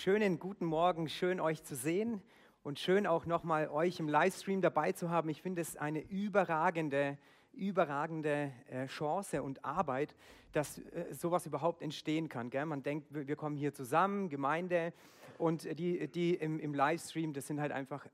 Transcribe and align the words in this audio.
schönen 0.00 0.38
guten 0.38 0.64
Morgen, 0.64 1.10
schön 1.10 1.40
euch 1.40 1.62
zu 1.62 1.76
sehen 1.76 2.22
und 2.62 2.78
schön 2.78 3.06
auch 3.06 3.26
nochmal 3.26 3.68
euch 3.68 4.00
im 4.00 4.08
Livestream 4.08 4.62
dabei 4.62 4.92
zu 4.92 5.10
haben. 5.10 5.28
Ich 5.28 5.42
finde 5.42 5.60
es 5.60 5.76
eine 5.76 6.00
überragende, 6.00 7.18
überragende 7.52 8.50
äh, 8.70 8.86
Chance 8.86 9.42
und 9.42 9.62
Arbeit, 9.62 10.16
dass 10.52 10.78
äh, 10.78 11.12
sowas 11.12 11.44
überhaupt 11.44 11.82
entstehen 11.82 12.30
kann. 12.30 12.50
Man 12.66 12.82
denkt, 12.82 13.08
wir 13.10 13.36
kommen 13.36 13.58
hier 13.58 13.74
zusammen, 13.74 14.30
Gemeinde 14.30 14.94
und 15.36 15.78
die, 15.78 16.08
die 16.08 16.32
im, 16.32 16.58
im 16.60 16.72
Livestream, 16.72 17.34
das 17.34 17.46
sind 17.46 17.60
halt 17.60 17.72
einfach 17.72 18.06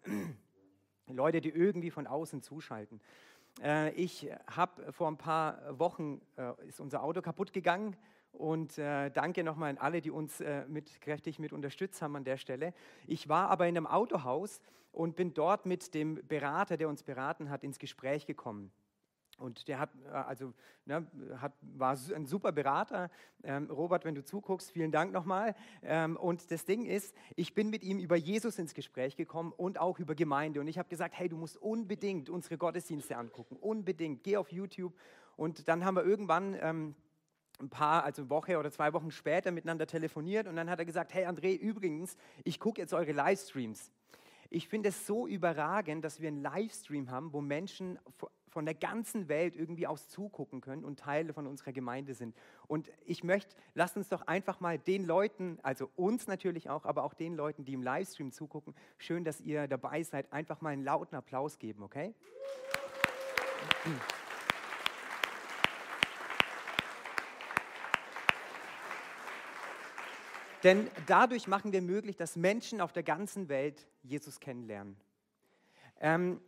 Leute, 1.07 1.41
die 1.41 1.51
irgendwie 1.51 1.93
von 1.93 2.09
außen 2.09 2.43
zuschalten. 2.43 3.01
Äh, 3.63 3.93
ich 3.93 4.29
habe 4.51 4.93
vor 4.93 5.07
ein 5.07 5.19
paar 5.19 5.79
Wochen, 5.79 6.21
ist 6.67 6.81
unser 6.81 7.05
Auto 7.05 7.23
kaputt 7.23 7.53
gegangen 7.53 7.97
und 8.37 8.77
äh, 8.79 9.11
danke 9.11 9.43
nochmal 9.43 9.71
an 9.71 9.79
alle, 9.79 10.01
die 10.01 10.11
uns 10.11 10.41
äh, 10.41 10.67
mit, 10.69 11.01
kräftig 11.01 11.39
mit 11.39 11.53
unterstützt 11.53 12.03
haben 12.03 12.17
an 12.17 12.25
der 12.25 12.37
Stelle. 12.37 12.75
Ich 13.07 13.29
war 13.29 13.51
aber 13.51 13.67
in 13.67 13.77
einem 13.77 13.87
Autohaus 13.87 14.61
und 14.93 15.17
bin 15.17 15.35
dort 15.35 15.67
mit 15.67 15.95
dem 15.95 16.21
Berater, 16.27 16.77
der 16.77 16.89
uns 16.89 17.03
beraten 17.03 17.51
hat, 17.51 17.65
ins 17.65 17.79
Gespräch 17.79 18.27
gekommen. 18.27 18.71
Und 19.39 19.69
der 19.69 19.79
hat, 19.79 19.91
äh, 20.07 20.11
also, 20.11 20.53
ne, 20.85 21.07
hat, 21.39 21.53
war 21.61 21.97
ein 22.15 22.27
super 22.27 22.53
Berater. 22.53 23.11
Ähm, 23.43 23.71
Robert, 23.71 24.05
wenn 24.05 24.15
du 24.15 24.25
zuguckst, 24.25 24.71
vielen 24.71 24.93
Dank 24.93 25.13
nochmal. 25.13 25.55
Ähm, 25.83 26.17
und 26.17 26.51
das 26.51 26.65
Ding 26.65 26.85
ist, 26.85 27.15
ich 27.37 27.55
bin 27.55 27.71
mit 27.71 27.83
ihm 27.83 27.99
über 27.99 28.17
Jesus 28.17 28.59
ins 28.59 28.75
Gespräch 28.75 29.17
gekommen 29.17 29.53
und 29.57 29.79
auch 29.79 29.99
über 29.99 30.15
Gemeinde. 30.15 30.61
Und 30.61 30.69
ich 30.69 30.79
habe 30.79 30.89
gesagt, 30.89 31.19
hey, 31.19 31.29
du 31.29 31.37
musst 31.37 31.57
unbedingt 31.57 32.31
unsere 32.31 32.59
Gottesdienste 32.59 33.17
angucken. 33.17 33.57
Unbedingt. 33.57 34.25
Geh 34.25 34.37
auf 34.37 34.53
YouTube. 34.53 34.95
Und 35.37 35.69
dann 35.69 35.85
haben 35.87 35.97
wir 35.97 36.05
irgendwann... 36.05 36.55
Ähm, 36.61 36.95
ein 37.61 37.69
paar, 37.69 38.05
also 38.05 38.23
eine 38.23 38.31
Woche 38.31 38.59
oder 38.59 38.71
zwei 38.71 38.93
Wochen 38.93 39.11
später 39.11 39.51
miteinander 39.51 39.87
telefoniert 39.87 40.47
und 40.47 40.57
dann 40.57 40.71
hat 40.71 40.79
er 40.79 40.85
gesagt, 40.85 41.15
hey 41.15 41.27
André, 41.27 41.57
übrigens, 41.57 42.17
ich 42.45 42.61
gucke 42.61 42.81
jetzt 42.81 42.93
eure 42.93 43.13
Livestreams. 43.13 43.91
Ich 44.51 44.69
finde 44.69 44.91
es 44.91 45.07
so 45.07 45.27
überragend, 45.27 46.05
dass 46.05 46.21
wir 46.21 46.29
einen 46.29 46.43
Livestream 46.43 47.11
haben, 47.11 47.33
wo 47.33 47.41
Menschen 47.41 47.99
von 48.57 48.65
der 48.65 48.75
ganzen 48.75 49.29
Welt 49.29 49.55
irgendwie 49.55 49.87
aus 49.87 50.09
zugucken 50.09 50.63
können 50.63 50.85
und 50.85 50.99
Teile 50.99 51.35
von 51.35 51.47
unserer 51.47 51.73
Gemeinde 51.73 52.15
sind. 52.15 52.35
Und 52.69 52.91
ich 53.05 53.23
möchte, 53.23 53.55
lasst 53.75 53.99
uns 53.99 54.09
doch 54.09 54.23
einfach 54.23 54.61
mal 54.61 54.79
den 54.79 55.05
Leuten, 55.05 55.59
also 55.63 55.91
uns 55.95 56.27
natürlich 56.27 56.71
auch, 56.71 56.87
aber 56.87 57.03
auch 57.03 57.13
den 57.13 57.35
Leuten, 57.35 57.67
die 57.67 57.75
im 57.75 57.83
Livestream 57.83 58.33
zugucken, 58.33 58.75
schön, 58.97 59.25
dass 59.25 59.43
ihr 59.43 59.69
dabei 59.69 60.03
seid, 60.03 60.33
einfach 60.33 60.63
mal 60.63 60.71
einen 60.71 60.85
lauten 60.85 61.17
Applaus 61.17 61.59
geben, 61.59 61.83
okay? 61.83 62.15
Denn 70.63 70.89
dadurch 71.07 71.47
machen 71.47 71.73
wir 71.73 71.83
möglich, 71.83 72.17
dass 72.17 72.37
Menschen 72.37 72.81
auf 72.81 72.93
der 72.93 73.03
ganzen 73.03 73.49
Welt 73.49 73.87
Jesus 74.03 74.41
kennenlernen. 74.41 74.97
Ähm, 76.01 76.41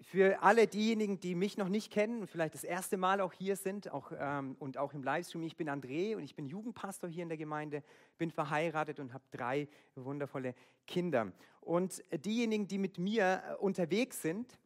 für 0.00 0.42
alle 0.42 0.66
diejenigen, 0.66 1.20
die 1.20 1.34
mich 1.34 1.56
noch 1.56 1.68
nicht 1.68 1.90
kennen 1.90 2.20
und 2.20 2.30
vielleicht 2.30 2.54
das 2.54 2.64
erste 2.64 2.96
Mal 2.96 3.20
auch 3.20 3.32
hier 3.32 3.56
sind 3.56 3.90
auch, 3.90 4.12
ähm, 4.16 4.56
und 4.58 4.78
auch 4.78 4.92
im 4.92 5.02
Livestream, 5.02 5.42
ich 5.42 5.56
bin 5.56 5.68
André 5.68 6.14
und 6.16 6.22
ich 6.22 6.34
bin 6.34 6.46
Jugendpastor 6.46 7.08
hier 7.08 7.22
in 7.22 7.28
der 7.28 7.38
Gemeinde, 7.38 7.82
bin 8.18 8.30
verheiratet 8.30 9.00
und 9.00 9.12
habe 9.12 9.24
drei 9.30 9.68
wundervolle 9.94 10.54
Kinder. 10.86 11.32
Und 11.60 12.02
diejenigen, 12.12 12.68
die 12.68 12.78
mit 12.78 12.98
mir 12.98 13.42
äh, 13.48 13.54
unterwegs 13.54 14.22
sind, 14.22 14.58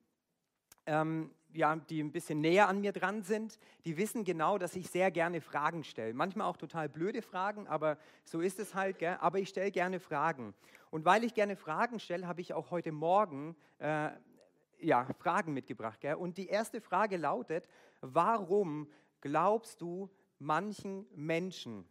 ähm, 0.90 1.30
ja, 1.52 1.76
die 1.76 2.02
ein 2.02 2.10
bisschen 2.10 2.40
näher 2.40 2.68
an 2.68 2.80
mir 2.80 2.92
dran 2.92 3.22
sind, 3.22 3.58
die 3.84 3.96
wissen 3.96 4.24
genau, 4.24 4.58
dass 4.58 4.74
ich 4.74 4.90
sehr 4.90 5.10
gerne 5.10 5.40
Fragen 5.40 5.84
stelle. 5.84 6.14
Manchmal 6.14 6.48
auch 6.48 6.56
total 6.56 6.88
blöde 6.88 7.22
Fragen, 7.22 7.68
aber 7.68 7.96
so 8.24 8.40
ist 8.40 8.58
es 8.58 8.74
halt. 8.74 8.98
Gell? 8.98 9.16
Aber 9.20 9.38
ich 9.38 9.48
stelle 9.48 9.70
gerne 9.70 10.00
Fragen. 10.00 10.52
Und 10.90 11.04
weil 11.04 11.24
ich 11.24 11.34
gerne 11.34 11.56
Fragen 11.56 12.00
stelle, 12.00 12.26
habe 12.26 12.40
ich 12.40 12.54
auch 12.54 12.70
heute 12.72 12.92
Morgen 12.92 13.56
äh, 13.78 14.10
ja, 14.80 15.06
Fragen 15.18 15.52
mitgebracht. 15.52 16.00
Gell? 16.00 16.14
Und 16.14 16.36
die 16.36 16.48
erste 16.48 16.80
Frage 16.80 17.16
lautet, 17.16 17.68
warum 18.00 18.88
glaubst 19.20 19.80
du 19.80 20.10
manchen 20.38 21.06
Menschen 21.14 21.84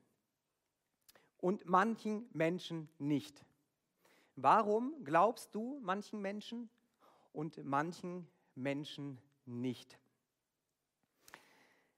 und 1.38 1.66
manchen 1.66 2.30
Menschen 2.34 2.90
nicht? 2.98 3.46
Warum 4.36 4.94
glaubst 5.04 5.56
du 5.56 5.80
manchen 5.82 6.22
Menschen 6.22 6.70
und 7.32 7.64
manchen 7.64 8.12
Menschen 8.12 8.39
nicht? 8.64 9.20
nicht. 9.50 9.98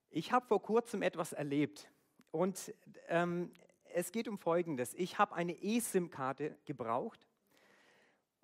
Ich 0.09 0.31
habe 0.31 0.45
vor 0.45 0.61
kurzem 0.61 1.01
etwas 1.01 1.33
erlebt 1.33 1.89
und 2.31 2.73
ähm, 3.07 3.51
es 3.94 4.11
geht 4.11 4.27
um 4.27 4.38
Folgendes. 4.38 4.94
Ich 4.94 5.17
habe 5.19 5.35
eine 5.35 5.61
eSIM-Karte 5.61 6.57
gebraucht 6.66 7.27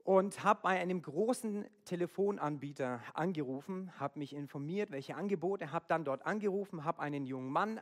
und 0.03 0.44
habe 0.44 0.61
bei 0.63 0.79
einem 0.79 1.01
großen 1.01 1.66
Telefonanbieter 1.85 3.01
angerufen, 3.13 3.91
habe 4.00 4.19
mich 4.19 4.33
informiert, 4.33 4.91
welche 4.91 5.16
Angebote, 5.16 5.72
habe 5.72 5.85
dann 5.88 6.03
dort 6.03 6.25
angerufen, 6.25 6.83
habe 6.83 7.01
einen 7.01 7.25
jungen 7.25 7.51
Mann 7.51 7.81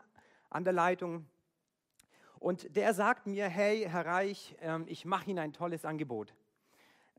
an 0.50 0.64
der 0.64 0.74
Leitung 0.74 1.26
und 2.40 2.76
der 2.76 2.94
sagt 2.94 3.28
mir, 3.28 3.48
hey 3.48 3.88
Herr 3.90 4.06
Reich, 4.06 4.56
ähm, 4.60 4.86
ich 4.88 5.06
mache 5.06 5.30
Ihnen 5.30 5.40
ein 5.40 5.54
tolles 5.54 5.86
Angebot. 5.86 6.36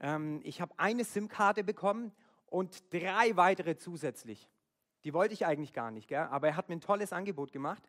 Ähm, 0.01 0.41
ich 0.45 0.61
habe 0.61 0.75
eine 0.77 1.05
SIM-Karte 1.05 1.65
bekommen 1.65 2.13
und 2.47 2.93
drei 2.93 3.37
weitere 3.37 3.77
zusätzlich. 3.77 4.49
Die 5.05 5.13
wollte 5.13 5.35
ich 5.35 5.47
eigentlich 5.47 5.73
gar 5.73 5.91
nicht, 5.91 6.09
gell? 6.09 6.27
aber 6.31 6.49
er 6.49 6.57
hat 6.57 6.69
mir 6.69 6.77
ein 6.77 6.81
tolles 6.81 7.13
Angebot 7.13 7.53
gemacht. 7.53 7.83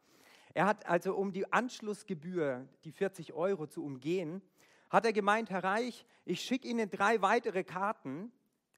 Er 0.53 0.65
hat 0.65 0.87
also, 0.87 1.15
um 1.15 1.31
die 1.31 1.51
Anschlussgebühr, 1.51 2.67
die 2.83 2.91
40 2.91 3.33
Euro 3.33 3.67
zu 3.67 3.83
umgehen, 3.83 4.41
hat 4.89 5.05
er 5.05 5.13
gemeint, 5.13 5.49
Herr 5.49 5.63
Reich, 5.63 6.05
ich 6.25 6.41
schicke 6.41 6.67
Ihnen 6.67 6.89
drei 6.89 7.21
weitere 7.21 7.63
Karten, 7.63 8.31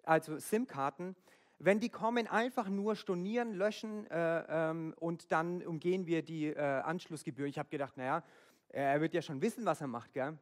also 0.04 0.40
SIM-Karten. 0.40 1.16
Wenn 1.60 1.80
die 1.80 1.90
kommen, 1.90 2.28
einfach 2.28 2.70
nur 2.70 2.96
stornieren, 2.96 3.54
löschen 3.54 4.10
äh, 4.10 4.70
ähm, 4.70 4.94
und 5.00 5.32
dann 5.32 5.62
umgehen 5.62 6.06
wir 6.06 6.24
die 6.24 6.48
äh, 6.48 6.58
Anschlussgebühr. 6.58 7.48
Ich 7.48 7.60
habe 7.60 7.70
gedacht, 7.70 7.98
naja, 7.98 8.24
er 8.70 9.02
wird 9.02 9.14
ja 9.14 9.22
schon 9.22 9.42
wissen, 9.42 9.66
was 9.66 9.82
er 9.82 9.88
macht. 9.88 10.14
Gell? 10.14 10.38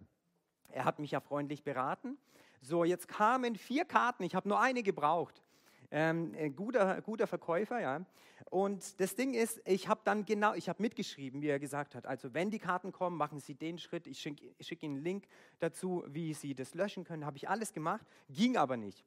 Er 0.69 0.85
hat 0.85 0.99
mich 0.99 1.11
ja 1.11 1.19
freundlich 1.19 1.63
beraten. 1.63 2.17
So, 2.61 2.83
jetzt 2.83 3.07
kamen 3.07 3.55
vier 3.55 3.85
Karten, 3.85 4.23
ich 4.23 4.35
habe 4.35 4.47
nur 4.47 4.59
eine 4.59 4.83
gebraucht. 4.83 5.43
Ähm, 5.89 6.33
guter, 6.55 7.01
guter 7.01 7.27
Verkäufer, 7.27 7.79
ja. 7.79 8.05
Und 8.49 8.99
das 8.99 9.15
Ding 9.15 9.33
ist, 9.33 9.61
ich 9.65 9.87
habe 9.87 10.01
dann 10.03 10.25
genau, 10.25 10.53
ich 10.53 10.69
habe 10.69 10.81
mitgeschrieben, 10.81 11.41
wie 11.41 11.47
er 11.47 11.59
gesagt 11.59 11.95
hat. 11.95 12.05
Also 12.05 12.33
wenn 12.33 12.49
die 12.49 12.59
Karten 12.59 12.91
kommen, 12.91 13.17
machen 13.17 13.39
Sie 13.39 13.55
den 13.55 13.77
Schritt. 13.77 14.07
Ich 14.07 14.19
schicke 14.19 14.53
schick 14.59 14.83
Ihnen 14.83 14.95
einen 14.95 15.03
Link 15.03 15.27
dazu, 15.59 16.03
wie 16.07 16.33
Sie 16.33 16.55
das 16.55 16.73
löschen 16.73 17.03
können. 17.03 17.25
Habe 17.25 17.37
ich 17.37 17.49
alles 17.49 17.73
gemacht, 17.73 18.05
ging 18.29 18.57
aber 18.57 18.77
nicht. 18.77 19.05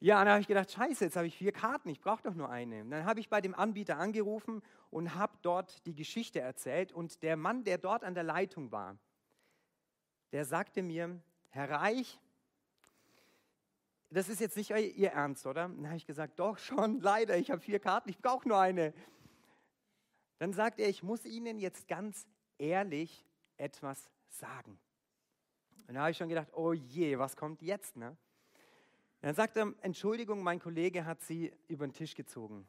Ja, 0.00 0.18
dann 0.18 0.32
habe 0.32 0.40
ich 0.40 0.48
gedacht, 0.48 0.70
scheiße, 0.70 1.04
jetzt 1.04 1.16
habe 1.16 1.26
ich 1.26 1.36
vier 1.36 1.52
Karten, 1.52 1.88
ich 1.88 2.00
brauche 2.00 2.22
doch 2.22 2.34
nur 2.34 2.50
eine. 2.50 2.84
Dann 2.84 3.06
habe 3.06 3.20
ich 3.20 3.30
bei 3.30 3.40
dem 3.40 3.54
Anbieter 3.54 3.96
angerufen 3.98 4.62
und 4.90 5.14
habe 5.14 5.32
dort 5.42 5.86
die 5.86 5.94
Geschichte 5.94 6.40
erzählt. 6.40 6.92
Und 6.92 7.22
der 7.22 7.36
Mann, 7.36 7.64
der 7.64 7.78
dort 7.78 8.04
an 8.04 8.14
der 8.14 8.24
Leitung 8.24 8.70
war, 8.70 8.98
der 10.32 10.44
sagte 10.44 10.82
mir, 10.82 11.20
Herr 11.54 11.70
Reich, 11.70 12.18
das 14.10 14.28
ist 14.28 14.40
jetzt 14.40 14.56
nicht 14.56 14.70
Ihr 14.70 15.12
Ernst, 15.12 15.46
oder? 15.46 15.68
Dann 15.68 15.86
habe 15.86 15.96
ich 15.96 16.04
gesagt, 16.04 16.40
doch 16.40 16.58
schon, 16.58 16.98
leider, 17.00 17.38
ich 17.38 17.52
habe 17.52 17.60
vier 17.60 17.78
Karten, 17.78 18.08
ich 18.08 18.18
brauche 18.18 18.48
nur 18.48 18.58
eine. 18.58 18.92
Dann 20.38 20.52
sagt 20.52 20.80
er, 20.80 20.88
ich 20.88 21.04
muss 21.04 21.24
Ihnen 21.24 21.60
jetzt 21.60 21.86
ganz 21.86 22.26
ehrlich 22.58 23.24
etwas 23.56 24.10
sagen. 24.30 24.80
Und 25.86 25.94
da 25.94 26.00
habe 26.00 26.10
ich 26.10 26.16
schon 26.16 26.28
gedacht, 26.28 26.48
oh 26.54 26.72
je, 26.72 27.20
was 27.20 27.36
kommt 27.36 27.62
jetzt? 27.62 27.94
Ne? 27.94 28.16
Dann 29.20 29.36
sagt 29.36 29.56
er, 29.56 29.72
Entschuldigung, 29.80 30.42
mein 30.42 30.58
Kollege 30.58 31.06
hat 31.06 31.22
Sie 31.22 31.52
über 31.68 31.86
den 31.86 31.92
Tisch 31.92 32.16
gezogen. 32.16 32.66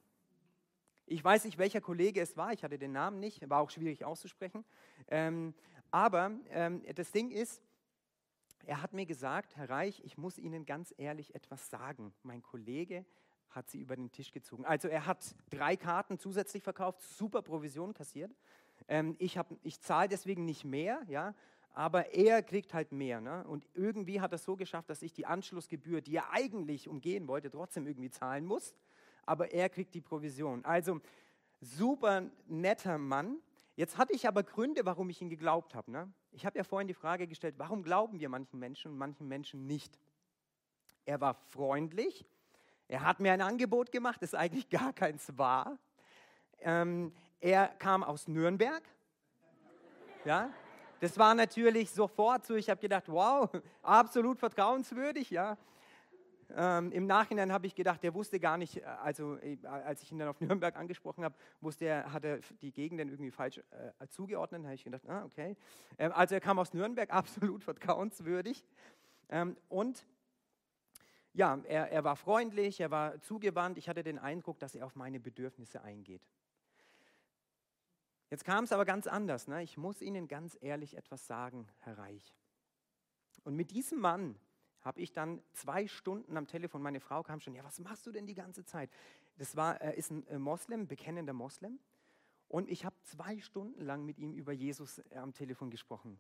Ich 1.08 1.24
weiß 1.24 1.46
nicht, 1.46 1.58
welcher 1.58 1.82
Kollege 1.82 2.22
es 2.22 2.38
war, 2.38 2.54
ich 2.54 2.64
hatte 2.64 2.78
den 2.78 2.92
Namen 2.92 3.20
nicht, 3.20 3.50
war 3.50 3.62
auch 3.62 3.72
schwierig 3.72 4.06
auszusprechen. 4.06 4.64
Ähm, 5.08 5.56
aber 5.90 6.34
ähm, 6.52 6.84
das 6.94 7.12
Ding 7.12 7.32
ist, 7.32 7.64
er 8.68 8.82
hat 8.82 8.94
mir 8.94 9.06
gesagt, 9.06 9.56
Herr 9.56 9.70
Reich, 9.70 10.02
ich 10.04 10.18
muss 10.18 10.38
Ihnen 10.38 10.66
ganz 10.66 10.94
ehrlich 10.98 11.36
etwas 11.36 11.70
sagen. 11.70 12.14
Mein 12.24 12.42
Kollege 12.42 13.06
hat 13.50 13.70
sie 13.70 13.80
über 13.80 13.96
den 13.96 14.12
Tisch 14.12 14.32
gezogen. 14.32 14.66
Also 14.66 14.88
er 14.88 15.06
hat 15.06 15.36
drei 15.50 15.78
Karten 15.78 16.20
zusätzlich 16.20 16.62
verkauft, 16.62 17.02
super 17.02 17.42
Provision 17.42 17.94
kassiert. 17.94 18.36
Ähm, 18.88 19.16
ich, 19.18 19.40
ich 19.64 19.80
zahle 19.80 20.10
deswegen 20.10 20.46
nicht 20.46 20.66
mehr, 20.66 21.02
ja, 21.08 21.34
aber 21.74 22.14
er 22.14 22.44
kriegt 22.44 22.74
halt 22.74 22.92
mehr. 22.92 23.22
Ne? 23.22 23.46
Und 23.48 23.68
irgendwie 23.74 24.22
hat 24.22 24.32
er 24.32 24.36
es 24.36 24.44
so 24.44 24.56
geschafft, 24.56 24.90
dass 24.90 25.02
ich 25.02 25.14
die 25.14 25.26
Anschlussgebühr, 25.26 26.02
die 26.02 26.16
er 26.16 26.32
eigentlich 26.32 26.88
umgehen 26.88 27.28
wollte, 27.28 27.50
trotzdem 27.50 27.88
irgendwie 27.88 28.10
zahlen 28.10 28.46
muss. 28.46 28.76
Aber 29.26 29.52
er 29.52 29.70
kriegt 29.70 29.94
die 29.94 30.02
Provision. 30.02 30.64
Also 30.66 31.00
super 31.62 32.30
netter 32.48 32.98
Mann. 32.98 33.38
Jetzt 33.76 33.98
hatte 33.98 34.14
ich 34.14 34.28
aber 34.28 34.44
Gründe, 34.44 34.86
warum 34.86 35.10
ich 35.10 35.22
ihn 35.22 35.30
geglaubt 35.30 35.76
habe. 35.76 35.92
Ne? 35.92 36.12
Ich 36.32 36.46
habe 36.46 36.58
ja 36.58 36.64
vorhin 36.64 36.88
die 36.88 36.94
Frage 36.94 37.28
gestellt, 37.28 37.56
warum 37.58 37.84
glauben 37.84 38.20
wir 38.20 38.30
manchen 38.30 38.58
Menschen 38.58 38.92
und 38.92 38.98
manchen 38.98 39.28
Menschen 39.28 39.68
nicht? 39.68 40.00
Er 41.06 41.20
war 41.20 41.34
freundlich, 41.34 42.26
er 42.88 43.02
hat 43.02 43.20
mir 43.20 43.34
ein 43.34 43.42
Angebot 43.42 43.92
gemacht, 43.92 44.22
das 44.22 44.34
eigentlich 44.34 44.70
gar 44.70 44.94
keins 44.94 45.38
war. 45.38 45.78
Ähm, 46.60 47.14
er 47.40 47.68
kam 47.68 48.04
aus 48.04 48.28
Nürnberg. 48.28 48.84
Ja? 50.24 50.50
Das 51.02 51.18
war 51.18 51.36
natürlich 51.36 51.92
sofort 51.92 52.46
so, 52.46 52.56
ich 52.56 52.70
habe 52.70 52.80
gedacht, 52.80 53.10
wow, 53.10 53.50
absolut 53.82 54.40
vertrauenswürdig, 54.40 55.30
ja. 55.30 55.58
Ähm, 56.56 56.92
Im 56.92 57.08
Nachhinein 57.08 57.52
habe 57.52 57.66
ich 57.68 57.76
gedacht, 57.76 58.04
der 58.04 58.14
wusste 58.14 58.40
gar 58.40 58.58
nicht, 58.58 58.78
äh, 58.78 58.84
also 58.84 59.38
äh, 59.38 59.58
als 59.66 60.02
ich 60.04 60.12
ihn 60.12 60.20
dann 60.20 60.28
auf 60.28 60.40
Nürnberg 60.42 60.76
angesprochen 60.76 61.24
habe, 61.24 61.36
wusste 61.62 61.86
er, 61.86 62.12
hat 62.12 62.24
er 62.24 62.40
die 62.62 62.72
Gegenden 62.72 63.10
irgendwie 63.10 63.32
falsch 63.32 63.62
äh, 64.00 64.08
zugeordnet. 64.08 64.62
Da 64.62 64.68
habe 64.68 64.76
ich 64.76 64.84
gedacht, 64.84 65.08
ah, 65.08 65.26
okay. 65.26 65.56
Ähm, 65.98 66.12
also 66.14 66.36
er 66.36 66.42
kam 66.42 66.60
aus 66.60 66.74
Nürnberg, 66.74 67.10
absolut 67.14 67.64
vertrauenswürdig. 67.64 68.64
Ähm, 69.30 69.58
und 69.70 70.06
ja, 71.34 71.60
er, 71.66 71.92
er 71.92 72.04
war 72.04 72.16
freundlich, 72.16 72.80
er 72.80 72.92
war 72.92 73.20
zugewandt. 73.22 73.78
Ich 73.78 73.90
hatte 73.90 74.04
den 74.04 74.20
Eindruck, 74.20 74.60
dass 74.60 74.76
er 74.76 74.86
auf 74.86 74.96
meine 74.96 75.20
Bedürfnisse 75.20 75.82
eingeht. 75.82 76.22
Jetzt 78.30 78.46
kam 78.46 78.64
es 78.64 78.72
aber 78.72 78.86
ganz 78.86 79.08
anders. 79.08 79.48
Ne? 79.48 79.64
Ich 79.64 79.78
muss 79.78 80.02
Ihnen 80.02 80.28
ganz 80.28 80.58
ehrlich 80.62 80.96
etwas 80.98 81.28
sagen, 81.28 81.68
Herr 81.80 81.98
Reich. 81.98 82.34
Und 83.44 83.56
mit 83.56 83.72
diesem 83.72 84.00
Mann 84.00 84.36
habe 84.86 85.02
ich 85.02 85.12
dann 85.12 85.42
zwei 85.52 85.88
Stunden 85.88 86.38
am 86.38 86.46
Telefon, 86.46 86.82
meine 86.82 87.00
Frau 87.00 87.24
kam 87.24 87.40
schon, 87.40 87.56
ja, 87.56 87.64
was 87.64 87.80
machst 87.80 88.06
du 88.06 88.12
denn 88.12 88.28
die 88.28 88.36
ganze 88.36 88.64
Zeit? 88.64 88.92
Das 89.38 89.56
war, 89.56 89.82
er 89.82 89.96
ist 89.96 90.12
ein 90.12 90.26
äh, 90.28 90.38
Moslem, 90.38 90.88
bekennender 90.88 91.34
Moslem. 91.34 91.80
Und 92.48 92.70
ich 92.70 92.86
habe 92.86 92.96
zwei 93.02 93.40
Stunden 93.40 93.82
lang 93.82 94.06
mit 94.06 94.20
ihm 94.20 94.32
über 94.32 94.54
Jesus 94.54 95.00
äh, 95.00 95.18
am 95.18 95.34
Telefon 95.34 95.72
gesprochen. 95.72 96.20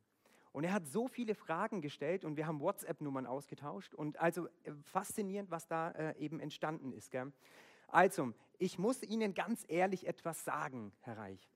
Und 0.51 0.63
er 0.63 0.73
hat 0.73 0.87
so 0.87 1.07
viele 1.07 1.35
Fragen 1.35 1.81
gestellt 1.81 2.25
und 2.25 2.37
wir 2.37 2.47
haben 2.47 2.59
WhatsApp-Nummern 2.59 3.27
ausgetauscht. 3.27 3.93
Und 3.93 4.19
also 4.19 4.47
äh, 4.63 4.71
faszinierend, 4.81 5.51
was 5.51 5.67
da 5.67 5.91
äh, 5.91 6.17
eben 6.17 6.39
entstanden 6.39 6.91
ist. 6.91 7.11
Gell? 7.11 7.31
Also, 7.87 8.33
ich 8.57 8.79
muss 8.79 9.03
Ihnen 9.03 9.35
ganz 9.35 9.63
ehrlich 9.67 10.07
etwas 10.07 10.43
sagen, 10.43 10.91
Herr 11.01 11.17
Reich. 11.17 11.51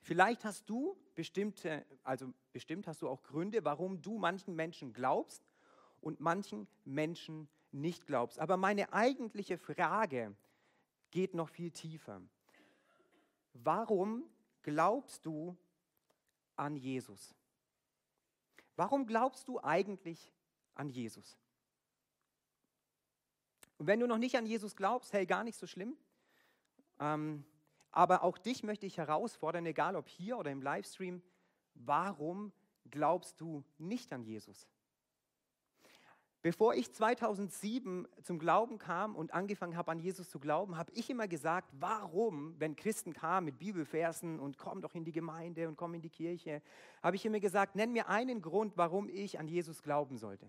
Vielleicht 0.00 0.44
hast 0.44 0.70
du 0.70 0.96
bestimmte, 1.14 1.84
also 2.04 2.32
bestimmt 2.52 2.86
hast 2.86 3.02
du 3.02 3.08
auch 3.08 3.22
Gründe, 3.22 3.64
warum 3.64 4.00
du 4.00 4.18
manchen 4.18 4.54
Menschen 4.54 4.92
glaubst 4.92 5.42
und 6.06 6.20
manchen 6.20 6.68
Menschen 6.84 7.48
nicht 7.72 8.06
glaubst. 8.06 8.38
Aber 8.38 8.56
meine 8.56 8.92
eigentliche 8.92 9.58
Frage 9.58 10.36
geht 11.10 11.34
noch 11.34 11.48
viel 11.48 11.72
tiefer. 11.72 12.22
Warum 13.54 14.22
glaubst 14.62 15.26
du 15.26 15.56
an 16.54 16.76
Jesus? 16.76 17.34
Warum 18.76 19.08
glaubst 19.08 19.48
du 19.48 19.60
eigentlich 19.60 20.32
an 20.76 20.90
Jesus? 20.90 21.36
Und 23.76 23.88
wenn 23.88 23.98
du 23.98 24.06
noch 24.06 24.18
nicht 24.18 24.36
an 24.36 24.46
Jesus 24.46 24.76
glaubst, 24.76 25.12
hey, 25.12 25.26
gar 25.26 25.42
nicht 25.42 25.58
so 25.58 25.66
schlimm. 25.66 25.96
Ähm, 27.00 27.44
aber 27.90 28.22
auch 28.22 28.38
dich 28.38 28.62
möchte 28.62 28.86
ich 28.86 28.96
herausfordern, 28.96 29.66
egal 29.66 29.96
ob 29.96 30.08
hier 30.08 30.38
oder 30.38 30.52
im 30.52 30.62
Livestream, 30.62 31.20
warum 31.74 32.52
glaubst 32.90 33.40
du 33.40 33.64
nicht 33.76 34.12
an 34.12 34.22
Jesus? 34.22 34.68
Bevor 36.46 36.74
ich 36.74 36.92
2007 36.92 38.06
zum 38.22 38.38
Glauben 38.38 38.78
kam 38.78 39.16
und 39.16 39.34
angefangen 39.34 39.76
habe, 39.76 39.90
an 39.90 39.98
Jesus 39.98 40.30
zu 40.30 40.38
glauben, 40.38 40.76
habe 40.76 40.92
ich 40.94 41.10
immer 41.10 41.26
gesagt, 41.26 41.68
warum, 41.80 42.54
wenn 42.60 42.76
Christen 42.76 43.12
kamen 43.12 43.46
mit 43.46 43.58
Bibelversen 43.58 44.38
und 44.38 44.56
komm 44.56 44.80
doch 44.80 44.94
in 44.94 45.04
die 45.04 45.10
Gemeinde 45.10 45.66
und 45.66 45.74
komm 45.76 45.94
in 45.94 46.02
die 46.02 46.08
Kirche, 46.08 46.62
habe 47.02 47.16
ich 47.16 47.26
immer 47.26 47.40
gesagt, 47.40 47.74
nenn 47.74 47.92
mir 47.92 48.08
einen 48.08 48.42
Grund, 48.42 48.76
warum 48.76 49.08
ich 49.08 49.40
an 49.40 49.48
Jesus 49.48 49.82
glauben 49.82 50.18
sollte. 50.18 50.48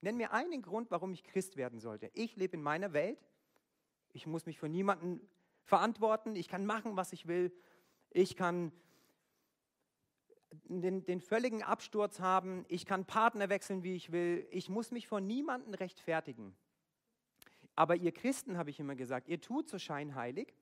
Nenn 0.00 0.16
mir 0.16 0.32
einen 0.32 0.62
Grund, 0.62 0.92
warum 0.92 1.12
ich 1.12 1.24
Christ 1.24 1.56
werden 1.56 1.80
sollte. 1.80 2.08
Ich 2.14 2.36
lebe 2.36 2.56
in 2.56 2.62
meiner 2.62 2.92
Welt. 2.92 3.18
Ich 4.12 4.28
muss 4.28 4.46
mich 4.46 4.60
für 4.60 4.68
niemanden 4.68 5.20
verantworten. 5.64 6.36
Ich 6.36 6.46
kann 6.46 6.64
machen, 6.64 6.96
was 6.96 7.12
ich 7.12 7.26
will. 7.26 7.52
Ich 8.10 8.36
kann 8.36 8.70
den, 10.64 11.04
den 11.04 11.20
völligen 11.20 11.62
Absturz 11.62 12.20
haben, 12.20 12.64
ich 12.68 12.86
kann 12.86 13.04
Partner 13.04 13.48
wechseln, 13.48 13.82
wie 13.82 13.94
ich 13.94 14.12
will, 14.12 14.46
ich 14.50 14.68
muss 14.68 14.90
mich 14.90 15.06
vor 15.06 15.20
niemandem 15.20 15.74
rechtfertigen. 15.74 16.56
Aber 17.74 17.96
ihr 17.96 18.12
Christen, 18.12 18.56
habe 18.56 18.70
ich 18.70 18.80
immer 18.80 18.94
gesagt, 18.94 19.28
ihr 19.28 19.40
tut 19.40 19.68
so 19.68 19.78
scheinheilig, 19.78 20.54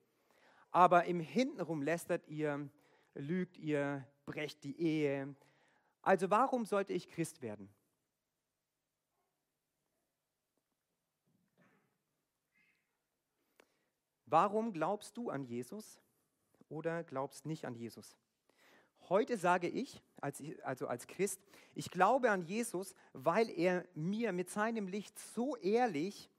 aber 0.70 1.05
im 1.05 1.20
Hintenrum 1.20 1.82
lästert 1.82 2.26
ihr, 2.29 2.69
lügt 3.14 3.56
ihr, 3.56 4.06
brecht 4.26 4.64
die 4.64 4.81
Ehe. 4.81 5.35
Also 6.02 6.31
warum 6.31 6.64
sollte 6.64 6.93
ich 6.93 7.08
Christ 7.08 7.41
werden? 7.41 7.69
Warum 14.26 14.73
glaubst 14.73 15.17
du 15.17 15.31
an 15.31 15.44
Jesus 15.44 16.00
oder 16.69 17.05
glaubst 17.05 17.46
nicht 17.46 17.64
an 17.64 17.76
Jesus? 17.76 18.17
Heute 19.09 19.37
sage 19.37 19.69
ich, 19.69 20.03
als, 20.21 20.43
also 20.62 20.87
als 20.87 21.06
Christ, 21.06 21.41
ich 21.75 21.91
glaube 21.91 22.31
an 22.31 22.43
Jesus, 22.43 22.95
weil 23.12 23.51
er 23.51 23.85
mir 23.95 24.33
mit 24.33 24.49
seinem 24.49 24.89
Licht 24.89 25.19
so 25.19 25.56
ehrlich 25.56 26.31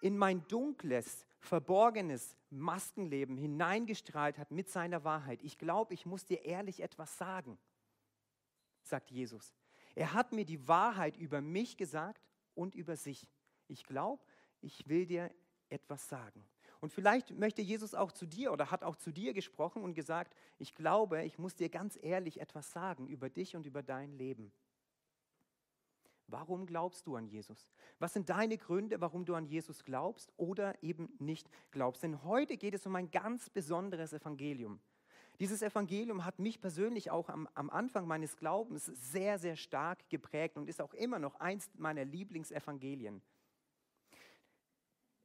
in 0.00 0.16
mein 0.16 0.46
dunkles, 0.48 1.26
verborgenes 1.40 2.36
Maskenleben 2.50 3.36
hineingestrahlt 3.36 4.38
hat 4.38 4.50
mit 4.50 4.68
seiner 4.68 5.02
Wahrheit. 5.02 5.42
Ich 5.42 5.58
glaube, 5.58 5.94
ich 5.94 6.06
muss 6.06 6.24
dir 6.24 6.44
ehrlich 6.44 6.80
etwas 6.80 7.18
sagen, 7.18 7.58
sagt 8.82 9.10
Jesus. 9.10 9.54
Er 9.94 10.12
hat 10.12 10.32
mir 10.32 10.44
die 10.44 10.68
Wahrheit 10.68 11.16
über 11.16 11.40
mich 11.40 11.76
gesagt 11.76 12.22
und 12.54 12.74
über 12.74 12.96
sich. 12.96 13.26
Ich 13.68 13.84
glaube, 13.84 14.22
ich 14.60 14.88
will 14.88 15.06
dir 15.06 15.30
etwas 15.68 16.08
sagen. 16.08 16.44
Und 16.82 16.92
vielleicht 16.92 17.30
möchte 17.30 17.62
Jesus 17.62 17.94
auch 17.94 18.10
zu 18.10 18.26
dir 18.26 18.52
oder 18.52 18.72
hat 18.72 18.82
auch 18.82 18.96
zu 18.96 19.12
dir 19.12 19.34
gesprochen 19.34 19.84
und 19.84 19.94
gesagt, 19.94 20.34
ich 20.58 20.74
glaube, 20.74 21.22
ich 21.22 21.38
muss 21.38 21.54
dir 21.54 21.68
ganz 21.68 21.96
ehrlich 22.02 22.40
etwas 22.40 22.72
sagen 22.72 23.06
über 23.06 23.30
dich 23.30 23.54
und 23.54 23.66
über 23.66 23.84
dein 23.84 24.12
Leben. 24.18 24.50
Warum 26.26 26.66
glaubst 26.66 27.06
du 27.06 27.14
an 27.14 27.28
Jesus? 27.28 27.68
Was 28.00 28.14
sind 28.14 28.30
deine 28.30 28.58
Gründe, 28.58 29.00
warum 29.00 29.24
du 29.24 29.36
an 29.36 29.46
Jesus 29.46 29.84
glaubst 29.84 30.32
oder 30.36 30.82
eben 30.82 31.08
nicht 31.20 31.48
glaubst? 31.70 32.02
Denn 32.02 32.24
heute 32.24 32.56
geht 32.56 32.74
es 32.74 32.84
um 32.84 32.96
ein 32.96 33.12
ganz 33.12 33.48
besonderes 33.48 34.12
Evangelium. 34.12 34.80
Dieses 35.38 35.62
Evangelium 35.62 36.24
hat 36.24 36.40
mich 36.40 36.60
persönlich 36.60 37.12
auch 37.12 37.28
am, 37.28 37.48
am, 37.54 37.70
Anfang 37.70 38.08
meines 38.08 38.36
Glaubens 38.36 38.86
sehr, 38.86 39.38
sehr 39.38 39.54
stark 39.54 40.10
geprägt 40.10 40.56
und 40.56 40.68
ist 40.68 40.82
auch 40.82 40.94
immer 40.94 41.20
noch 41.20 41.36
eins 41.36 41.70
meiner 41.76 42.04
Lieblingsevangelien. 42.04 43.22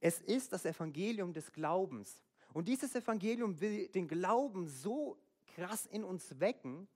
Es 0.00 0.20
ist 0.20 0.52
das 0.52 0.64
Evangelium 0.64 1.32
des 1.32 1.52
Glaubens. 1.52 2.22
Und 2.52 2.68
dieses 2.68 2.94
Evangelium 2.94 3.60
will 3.60 3.88
den 3.88 4.08
Glauben 4.08 4.66
so 4.66 5.18
krass 5.54 5.86
in 5.86 6.04
uns 6.04 6.40
wecken, 6.40 6.88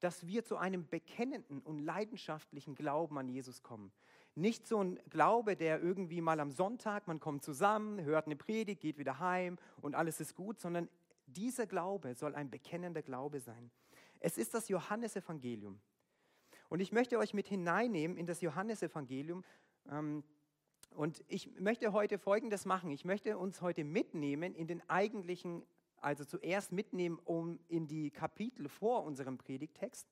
dass 0.00 0.26
wir 0.26 0.44
zu 0.44 0.56
einem 0.56 0.88
bekennenden 0.88 1.60
und 1.60 1.78
leidenschaftlichen 1.78 2.74
Glauben 2.74 3.18
an 3.18 3.28
Jesus 3.28 3.62
kommen. 3.62 3.92
Nicht 4.34 4.66
so 4.66 4.82
ein 4.82 5.00
Glaube, 5.10 5.56
der 5.56 5.82
irgendwie 5.82 6.20
mal 6.20 6.38
am 6.38 6.52
Sonntag, 6.52 7.08
man 7.08 7.18
kommt 7.18 7.42
zusammen, 7.42 8.02
hört 8.02 8.26
eine 8.26 8.36
Predigt, 8.36 8.80
geht 8.80 8.98
wieder 8.98 9.18
heim 9.18 9.58
und 9.80 9.96
alles 9.96 10.20
ist 10.20 10.36
gut, 10.36 10.60
sondern 10.60 10.88
dieser 11.26 11.66
Glaube 11.66 12.14
soll 12.14 12.34
ein 12.34 12.50
bekennender 12.50 13.02
Glaube 13.02 13.40
sein. 13.40 13.70
Es 14.20 14.38
ist 14.38 14.54
das 14.54 14.68
Johannesevangelium. 14.68 15.80
Und 16.68 16.80
ich 16.80 16.92
möchte 16.92 17.18
euch 17.18 17.34
mit 17.34 17.48
hineinnehmen 17.48 18.16
in 18.16 18.26
das 18.26 18.40
Johannesevangelium. 18.40 19.44
Ähm, 19.90 20.22
und 20.94 21.24
ich 21.28 21.58
möchte 21.60 21.92
heute 21.92 22.18
Folgendes 22.18 22.64
machen. 22.64 22.90
Ich 22.90 23.04
möchte 23.04 23.38
uns 23.38 23.60
heute 23.60 23.84
mitnehmen 23.84 24.54
in 24.54 24.66
den 24.66 24.82
eigentlichen, 24.88 25.62
also 26.00 26.24
zuerst 26.24 26.72
mitnehmen 26.72 27.18
um 27.24 27.58
in 27.68 27.86
die 27.86 28.10
Kapitel 28.10 28.68
vor 28.68 29.04
unserem 29.04 29.38
Predigtext, 29.38 30.08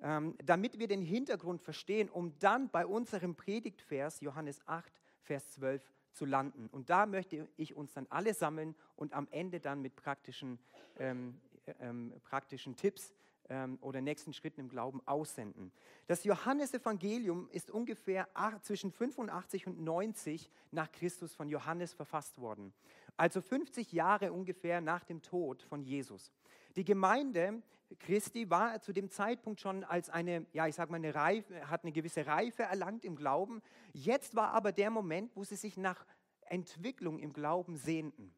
ähm, 0.00 0.36
damit 0.44 0.78
wir 0.78 0.88
den 0.88 1.02
Hintergrund 1.02 1.62
verstehen, 1.62 2.08
um 2.08 2.38
dann 2.38 2.68
bei 2.70 2.84
unserem 2.86 3.34
Predigtvers 3.34 4.20
Johannes 4.20 4.60
8, 4.66 4.92
Vers 5.22 5.50
12 5.52 5.92
zu 6.12 6.24
landen. 6.24 6.68
Und 6.72 6.90
da 6.90 7.06
möchte 7.06 7.48
ich 7.56 7.74
uns 7.74 7.92
dann 7.92 8.06
alle 8.10 8.34
sammeln 8.34 8.74
und 8.96 9.12
am 9.12 9.28
Ende 9.30 9.60
dann 9.60 9.80
mit 9.82 9.96
praktischen, 9.96 10.58
ähm, 10.98 11.40
ähm, 11.80 12.12
praktischen 12.22 12.76
Tipps 12.76 13.14
ähm, 13.48 13.78
oder 13.80 14.00
nächsten 14.00 14.32
Schritten 14.32 14.60
im 14.60 14.68
Glauben 14.68 15.00
aussenden. 15.06 15.72
Das 16.06 16.24
Johannesevangelium 16.24 17.48
ist 17.50 17.70
ungefähr 17.70 18.28
zwischen 18.62 18.92
85 18.92 19.66
und 19.66 19.80
90 19.80 20.50
nach 20.70 20.90
Christus 20.92 21.34
von 21.34 21.48
Johannes 21.48 21.92
verfasst 21.92 22.38
worden. 22.38 22.72
Also 23.16 23.40
50 23.40 23.92
Jahre 23.92 24.32
ungefähr 24.32 24.80
nach 24.80 25.04
dem 25.04 25.22
Tod 25.22 25.62
von 25.62 25.82
Jesus. 25.82 26.32
Die 26.76 26.84
Gemeinde 26.84 27.62
Christi 27.98 28.48
war 28.50 28.80
zu 28.80 28.92
dem 28.92 29.10
Zeitpunkt 29.10 29.60
schon 29.60 29.84
als 29.84 30.10
eine, 30.10 30.46
ja, 30.52 30.66
ich 30.66 30.74
sag 30.74 30.90
mal, 30.90 30.96
eine 30.96 31.14
Reife, 31.14 31.68
hat 31.68 31.84
eine 31.84 31.92
gewisse 31.92 32.26
Reife 32.26 32.62
erlangt 32.62 33.04
im 33.04 33.16
Glauben. 33.16 33.62
Jetzt 33.92 34.34
war 34.34 34.52
aber 34.52 34.72
der 34.72 34.90
Moment, 34.90 35.34
wo 35.36 35.44
sie 35.44 35.56
sich 35.56 35.76
nach 35.76 36.06
Entwicklung 36.42 37.18
im 37.18 37.32
Glauben 37.32 37.76
sehnten. 37.76 38.34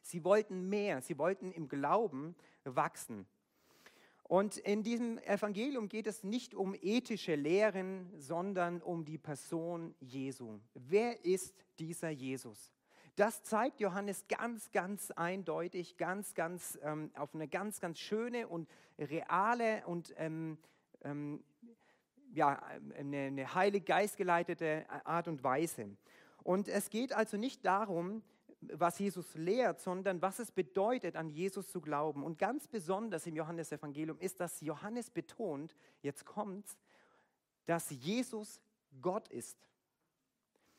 Sie 0.00 0.24
wollten 0.24 0.68
mehr, 0.68 1.00
sie 1.00 1.18
wollten 1.18 1.52
im 1.52 1.68
Glauben 1.68 2.34
wachsen. 2.64 3.26
Und 4.24 4.56
in 4.56 4.82
diesem 4.82 5.18
Evangelium 5.18 5.88
geht 5.88 6.06
es 6.06 6.24
nicht 6.24 6.54
um 6.54 6.74
ethische 6.80 7.34
Lehren, 7.34 8.10
sondern 8.18 8.80
um 8.80 9.04
die 9.04 9.18
Person 9.18 9.94
Jesu. 10.00 10.58
Wer 10.74 11.24
ist 11.24 11.54
dieser 11.78 12.10
Jesus? 12.10 12.72
Das 13.16 13.42
zeigt 13.42 13.80
Johannes 13.80 14.26
ganz, 14.26 14.70
ganz 14.70 15.10
eindeutig, 15.10 15.98
ganz, 15.98 16.34
ganz 16.34 16.78
ähm, 16.82 17.10
auf 17.14 17.34
eine 17.34 17.46
ganz, 17.46 17.78
ganz 17.78 17.98
schöne 17.98 18.48
und 18.48 18.70
reale 18.98 19.86
und 19.86 20.14
ähm, 20.16 20.56
ähm, 21.02 21.44
ja, 22.32 22.62
eine, 22.96 23.18
eine 23.18 23.54
heilig 23.54 23.84
geistgeleitete 23.84 24.86
Art 25.04 25.28
und 25.28 25.44
Weise. 25.44 25.90
Und 26.42 26.68
es 26.68 26.88
geht 26.88 27.12
also 27.12 27.36
nicht 27.36 27.66
darum, 27.66 28.22
was 28.62 28.98
Jesus 28.98 29.34
lehrt, 29.34 29.80
sondern 29.80 30.22
was 30.22 30.38
es 30.38 30.50
bedeutet, 30.50 31.16
an 31.16 31.28
Jesus 31.28 31.68
zu 31.70 31.80
glauben. 31.80 32.22
Und 32.22 32.38
ganz 32.38 32.68
besonders 32.68 33.26
im 33.26 33.36
Johannesevangelium 33.36 34.18
ist, 34.18 34.40
dass 34.40 34.60
Johannes 34.60 35.10
betont, 35.10 35.74
jetzt 36.00 36.24
kommt's, 36.24 36.78
dass 37.66 37.90
Jesus 37.90 38.60
Gott 39.00 39.28
ist. 39.28 39.58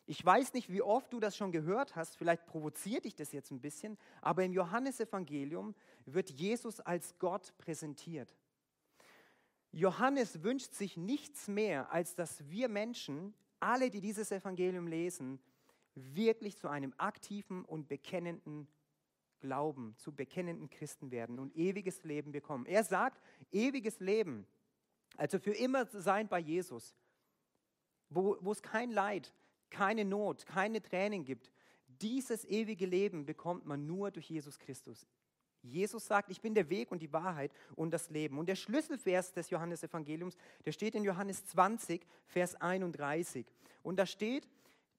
Ich 0.05 0.23
weiß 0.23 0.53
nicht, 0.53 0.69
wie 0.69 0.81
oft 0.81 1.13
du 1.13 1.19
das 1.19 1.37
schon 1.37 1.51
gehört 1.51 1.95
hast, 1.95 2.17
vielleicht 2.17 2.45
provoziert 2.45 3.05
dich 3.05 3.15
das 3.15 3.31
jetzt 3.31 3.51
ein 3.51 3.61
bisschen, 3.61 3.97
aber 4.21 4.43
im 4.43 4.51
Johannesevangelium 4.51 5.75
wird 6.05 6.29
Jesus 6.29 6.81
als 6.81 7.17
Gott 7.19 7.57
präsentiert. 7.57 8.35
Johannes 9.71 10.43
wünscht 10.43 10.73
sich 10.73 10.97
nichts 10.97 11.47
mehr, 11.47 11.91
als 11.91 12.15
dass 12.15 12.49
wir 12.49 12.67
Menschen, 12.67 13.33
alle, 13.59 13.89
die 13.89 14.01
dieses 14.01 14.31
Evangelium 14.31 14.87
lesen, 14.87 15.39
wirklich 15.95 16.57
zu 16.57 16.67
einem 16.67 16.93
aktiven 16.97 17.65
und 17.65 17.88
bekennenden 17.88 18.67
Glauben, 19.39 19.95
zu 19.97 20.13
bekennenden 20.13 20.69
Christen 20.69 21.12
werden 21.12 21.38
und 21.39 21.55
ewiges 21.55 22.03
Leben 22.03 22.31
bekommen. 22.31 22.65
Er 22.65 22.83
sagt, 22.83 23.21
ewiges 23.51 24.00
Leben, 24.00 24.47
also 25.17 25.38
für 25.38 25.51
immer 25.51 25.85
sein 25.85 26.27
bei 26.27 26.39
Jesus, 26.39 26.95
wo, 28.09 28.38
wo 28.39 28.51
es 28.51 28.62
kein 28.62 28.91
Leid, 28.91 29.33
keine 29.69 30.05
Not, 30.05 30.45
keine 30.45 30.81
Tränen 30.81 31.25
gibt. 31.25 31.51
Dieses 31.88 32.45
ewige 32.45 32.85
Leben 32.85 33.25
bekommt 33.25 33.65
man 33.65 33.85
nur 33.85 34.12
durch 34.12 34.29
Jesus 34.29 34.57
Christus. 34.59 35.07
Jesus 35.62 36.05
sagt, 36.05 36.29
ich 36.29 36.41
bin 36.41 36.53
der 36.53 36.69
Weg 36.69 36.91
und 36.91 37.01
die 37.01 37.13
Wahrheit 37.13 37.51
und 37.75 37.91
das 37.91 38.09
Leben. 38.09 38.38
Und 38.38 38.47
der 38.47 38.55
Schlüsselvers 38.55 39.33
des 39.33 39.50
Johannesevangeliums, 39.50 40.35
der 40.65 40.73
steht 40.73 40.93
in 40.93 41.03
Johannes 41.03 41.45
20, 41.45 42.05
Vers 42.27 42.55
31. 42.55 43.45
Und 43.81 43.97
da 43.97 44.05
steht, 44.05 44.47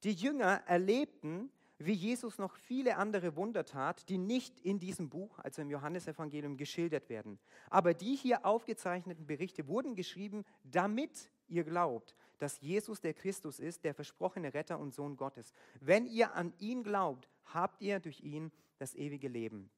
die 0.05 0.13
Jünger 0.13 0.63
erlebten, 0.67 1.51
wie 1.79 1.93
Jesus 1.93 2.39
noch 2.39 2.57
viele 2.57 2.97
andere 2.97 3.37
Wunder 3.37 3.65
tat, 3.65 4.09
die 4.09 4.19
nicht 4.19 4.61
in 4.61 4.79
diesem 4.79 5.09
Buch, 5.09 5.39
also 5.41 5.63
im 5.63 5.71
Johannesevangelium, 5.71 6.57
geschildert 6.57 7.09
werden. 7.09 7.39
Aber 7.69 7.95
die 7.95 8.15
hier 8.15 8.47
aufgezeichneten 8.47 9.27
Berichte 9.27 9.67
wurden 9.67 9.97
geschrieben, 9.97 10.45
damit 10.63 11.31
ihr 11.49 11.65
glaubt, 11.65 12.15
dass 12.39 12.61
Jesus 12.61 13.01
der 13.01 13.15
Christus 13.15 13.59
ist, 13.59 13.85
der 13.85 13.95
versprochene 13.95 14.55
Retter 14.55 14.79
und 14.79 14.95
Sohn 14.95 15.17
Gottes. 15.17 15.53
Wenn 15.81 16.07
ihr 16.07 16.35
an 16.35 16.53
ihn 16.59 16.83
glaubt, 16.83 17.29
habt 17.47 17.81
ihr 17.81 18.01
durch 18.01 18.21
ihn 18.21 18.53
das 18.79 18.95
ewige 18.95 19.29
Leben. 19.29 19.71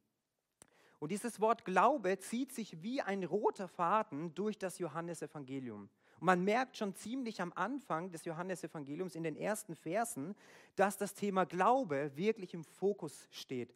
Und 0.99 1.11
dieses 1.13 1.41
Wort 1.41 1.65
Glaube 1.65 2.19
zieht 2.19 2.53
sich 2.53 2.83
wie 2.83 3.03
ein 3.03 3.25
roter 3.25 3.69
Faden 3.69 4.35
durch 4.35 4.59
das 4.59 4.79
Johannesevangelium. 4.79 5.89
Und 6.21 6.27
man 6.27 6.45
merkt 6.45 6.77
schon 6.77 6.95
ziemlich 6.95 7.41
am 7.41 7.53
Anfang 7.55 8.11
des 8.11 8.25
Johannesevangeliums 8.25 9.15
in 9.15 9.23
den 9.23 9.37
ersten 9.37 9.75
Versen, 9.75 10.35
dass 10.75 10.97
das 10.97 11.15
Thema 11.15 11.45
Glaube 11.45 12.13
wirklich 12.17 12.55
im 12.55 12.65
Fokus 12.65 13.29
steht. 13.31 13.75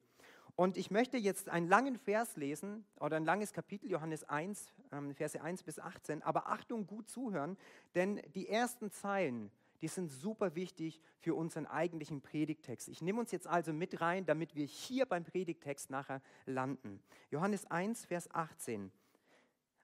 Und 0.56 0.76
ich 0.76 0.90
möchte 0.90 1.16
jetzt 1.16 1.48
einen 1.48 1.68
langen 1.68 1.96
Vers 1.96 2.36
lesen 2.36 2.84
oder 2.98 3.16
ein 3.16 3.24
langes 3.24 3.52
Kapitel, 3.52 3.90
Johannes 3.90 4.24
1, 4.24 4.72
ähm, 4.92 5.14
Verse 5.14 5.40
1 5.40 5.62
bis 5.62 5.78
18. 5.78 6.22
Aber 6.22 6.48
Achtung, 6.48 6.86
gut 6.86 7.08
zuhören, 7.08 7.56
denn 7.94 8.20
die 8.34 8.48
ersten 8.48 8.90
Zeilen, 8.90 9.50
die 9.80 9.88
sind 9.88 10.08
super 10.08 10.54
wichtig 10.54 11.00
für 11.18 11.34
unseren 11.34 11.66
eigentlichen 11.66 12.20
Predigtext. 12.20 12.88
Ich 12.88 13.00
nehme 13.00 13.20
uns 13.20 13.30
jetzt 13.32 13.46
also 13.46 13.72
mit 13.72 14.00
rein, 14.00 14.26
damit 14.26 14.54
wir 14.54 14.66
hier 14.66 15.06
beim 15.06 15.24
Predigtext 15.24 15.88
nachher 15.88 16.20
landen. 16.44 17.02
Johannes 17.30 17.70
1, 17.70 18.04
Vers 18.04 18.30
18. 18.34 18.92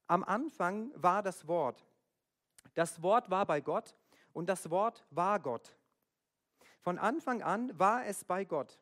Am 0.09 0.25
Anfang 0.25 0.91
war 0.95 1.23
das 1.23 1.49
Wort 1.49 1.87
das 2.77 3.03
Wort 3.03 3.31
war 3.31 3.47
bei 3.47 3.63
Gott 3.63 3.97
und 4.35 4.51
das 4.51 4.69
Wort 4.69 5.07
war 5.11 5.41
Gott. 5.41 5.75
Von 6.81 6.99
Anfang 6.99 7.43
an 7.43 7.77
war 7.79 8.05
es 8.05 8.23
bei 8.25 8.45
Gott. 8.45 8.79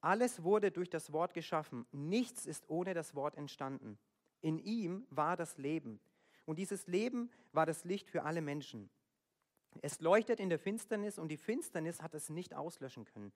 Alles 0.00 0.42
wurde 0.42 0.72
durch 0.72 0.90
das 0.90 1.12
Wort 1.12 1.34
geschaffen. 1.34 1.86
Nichts 1.92 2.46
ist 2.46 2.68
ohne 2.68 2.94
das 2.94 3.14
Wort 3.14 3.36
entstanden. 3.36 3.96
In 4.40 4.58
ihm 4.58 5.06
war 5.10 5.36
das 5.36 5.56
Leben. 5.56 6.00
Und 6.46 6.58
dieses 6.58 6.88
Leben 6.88 7.30
war 7.52 7.64
das 7.64 7.84
Licht 7.84 8.10
für 8.10 8.24
alle 8.24 8.42
Menschen. 8.42 8.90
Es 9.82 10.00
leuchtet 10.00 10.40
in 10.40 10.48
der 10.48 10.58
Finsternis 10.58 11.16
und 11.16 11.28
die 11.28 11.36
Finsternis 11.36 12.02
hat 12.02 12.14
es 12.14 12.30
nicht 12.30 12.54
auslöschen 12.54 13.04
können. 13.04 13.32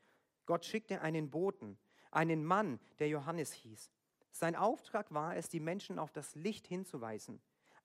Gott 0.47 0.65
schickte 0.65 1.01
einen 1.01 1.31
Boten, 1.31 1.79
einen 2.11 2.45
Mann, 2.45 2.81
der 2.99 3.09
Johannes 3.09 3.53
hieß. 3.53 3.93
Sein 4.33 4.57
Auftrag 4.57 5.15
war 5.15 5.37
es, 5.37 5.49
die 5.49 5.61
Menschen 5.61 6.01
auf 6.01 6.11
das 6.11 6.35
Licht 6.35 6.67
hinzuweisen. 6.67 7.41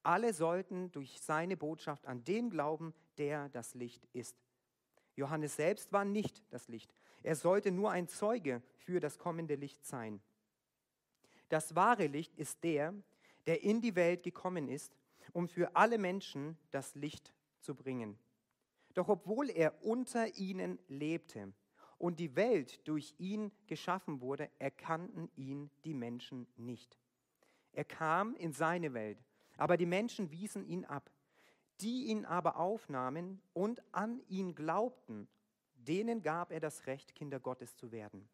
Alle 0.08 0.34
sollten 0.34 0.90
durch 0.94 1.20
seine 1.20 1.58
Botschaft 1.58 2.06
an 2.06 2.24
den 2.24 2.50
glauben, 2.50 2.94
der 3.18 3.50
das 3.50 3.74
Licht 3.74 4.08
ist. 4.14 4.38
Johannes 5.18 5.58
selbst 5.58 5.92
war 5.92 6.06
nicht 6.06 6.46
das 6.50 6.70
Licht. 6.70 6.94
Er 7.24 7.36
sollte 7.36 7.72
nur 7.72 7.92
ein 7.92 8.08
Zeuge 8.08 8.64
für 8.78 9.02
das 9.02 9.18
kommende 9.18 9.56
Licht 9.56 9.86
sein. 9.86 10.22
Das 11.50 11.76
wahre 11.76 12.08
Licht 12.08 12.34
ist 12.38 12.64
der, 12.64 12.94
der 13.48 13.64
in 13.64 13.82
die 13.82 13.96
Welt 13.96 14.24
gekommen 14.24 14.70
ist, 14.70 14.96
um 15.34 15.50
für 15.50 15.76
alle 15.76 15.98
Menschen 15.98 16.58
das 16.72 16.96
Licht 16.96 17.34
zu 17.60 17.76
bringen. 17.76 18.18
Doch 18.94 19.10
obwohl 19.10 19.50
er 19.50 19.84
unter 19.84 20.38
ihnen 20.38 20.80
lebte 20.88 21.52
und 21.98 22.22
die 22.22 22.34
Welt 22.38 22.88
durch 22.88 23.14
ihn 23.18 23.52
geschaffen 23.66 24.22
wurde, 24.22 24.50
erkannten 24.58 25.30
ihn 25.36 25.70
die 25.84 25.94
Menschen 25.94 26.48
nicht. 26.56 26.98
Er 27.74 27.84
kam 27.84 28.38
in 28.38 28.54
seine 28.54 28.94
Welt 28.94 29.27
aber 29.58 29.78
die 29.78 29.86
Menschen 29.86 30.32
wiesen 30.32 30.66
ihn 30.66 30.86
ab. 30.86 31.12
Die 31.82 32.06
ihn 32.06 32.26
aber 32.26 32.58
aufnahmen 32.58 33.42
und 33.54 33.84
an 33.92 34.22
ihn 34.30 34.56
glaubten, 34.56 35.28
denen 35.76 36.22
gab 36.22 36.52
er 36.52 36.60
das 36.60 36.88
Recht, 36.88 37.14
Kinder 37.14 37.40
Gottes 37.40 37.76
zu 37.76 37.92
werden. 37.92 38.28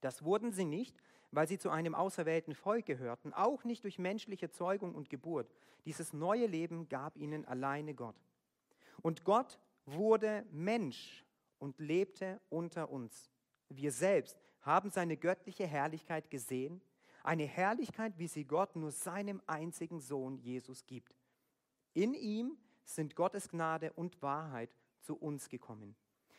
Das 0.00 0.22
wurden 0.24 0.52
sie 0.52 0.64
nicht, 0.64 0.96
weil 1.30 1.48
sie 1.48 1.58
zu 1.58 1.70
einem 1.70 1.94
auserwählten 1.94 2.54
Volk 2.54 2.86
gehörten, 2.86 3.32
auch 3.32 3.64
nicht 3.64 3.84
durch 3.84 3.98
menschliche 3.98 4.50
Zeugung 4.50 4.94
und 4.94 5.08
Geburt. 5.08 5.50
Dieses 5.86 6.12
neue 6.12 6.46
Leben 6.46 6.88
gab 6.88 7.16
ihnen 7.16 7.46
alleine 7.46 7.94
Gott. 7.94 8.16
Und 9.00 9.24
Gott 9.24 9.58
wurde 9.86 10.44
Mensch 10.50 11.24
und 11.58 11.78
lebte 11.78 12.40
unter 12.50 12.90
uns. 12.90 13.30
Wir 13.68 13.92
selbst 13.92 14.38
haben 14.60 14.90
seine 14.90 15.16
göttliche 15.16 15.66
Herrlichkeit 15.66 16.30
gesehen 16.30 16.82
eine 17.22 17.44
Herrlichkeit, 17.44 18.18
wie 18.18 18.28
sie 18.28 18.44
Gott 18.44 18.76
nur 18.76 18.90
seinem 18.90 19.40
einzigen 19.46 20.00
Sohn 20.00 20.38
Jesus 20.38 20.86
gibt. 20.86 21.14
In 21.94 22.14
ihm 22.14 22.56
sind 22.84 23.14
Gottes 23.16 23.48
Gnade 23.48 23.92
und 23.92 24.20
Wahrheit 24.22 24.74
zu 25.00 25.16
uns 25.16 25.48
gekommen. 25.48 25.94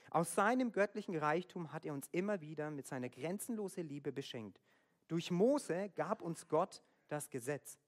Aus 0.09 0.35
seinem 0.35 0.71
göttlichen 0.71 1.15
Reichtum 1.15 1.71
hat 1.71 1.85
er 1.85 1.93
uns 1.93 2.07
immer 2.11 2.41
wieder 2.41 2.69
mit 2.69 2.85
seiner 2.87 3.09
grenzenlosen 3.09 3.87
Liebe 3.87 4.11
beschenkt. 4.11 4.59
Durch 5.07 5.31
Mose 5.31 5.89
gab 5.95 6.21
uns 6.21 6.47
Gott 6.47 6.81
das 7.07 7.29
Gesetz. 7.29 7.79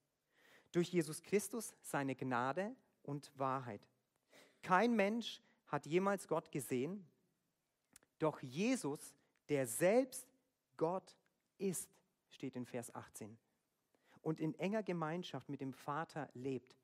Durch 0.72 0.90
Jesus 0.90 1.22
Christus 1.22 1.74
seine 1.82 2.16
Gnade 2.16 2.76
und 3.04 3.32
Wahrheit. 3.38 3.88
Kein 4.62 4.96
Mensch 4.96 5.42
hat 5.68 5.86
jemals 5.86 6.28
Gott 6.28 6.52
gesehen, 6.52 7.06
doch 8.20 8.42
Jesus, 8.42 9.14
der 9.50 9.68
selbst 9.68 10.28
Gott 10.78 11.16
ist, 11.58 11.90
steht 12.36 12.56
in 12.56 12.66
Vers 12.66 12.94
18. 12.94 13.38
Und 14.22 14.40
in 14.40 14.54
enger 14.56 14.84
Gemeinschaft 14.84 15.50
mit 15.50 15.62
dem 15.62 15.74
Vater 15.74 16.30
lebt, 16.34 16.76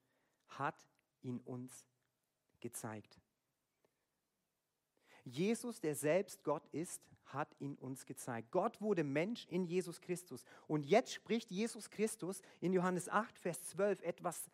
hat 0.48 0.88
ihn 1.22 1.40
uns 1.40 1.86
gezeigt. 2.60 3.20
Jesus, 5.24 5.80
der 5.80 5.96
selbst 5.96 6.44
Gott 6.44 6.68
ist, 6.72 7.08
hat 7.26 7.56
ihn 7.60 7.76
uns 7.76 8.06
gezeigt. 8.06 8.52
Gott 8.52 8.82
wurde 8.82 9.04
Mensch 9.04 9.46
in 9.48 9.66
Jesus 9.66 10.02
Christus. 10.02 10.44
Und 10.68 10.86
jetzt 10.86 11.14
spricht 11.14 11.52
Jesus 11.52 11.90
Christus 11.90 12.42
in 12.60 12.74
Johannes 12.74 13.08
8, 13.08 13.38
Vers 13.38 13.64
12 13.66 14.02
etwas 14.02 14.50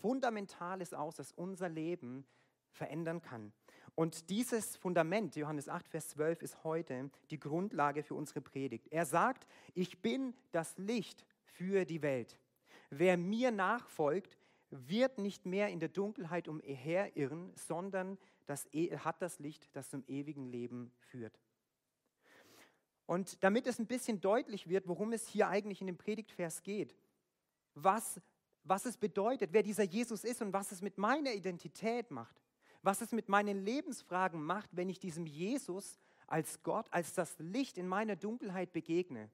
Fundamentales 0.00 0.94
aus, 0.94 1.16
das 1.16 1.32
unser 1.32 1.68
Leben 1.68 2.26
verändern 2.70 3.20
kann. 3.20 3.52
Und 4.00 4.30
dieses 4.30 4.76
Fundament, 4.76 5.36
Johannes 5.36 5.68
8, 5.68 5.86
Vers 5.86 6.08
12, 6.08 6.40
ist 6.40 6.64
heute 6.64 7.10
die 7.30 7.38
Grundlage 7.38 8.02
für 8.02 8.14
unsere 8.14 8.40
Predigt. 8.40 8.88
Er 8.90 9.04
sagt, 9.04 9.46
ich 9.74 10.00
bin 10.00 10.32
das 10.52 10.78
Licht 10.78 11.26
für 11.44 11.84
die 11.84 12.00
Welt. 12.00 12.38
Wer 12.88 13.18
mir 13.18 13.50
nachfolgt, 13.50 14.38
wird 14.70 15.18
nicht 15.18 15.44
mehr 15.44 15.68
in 15.68 15.80
der 15.80 15.90
Dunkelheit 15.90 16.48
umherirren, 16.48 17.52
sondern 17.56 18.16
das, 18.46 18.66
e, 18.72 18.96
hat 18.96 19.20
das 19.20 19.38
Licht, 19.38 19.68
das 19.74 19.90
zum 19.90 20.02
ewigen 20.06 20.46
Leben 20.46 20.92
führt. 21.00 21.38
Und 23.04 23.44
damit 23.44 23.66
es 23.66 23.78
ein 23.78 23.86
bisschen 23.86 24.22
deutlich 24.22 24.66
wird, 24.66 24.88
worum 24.88 25.12
es 25.12 25.28
hier 25.28 25.48
eigentlich 25.48 25.82
in 25.82 25.88
dem 25.88 25.98
Predigtvers 25.98 26.62
geht, 26.62 26.96
was, 27.74 28.18
was 28.64 28.86
es 28.86 28.96
bedeutet, 28.96 29.52
wer 29.52 29.62
dieser 29.62 29.84
Jesus 29.84 30.24
ist 30.24 30.40
und 30.40 30.54
was 30.54 30.72
es 30.72 30.80
mit 30.80 30.96
meiner 30.96 31.34
Identität 31.34 32.10
macht, 32.10 32.40
was 32.82 33.00
es 33.00 33.12
mit 33.12 33.28
meinen 33.28 33.64
Lebensfragen 33.64 34.42
macht, 34.42 34.70
wenn 34.72 34.88
ich 34.88 34.98
diesem 34.98 35.26
Jesus 35.26 35.98
als 36.26 36.62
Gott, 36.62 36.86
als 36.90 37.14
das 37.14 37.38
Licht 37.38 37.76
in 37.78 37.88
meiner 37.88 38.16
Dunkelheit 38.16 38.72
begegne, 38.72 39.30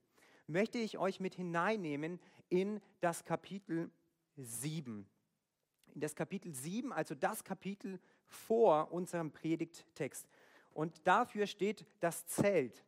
möchte 0.46 0.78
ich 0.78 0.98
euch 0.98 1.20
mit 1.20 1.34
hineinnehmen 1.34 2.20
in 2.48 2.80
das 3.00 3.24
Kapitel 3.24 3.90
7. 4.36 5.06
In 5.94 6.00
das 6.00 6.14
Kapitel 6.14 6.54
7, 6.54 6.92
also 6.92 7.14
das 7.14 7.44
Kapitel 7.44 8.00
vor 8.24 8.92
unserem 8.92 9.30
Predigttext. 9.30 10.28
Und 10.72 11.06
dafür 11.06 11.46
steht 11.46 11.86
das 12.00 12.26
Zelt. 12.26 12.84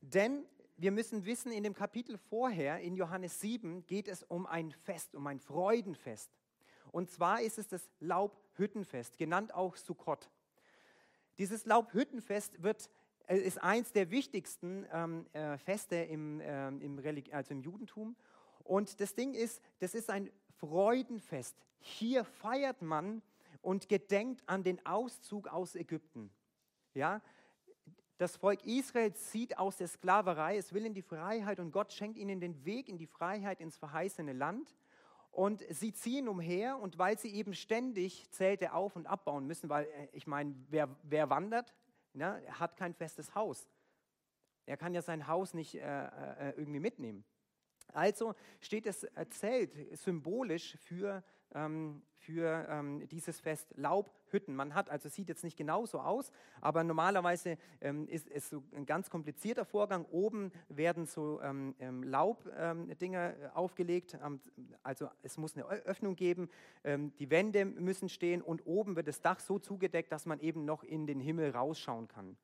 Denn 0.00 0.44
wir 0.76 0.92
müssen 0.92 1.24
wissen, 1.24 1.50
in 1.50 1.64
dem 1.64 1.74
Kapitel 1.74 2.16
vorher, 2.16 2.80
in 2.80 2.94
Johannes 2.94 3.40
7, 3.40 3.84
geht 3.86 4.06
es 4.06 4.22
um 4.22 4.46
ein 4.46 4.70
Fest, 4.70 5.16
um 5.16 5.26
ein 5.26 5.40
Freudenfest. 5.40 6.30
Und 6.92 7.10
zwar 7.10 7.42
ist 7.42 7.58
es 7.58 7.68
das 7.68 7.88
Laubhüttenfest, 8.00 9.18
genannt 9.18 9.54
auch 9.54 9.76
Sukkot. 9.76 10.30
Dieses 11.38 11.66
Laubhüttenfest 11.66 12.62
wird, 12.62 12.90
äh, 13.26 13.36
ist 13.38 13.62
eins 13.62 13.92
der 13.92 14.10
wichtigsten 14.10 14.86
ähm, 14.92 15.26
äh, 15.32 15.56
Feste 15.58 15.96
im, 15.96 16.40
äh, 16.40 16.68
im, 16.68 17.00
also 17.32 17.52
im 17.52 17.60
Judentum. 17.60 18.16
Und 18.64 19.00
das 19.00 19.14
Ding 19.14 19.34
ist, 19.34 19.62
das 19.78 19.94
ist 19.94 20.10
ein 20.10 20.30
Freudenfest. 20.58 21.56
Hier 21.78 22.24
feiert 22.24 22.82
man 22.82 23.22
und 23.62 23.88
gedenkt 23.88 24.42
an 24.46 24.64
den 24.64 24.84
Auszug 24.84 25.48
aus 25.48 25.74
Ägypten. 25.74 26.30
Ja, 26.94 27.22
das 28.18 28.36
Volk 28.36 28.64
Israel 28.64 29.14
zieht 29.14 29.58
aus 29.58 29.76
der 29.76 29.86
Sklaverei, 29.86 30.56
es 30.56 30.72
will 30.72 30.84
in 30.84 30.92
die 30.92 31.02
Freiheit 31.02 31.60
und 31.60 31.70
Gott 31.70 31.92
schenkt 31.92 32.18
ihnen 32.18 32.40
den 32.40 32.64
Weg 32.64 32.88
in 32.88 32.98
die 32.98 33.06
Freiheit 33.06 33.60
ins 33.60 33.76
verheißene 33.76 34.32
Land. 34.32 34.74
Und 35.30 35.64
sie 35.70 35.92
ziehen 35.92 36.28
umher 36.28 36.78
und 36.78 36.98
weil 36.98 37.18
sie 37.18 37.34
eben 37.34 37.54
ständig 37.54 38.30
Zelte 38.30 38.72
auf- 38.72 38.96
und 38.96 39.06
abbauen 39.06 39.46
müssen, 39.46 39.68
weil 39.68 39.84
äh, 39.86 40.08
ich 40.12 40.26
meine, 40.26 40.54
wer, 40.68 40.88
wer 41.02 41.30
wandert, 41.30 41.74
ne, 42.12 42.42
hat 42.50 42.76
kein 42.76 42.94
festes 42.94 43.34
Haus. 43.34 43.68
Er 44.66 44.76
kann 44.76 44.94
ja 44.94 45.02
sein 45.02 45.26
Haus 45.26 45.54
nicht 45.54 45.76
äh, 45.76 45.80
äh, 45.80 46.50
irgendwie 46.56 46.80
mitnehmen. 46.80 47.24
Also 47.92 48.34
steht 48.60 48.86
das 48.86 49.06
Zelt 49.30 49.72
symbolisch 49.98 50.76
für 50.80 51.22
ähm, 51.54 52.02
für 52.18 52.66
ähm, 52.68 53.08
dieses 53.08 53.40
Fest 53.40 53.72
Laubhütten. 53.76 54.54
Man 54.54 54.74
hat, 54.74 54.90
also 54.90 55.08
sieht 55.08 55.28
jetzt 55.28 55.44
nicht 55.44 55.56
genau 55.56 55.86
so 55.86 56.00
aus, 56.00 56.30
aber 56.60 56.84
normalerweise 56.84 57.56
ähm, 57.80 58.06
ist 58.08 58.28
es 58.28 58.50
so 58.50 58.62
ein 58.74 58.84
ganz 58.84 59.08
komplizierter 59.08 59.64
Vorgang. 59.64 60.04
Oben 60.10 60.52
werden 60.68 61.06
so 61.06 61.40
ähm, 61.40 61.74
ähm 61.78 62.02
Laubdinger 62.02 63.34
ähm, 63.34 63.50
aufgelegt, 63.54 64.18
also 64.82 65.08
es 65.22 65.38
muss 65.38 65.56
eine 65.56 65.64
Öffnung 65.66 66.16
geben, 66.16 66.50
die 66.84 67.30
Wände 67.30 67.64
müssen 67.64 68.08
stehen 68.08 68.42
und 68.42 68.66
oben 68.66 68.96
wird 68.96 69.08
das 69.08 69.20
Dach 69.20 69.40
so 69.40 69.58
zugedeckt, 69.58 70.12
dass 70.12 70.26
man 70.26 70.40
eben 70.40 70.64
noch 70.64 70.82
in 70.82 71.06
den 71.06 71.20
Himmel 71.20 71.50
rausschauen 71.50 72.08
kann. 72.08 72.36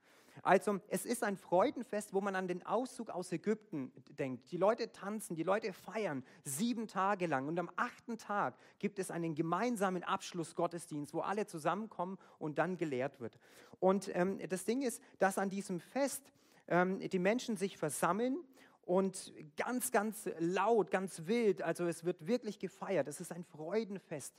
Also 0.43 0.81
es 0.88 1.05
ist 1.05 1.23
ein 1.23 1.37
Freudenfest, 1.37 2.12
wo 2.12 2.21
man 2.21 2.37
an 2.37 2.49
den 2.49 2.64
Auszug 2.67 3.11
aus 3.11 3.33
Ägypten 3.33 3.93
denkt. 4.19 4.50
Die 4.50 4.57
Leute 4.57 4.93
tanzen, 4.93 5.37
die 5.37 5.43
Leute 5.43 5.73
feiern 5.73 6.25
sieben 6.45 6.87
Tage 6.87 7.26
lang 7.26 7.49
und 7.49 7.59
am 7.59 7.71
achten 7.76 8.19
Tag 8.19 8.57
gibt 8.79 8.99
es 8.99 9.11
einen 9.11 9.35
gemeinsamen 9.35 10.03
Abschlussgottesdienst, 10.03 11.14
wo 11.14 11.21
alle 11.21 11.47
zusammenkommen 11.47 12.19
und 12.38 12.59
dann 12.59 12.76
gelehrt 12.76 13.21
wird. 13.21 13.38
Und 13.81 14.11
ähm, 14.14 14.38
das 14.49 14.64
Ding 14.64 14.83
ist, 14.83 15.03
dass 15.19 15.38
an 15.38 15.50
diesem 15.50 15.81
Fest 15.81 16.23
ähm, 16.69 16.99
die 17.00 17.19
Menschen 17.19 17.57
sich 17.57 17.76
versammeln 17.79 18.38
und 18.83 19.33
ganz, 19.57 19.93
ganz 19.93 20.29
laut, 20.38 20.91
ganz 20.91 21.26
wild, 21.26 21.62
also 21.62 21.87
es 21.87 22.05
wird 22.05 22.26
wirklich 22.26 22.59
gefeiert. 22.59 23.09
Es 23.09 23.21
ist 23.21 23.33
ein 23.33 23.45
Freudenfest. 23.45 24.35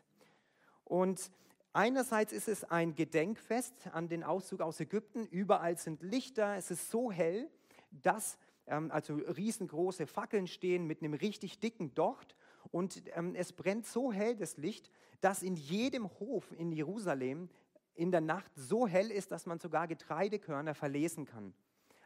Und 0.84 1.32
Einerseits 1.76 2.32
ist 2.32 2.48
es 2.48 2.64
ein 2.64 2.96
Gedenkfest 2.96 3.90
an 3.92 4.08
den 4.08 4.24
Auszug 4.24 4.62
aus 4.62 4.80
Ägypten. 4.80 5.26
Überall 5.26 5.78
sind 5.78 6.02
Lichter. 6.04 6.56
Es 6.56 6.72
ist 6.72 6.90
so 6.90 7.12
hell, 7.12 7.50
dass 7.92 8.38
ähm, 8.66 8.92
also 8.92 9.16
riesengroße 9.16 10.08
Fackeln 10.08 10.48
stehen 10.48 10.88
mit 10.88 11.02
einem 11.02 11.14
richtig 11.14 11.60
dicken 11.60 11.94
Docht. 11.94 12.38
Und 12.72 13.04
ähm, 13.14 13.36
es 13.36 13.52
brennt 13.52 13.86
so 13.86 14.14
hell 14.14 14.38
das 14.38 14.56
Licht, 14.56 14.90
dass 15.20 15.44
in 15.44 15.56
jedem 15.56 16.10
Hof 16.22 16.50
in 16.58 16.72
Jerusalem 16.72 17.50
in 17.94 18.10
der 18.10 18.22
Nacht 18.22 18.54
so 18.56 18.88
hell 18.88 19.12
ist, 19.12 19.34
dass 19.34 19.46
man 19.46 19.60
sogar 19.60 19.90
Getreidekörner 19.90 20.76
verlesen 20.76 21.26
kann. 21.26 21.54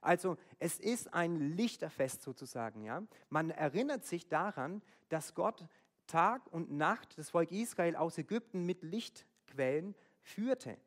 Also 0.02 0.38
es 0.58 0.80
ist 0.80 1.14
ein 1.14 1.36
Lichterfest 1.36 2.24
sozusagen. 2.24 2.82
Ja? 2.86 3.04
Man 3.30 3.52
erinnert 3.52 4.04
sich 4.04 4.28
daran, 4.28 4.82
dass 5.10 5.36
Gott 5.36 5.68
Tag 6.08 6.52
und 6.52 6.72
Nacht 6.72 7.20
das 7.20 7.30
Volk 7.30 7.52
Israel 7.52 7.96
aus 7.96 8.18
Ägypten 8.18 8.66
mit 8.66 8.82
Licht 8.82 9.28
Quellen 9.60 9.94
führte. 10.22 10.78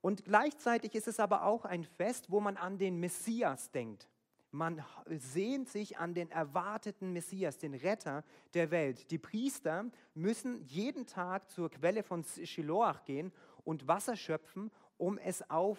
Und 0.00 0.24
gleichzeitig 0.24 0.96
ist 0.96 1.06
es 1.06 1.20
aber 1.20 1.44
auch 1.44 1.64
ein 1.64 1.84
Fest, 1.84 2.32
wo 2.32 2.40
man 2.40 2.56
an 2.56 2.78
den 2.78 2.98
Messias 2.98 3.70
denkt. 3.70 4.08
Man 4.50 4.84
sehnt 5.06 5.68
sich 5.68 5.98
an 5.98 6.12
den 6.12 6.30
erwarteten 6.30 7.12
Messias, 7.12 7.58
den 7.58 7.74
Retter 7.74 8.24
der 8.54 8.72
Welt. 8.72 9.10
Die 9.12 9.18
Priester 9.18 9.84
müssen 10.14 10.64
jeden 10.64 11.06
Tag 11.06 11.48
zur 11.48 11.70
Quelle 11.70 12.02
von 12.02 12.24
Shiloach 12.24 13.04
gehen 13.04 13.32
und 13.64 13.86
Wasser 13.86 14.16
schöpfen, 14.16 14.72
um 14.96 15.16
es 15.18 15.48
auf, 15.48 15.78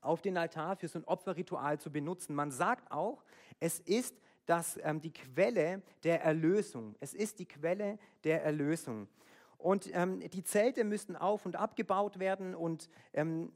auf 0.00 0.22
den 0.22 0.36
Altar 0.36 0.74
für 0.76 0.88
so 0.88 0.98
ein 0.98 1.04
Opferritual 1.04 1.78
zu 1.78 1.92
benutzen. 1.92 2.34
Man 2.34 2.50
sagt 2.50 2.90
auch, 2.90 3.22
es 3.60 3.78
ist 3.80 4.16
das, 4.46 4.78
ähm, 4.82 5.00
die 5.00 5.12
Quelle 5.12 5.82
der 6.02 6.22
Erlösung. 6.22 6.96
Es 6.98 7.14
ist 7.14 7.38
die 7.38 7.46
Quelle 7.46 7.98
der 8.24 8.42
Erlösung. 8.42 9.08
Und 9.58 9.88
ähm, 9.94 10.20
die 10.30 10.44
Zelte 10.44 10.84
müssten 10.84 11.16
auf 11.16 11.46
und 11.46 11.56
abgebaut 11.56 12.18
werden 12.18 12.54
und 12.54 12.88
ähm, 13.12 13.52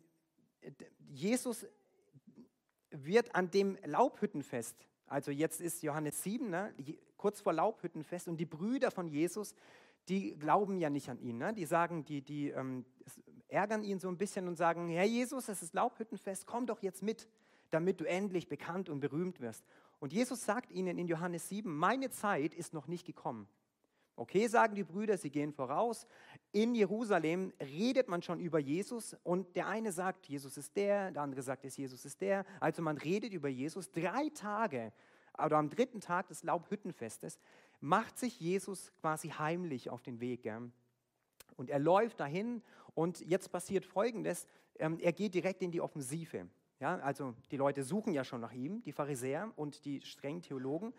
Jesus 1.11 1.67
wird 2.91 3.35
an 3.35 3.51
dem 3.51 3.79
Laubhüttenfest, 3.85 4.77
also 5.07 5.31
jetzt 5.31 5.61
ist 5.61 5.83
Johannes 5.83 6.23
7, 6.23 6.51
ne, 6.51 6.73
kurz 7.17 7.41
vor 7.41 7.53
Laubhüttenfest 7.53 8.29
und 8.29 8.39
die 8.39 8.47
Brüder 8.47 8.91
von 8.91 9.09
Jesus, 9.09 9.55
die 10.09 10.39
glauben 10.39 10.79
ja 10.79 10.89
nicht 10.89 11.09
an 11.09 11.19
ihn. 11.21 11.39
Ne? 11.39 11.53
Die 11.53 11.67
sagen, 11.67 12.05
die, 12.05 12.23
die 12.23 12.49
ähm, 12.51 12.85
ärgern 13.49 13.83
ihn 13.83 13.99
so 13.99 14.09
ein 14.09 14.17
bisschen 14.17 14.49
und 14.49 14.57
sagen, 14.57 14.89
Herr 14.89 15.05
Jesus, 15.05 15.49
es 15.49 15.63
ist 15.63 15.75
Laubhüttenfest, 15.75 16.47
komm 16.47 16.67
doch 16.67 16.83
jetzt 16.83 17.03
mit, 17.03 17.29
damit 17.71 18.01
du 18.01 18.05
endlich 18.05 18.49
bekannt 18.49 18.89
und 18.89 19.01
berühmt 19.01 19.41
wirst. 19.41 19.65
Und 19.99 20.13
Jesus 20.13 20.45
sagt 20.45 20.73
ihnen 20.73 20.99
in 20.99 21.07
Johannes 21.07 21.49
7, 21.49 21.77
meine 21.77 22.11
Zeit 22.11 22.55
ist 22.55 22.73
noch 22.73 22.87
nicht 22.87 23.07
gekommen. 23.07 23.49
Okay, 24.21 24.49
sagen 24.49 24.75
die 24.75 24.85
Brüder, 24.85 25.17
sie 25.17 25.31
gehen 25.31 25.51
voraus. 25.51 26.07
In 26.53 26.75
Jerusalem 26.75 27.55
redet 27.59 28.07
man 28.07 28.21
schon 28.21 28.39
über 28.39 28.59
Jesus 28.59 29.17
und 29.23 29.57
der 29.57 29.67
eine 29.67 29.93
sagt, 29.93 30.27
Jesus 30.27 30.59
ist 30.59 30.77
der, 30.77 31.11
der 31.11 31.23
andere 31.23 31.41
sagt, 31.41 31.65
Jesus 31.65 32.05
ist 32.05 32.21
der. 32.21 32.45
Also 32.61 32.83
man 32.83 32.99
redet 32.99 33.33
über 33.33 33.49
Jesus. 33.49 33.91
Drei 33.91 34.29
Tage 34.35 34.93
oder 35.43 35.57
am 35.57 35.71
dritten 35.71 36.01
Tag 36.01 36.29
des 36.29 36.43
Laubhüttenfestes 36.43 37.41
macht 37.81 38.19
sich 38.19 38.39
Jesus 38.39 38.93
quasi 39.01 39.31
heimlich 39.31 39.89
auf 39.89 40.03
den 40.03 40.21
Weg. 40.21 40.43
Gell? 40.43 40.71
Und 41.57 41.71
er 41.71 41.79
läuft 41.79 42.21
dahin 42.21 42.63
und 42.93 43.21
jetzt 43.21 43.51
passiert 43.51 43.87
Folgendes, 43.87 44.47
ähm, 44.79 44.99
er 45.01 45.15
geht 45.15 45.33
direkt 45.33 45.63
in 45.63 45.71
die 45.71 45.81
Offensive. 45.81 46.47
Ja, 46.79 46.99
also 46.99 47.35
die 47.51 47.57
Leute 47.57 47.85
suchen 47.85 48.13
ja 48.13 48.25
schon 48.25 48.43
nach 48.43 48.53
ihm, 48.53 48.83
die 48.83 48.93
Pharisäer 48.93 49.51
und 49.57 49.83
die 49.87 50.03
strengen 50.03 50.43
Theologen. 50.43 50.93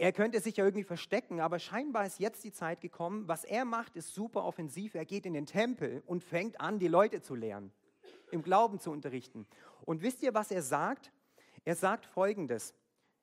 Er 0.00 0.12
könnte 0.12 0.40
sich 0.40 0.56
ja 0.56 0.64
irgendwie 0.64 0.84
verstecken, 0.84 1.40
aber 1.40 1.58
scheinbar 1.58 2.06
ist 2.06 2.20
jetzt 2.20 2.42
die 2.42 2.52
Zeit 2.52 2.80
gekommen. 2.80 3.28
Was 3.28 3.44
er 3.44 3.66
macht, 3.66 3.96
ist 3.96 4.14
super 4.14 4.44
offensiv. 4.44 4.94
Er 4.94 5.04
geht 5.04 5.26
in 5.26 5.34
den 5.34 5.44
Tempel 5.44 6.02
und 6.06 6.24
fängt 6.24 6.58
an, 6.58 6.78
die 6.78 6.88
Leute 6.88 7.20
zu 7.20 7.34
lehren, 7.34 7.70
im 8.30 8.42
Glauben 8.42 8.80
zu 8.80 8.92
unterrichten. 8.92 9.46
Und 9.82 10.00
wisst 10.00 10.22
ihr, 10.22 10.32
was 10.32 10.50
er 10.50 10.62
sagt? 10.62 11.12
Er 11.66 11.76
sagt 11.76 12.06
Folgendes. 12.06 12.72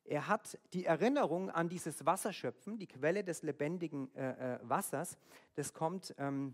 Er 0.03 0.27
hat 0.27 0.59
die 0.73 0.85
Erinnerung 0.85 1.49
an 1.49 1.67
dieses 1.67 2.05
Wasserschöpfen, 2.05 2.77
die 2.77 2.85
Quelle 2.85 3.23
des 3.23 3.41
lebendigen 3.41 4.13
äh, 4.13 4.57
äh, 4.57 4.59
Wassers. 4.61 5.17
Das 5.55 5.73
kommt 5.73 6.13
ähm, 6.19 6.53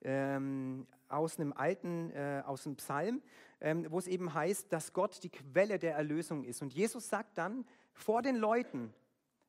ähm, 0.00 0.84
aus 1.08 1.38
einem 1.38 1.52
alten, 1.52 2.10
äh, 2.10 2.42
aus 2.44 2.66
einem 2.66 2.74
Psalm, 2.74 3.22
ähm, 3.60 3.86
wo 3.88 4.00
es 4.00 4.08
eben 4.08 4.34
heißt, 4.34 4.72
dass 4.72 4.92
Gott 4.92 5.22
die 5.22 5.30
Quelle 5.30 5.78
der 5.78 5.94
Erlösung 5.94 6.42
ist. 6.42 6.60
Und 6.60 6.74
Jesus 6.74 7.08
sagt 7.08 7.38
dann 7.38 7.64
vor 7.92 8.22
den 8.22 8.34
Leuten, 8.34 8.92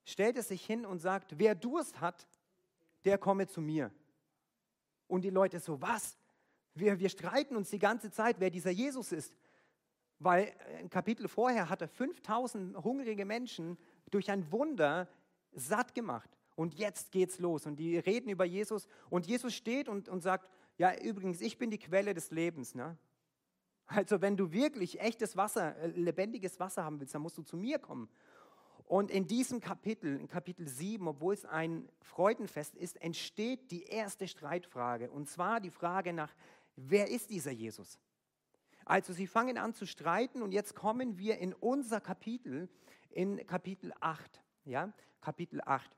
stellt 0.03 0.37
es 0.37 0.49
sich 0.49 0.65
hin 0.65 0.85
und 0.85 0.99
sagt, 0.99 1.37
wer 1.37 1.55
Durst 1.55 2.01
hat, 2.01 2.27
der 3.05 3.17
komme 3.17 3.47
zu 3.47 3.61
mir. 3.61 3.91
Und 5.07 5.23
die 5.23 5.29
Leute 5.29 5.59
so, 5.59 5.81
was? 5.81 6.17
Wir, 6.73 6.99
wir 6.99 7.09
streiten 7.09 7.55
uns 7.55 7.69
die 7.69 7.79
ganze 7.79 8.11
Zeit, 8.11 8.39
wer 8.39 8.49
dieser 8.49 8.71
Jesus 8.71 9.11
ist. 9.11 9.33
Weil 10.19 10.53
ein 10.79 10.89
Kapitel 10.89 11.27
vorher 11.27 11.69
hat 11.69 11.81
er 11.81 11.87
5000 11.87 12.77
hungrige 12.83 13.25
Menschen 13.25 13.77
durch 14.09 14.31
ein 14.31 14.51
Wunder 14.51 15.07
satt 15.51 15.93
gemacht. 15.93 16.29
Und 16.55 16.75
jetzt 16.75 17.11
geht's 17.11 17.39
los. 17.39 17.65
Und 17.65 17.77
die 17.77 17.97
reden 17.97 18.29
über 18.29 18.45
Jesus. 18.45 18.87
Und 19.09 19.27
Jesus 19.27 19.53
steht 19.53 19.89
und, 19.89 20.07
und 20.07 20.21
sagt, 20.21 20.49
ja, 20.77 20.95
übrigens, 20.95 21.41
ich 21.41 21.57
bin 21.57 21.69
die 21.69 21.77
Quelle 21.79 22.13
des 22.13 22.31
Lebens. 22.31 22.75
Ne? 22.75 22.97
Also 23.85 24.21
wenn 24.21 24.37
du 24.37 24.51
wirklich 24.51 24.99
echtes 24.99 25.35
Wasser, 25.35 25.75
äh, 25.77 25.87
lebendiges 25.87 26.59
Wasser 26.59 26.83
haben 26.83 26.99
willst, 26.99 27.13
dann 27.13 27.21
musst 27.21 27.37
du 27.37 27.43
zu 27.43 27.57
mir 27.57 27.79
kommen. 27.79 28.09
Und 28.86 29.12
in 29.12 29.28
diesem 29.28 29.62
Kapitel, 29.62 30.19
in 30.19 30.28
Kapitel 30.28 30.67
7, 30.67 31.08
obwohl 31.08 31.34
es 31.34 31.46
ein 31.46 31.89
Freudenfest 32.02 32.76
ist, 32.76 33.02
entsteht 33.02 33.72
die 33.72 33.84
erste 33.84 34.28
Streitfrage. 34.28 35.10
Und 35.10 35.30
zwar 35.30 35.60
die 35.60 35.72
Frage 35.72 36.13
nach, 36.13 36.34
wer 36.76 37.10
ist 37.10 37.30
dieser 37.30 37.52
Jesus? 37.52 38.00
Also 38.86 39.13
sie 39.13 39.28
fangen 39.28 39.58
an 39.58 39.74
zu 39.74 39.86
streiten 39.86 40.41
und 40.41 40.52
jetzt 40.52 40.76
kommen 40.76 41.17
wir 41.17 41.38
in 41.38 41.54
unser 41.54 42.02
Kapitel, 42.02 42.69
in 43.10 43.46
Kapitel 43.48 43.93
8. 44.02 44.41
Ja, 44.65 44.91
Kapitel 45.22 45.62
8. 45.65 45.89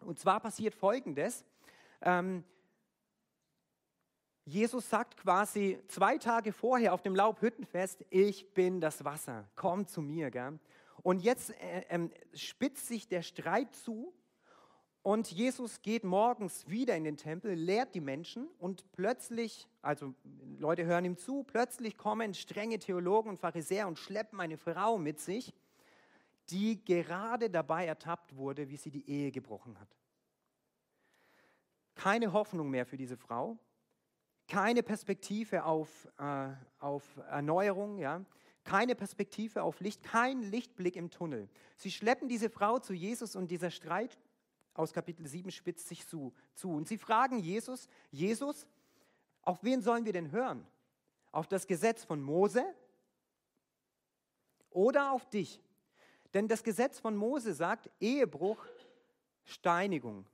Und 0.00 0.18
zwar 0.18 0.40
passiert 0.40 0.74
Folgendes. 0.74 1.44
Ähm, 2.00 2.44
Jesus 4.44 4.88
sagt 4.88 5.18
quasi 5.18 5.78
zwei 5.88 6.16
Tage 6.16 6.52
vorher 6.52 6.94
auf 6.94 7.02
dem 7.02 7.14
Laubhüttenfest, 7.14 8.06
ich 8.08 8.54
bin 8.54 8.80
das 8.80 9.04
Wasser, 9.04 9.46
komm 9.56 9.86
zu 9.86 10.00
mir. 10.00 10.30
Gell? 10.30 10.58
Und 11.02 11.20
jetzt 11.20 11.50
äh, 11.60 11.80
äh, 11.88 12.08
spitzt 12.34 12.86
sich 12.86 13.08
der 13.08 13.22
Streit 13.22 13.74
zu 13.74 14.12
und 15.02 15.30
Jesus 15.30 15.80
geht 15.82 16.04
morgens 16.04 16.68
wieder 16.68 16.96
in 16.96 17.04
den 17.04 17.16
Tempel, 17.16 17.54
lehrt 17.54 17.94
die 17.94 18.00
Menschen 18.00 18.48
und 18.58 18.90
plötzlich, 18.92 19.68
also 19.80 20.14
Leute 20.58 20.84
hören 20.84 21.04
ihm 21.04 21.16
zu, 21.16 21.44
plötzlich 21.44 21.96
kommen 21.96 22.34
strenge 22.34 22.78
Theologen 22.78 23.30
und 23.30 23.38
Pharisäer 23.38 23.88
und 23.88 23.98
schleppen 23.98 24.40
eine 24.40 24.58
Frau 24.58 24.98
mit 24.98 25.20
sich, 25.20 25.54
die 26.50 26.84
gerade 26.84 27.48
dabei 27.48 27.86
ertappt 27.86 28.36
wurde, 28.36 28.68
wie 28.68 28.76
sie 28.76 28.90
die 28.90 29.08
Ehe 29.08 29.30
gebrochen 29.30 29.78
hat. 29.78 29.96
Keine 31.94 32.32
Hoffnung 32.32 32.70
mehr 32.70 32.86
für 32.86 32.96
diese 32.96 33.16
Frau 33.16 33.58
keine 34.48 34.82
Perspektive 34.82 35.64
auf, 35.64 36.08
äh, 36.18 36.48
auf 36.80 37.04
Erneuerung, 37.30 37.98
ja? 37.98 38.24
Keine 38.68 38.94
Perspektive 38.94 39.62
auf 39.62 39.80
Licht, 39.80 40.02
kein 40.02 40.42
Lichtblick 40.42 40.94
im 40.94 41.10
Tunnel. 41.10 41.48
Sie 41.78 41.90
schleppen 41.90 42.28
diese 42.28 42.50
Frau 42.50 42.78
zu 42.78 42.92
Jesus 42.92 43.34
und 43.34 43.50
dieser 43.50 43.70
Streit 43.70 44.18
aus 44.74 44.92
Kapitel 44.92 45.26
7 45.26 45.50
spitzt 45.50 45.88
sich 45.88 46.06
zu. 46.06 46.34
zu. 46.54 46.70
Und 46.72 46.86
sie 46.86 46.98
fragen 46.98 47.38
Jesus, 47.38 47.88
Jesus, 48.10 48.66
auf 49.40 49.64
wen 49.64 49.80
sollen 49.80 50.04
wir 50.04 50.12
denn 50.12 50.32
hören? 50.32 50.66
Auf 51.32 51.46
das 51.48 51.66
Gesetz 51.66 52.04
von 52.04 52.20
Mose 52.20 52.62
oder 54.68 55.12
auf 55.12 55.26
dich? 55.30 55.62
Denn 56.34 56.46
das 56.46 56.62
Gesetz 56.62 56.98
von 56.98 57.16
Mose 57.16 57.54
sagt 57.54 57.88
Ehebruch, 58.00 58.62
Steinigung. 59.44 60.26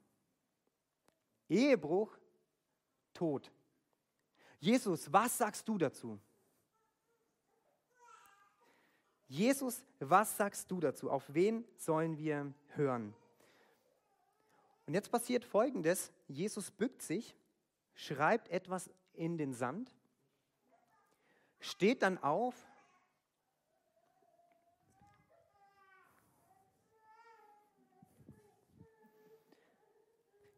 Ehebruch, 1.49 2.18
Tod. 3.12 3.53
Jesus, 4.59 5.12
was 5.12 5.38
sagst 5.38 5.68
du 5.68 5.79
dazu? 5.79 6.18
Jesus, 9.29 9.85
was 10.01 10.37
sagst 10.37 10.71
du 10.71 10.81
dazu? 10.81 11.11
Auf 11.11 11.33
wen 11.33 11.65
sollen 11.77 12.19
wir 12.19 12.53
hören? 12.75 13.15
Und 14.87 14.95
jetzt 14.95 15.11
passiert 15.11 15.45
Folgendes. 15.45 16.13
Jesus 16.29 16.71
bückt 16.71 17.03
sich, 17.03 17.35
schreibt 17.95 18.49
etwas 18.49 18.91
in 19.15 19.39
den 19.39 19.55
Sand, 19.55 19.95
steht 21.61 22.03
dann 22.03 22.19
auf, 22.19 22.55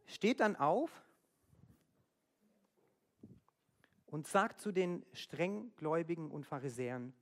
steht 0.07 0.39
dann 0.39 0.55
auf 0.55 0.91
und 4.07 4.27
sagt 4.27 4.59
zu 4.59 4.71
den 4.71 5.05
strenggläubigen 5.13 6.31
und 6.31 6.45
Pharisäern, 6.45 7.13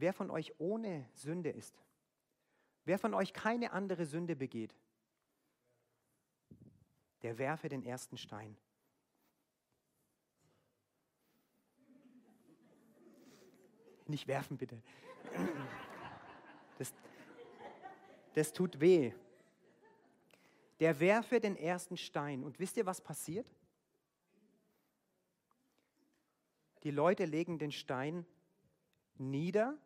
wer 0.00 0.12
von 0.12 0.30
euch 0.30 0.54
ohne 0.58 1.08
Sünde 1.14 1.50
ist, 1.50 1.74
wer 2.84 2.98
von 2.98 3.14
euch 3.14 3.32
keine 3.32 3.72
andere 3.72 4.06
Sünde 4.06 4.36
begeht, 4.36 4.74
der 7.22 7.38
werfe 7.38 7.68
den 7.68 7.82
ersten 7.82 8.16
Stein. 8.16 8.56
Nicht 14.06 14.26
werfen, 14.26 14.56
bitte. 14.56 14.82
Das, 16.78 16.92
das 18.34 18.52
tut 18.52 18.80
weh. 18.80 19.12
Der 20.80 20.98
werfe 20.98 21.38
den 21.38 21.56
ersten 21.56 21.96
Stein. 21.96 22.42
Und 22.42 22.58
wisst 22.58 22.76
ihr, 22.76 22.86
was 22.86 23.00
passiert? 23.00 23.46
Die 26.82 26.90
Leute 26.90 27.26
legen 27.26 27.58
den 27.58 27.70
Stein 27.70 28.26
nieder 29.16 29.78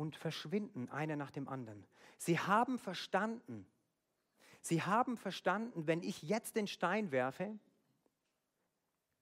und 0.00 0.16
verschwinden 0.16 0.88
einer 0.88 1.14
nach 1.14 1.30
dem 1.30 1.46
anderen. 1.46 1.84
Sie 2.16 2.38
haben 2.38 2.78
verstanden, 2.78 3.66
sie 4.62 4.80
haben 4.80 5.18
verstanden, 5.18 5.86
wenn 5.86 6.02
ich 6.02 6.22
jetzt 6.22 6.56
den 6.56 6.66
Stein 6.66 7.12
werfe, 7.12 7.58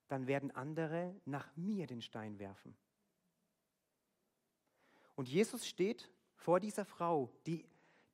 dann 0.07 0.29
werden 0.29 0.53
andere 0.53 1.17
nach 1.25 1.49
mir 1.57 1.88
den 1.88 2.01
Stein 2.01 2.38
werfen. 2.38 2.77
Und 5.17 5.29
Jesus 5.29 5.67
steht 5.67 6.12
vor 6.37 6.61
dieser 6.61 6.85
Frau, 6.85 7.29
die, 7.45 7.64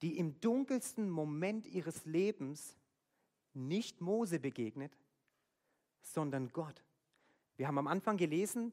die 0.01 0.17
im 0.17 0.41
dunkelsten 0.41 1.11
Moment 1.11 1.67
ihres 1.67 2.07
Lebens 2.07 2.79
nicht 3.53 4.01
Mose 4.01 4.41
begegnet, 4.41 4.97
sondern 6.01 6.49
Gott. 6.49 6.83
Wir 7.59 7.69
haben 7.69 7.77
am 7.77 7.89
Anfang 7.89 8.17
gelesen, 8.17 8.73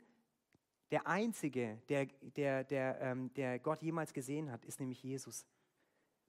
der 0.92 1.08
Einzige, 1.08 1.82
der, 1.88 2.06
der, 2.22 2.64
der, 2.66 3.02
ähm, 3.02 3.34
der 3.34 3.60
Gott 3.60 3.82
jemals 3.82 4.14
gesehen 4.14 4.52
hat, 4.52 4.66
ist 4.66 4.80
nämlich 4.80 5.02
Jesus, 5.02 5.46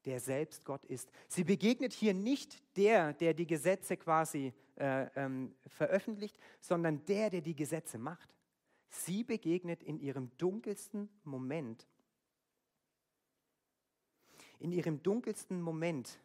der 0.04 0.20
selbst 0.20 0.64
Gott 0.64 0.84
ist. 0.84 1.10
Sie 1.28 1.44
begegnet 1.44 1.92
hier 1.92 2.14
nicht 2.14 2.62
der, 2.76 3.12
der 3.12 3.34
die 3.34 3.46
Gesetze 3.46 3.96
quasi 3.96 4.52
äh, 4.76 5.06
ähm, 5.16 5.54
veröffentlicht, 5.66 6.38
sondern 6.60 7.04
der, 7.06 7.30
der 7.30 7.40
die 7.40 7.56
Gesetze 7.56 7.98
macht. 7.98 8.34
Sie 8.88 9.24
begegnet 9.24 9.82
in 9.82 9.98
ihrem 9.98 10.30
dunkelsten 10.38 11.08
Moment, 11.24 11.88
in 14.58 14.70
ihrem 14.70 15.02
dunkelsten 15.02 15.60
Moment 15.60 16.20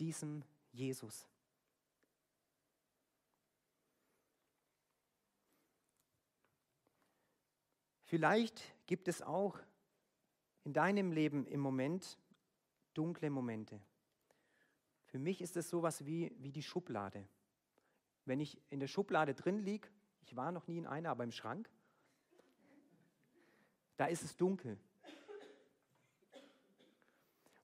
diesem 0.00 0.42
Jesus. 0.72 1.28
Vielleicht 8.14 8.62
gibt 8.86 9.08
es 9.08 9.22
auch 9.22 9.58
in 10.62 10.72
deinem 10.72 11.10
Leben 11.10 11.48
im 11.48 11.58
Moment 11.58 12.16
dunkle 12.94 13.28
Momente. 13.28 13.80
Für 15.06 15.18
mich 15.18 15.40
ist 15.40 15.56
es 15.56 15.68
sowas 15.68 16.06
wie, 16.06 16.32
wie 16.38 16.52
die 16.52 16.62
Schublade. 16.62 17.26
Wenn 18.24 18.38
ich 18.38 18.56
in 18.70 18.78
der 18.78 18.86
Schublade 18.86 19.34
drin 19.34 19.58
liege, 19.58 19.88
ich 20.22 20.36
war 20.36 20.52
noch 20.52 20.68
nie 20.68 20.78
in 20.78 20.86
einer, 20.86 21.10
aber 21.10 21.24
im 21.24 21.32
Schrank, 21.32 21.68
da 23.96 24.06
ist 24.06 24.22
es 24.22 24.36
dunkel. 24.36 24.78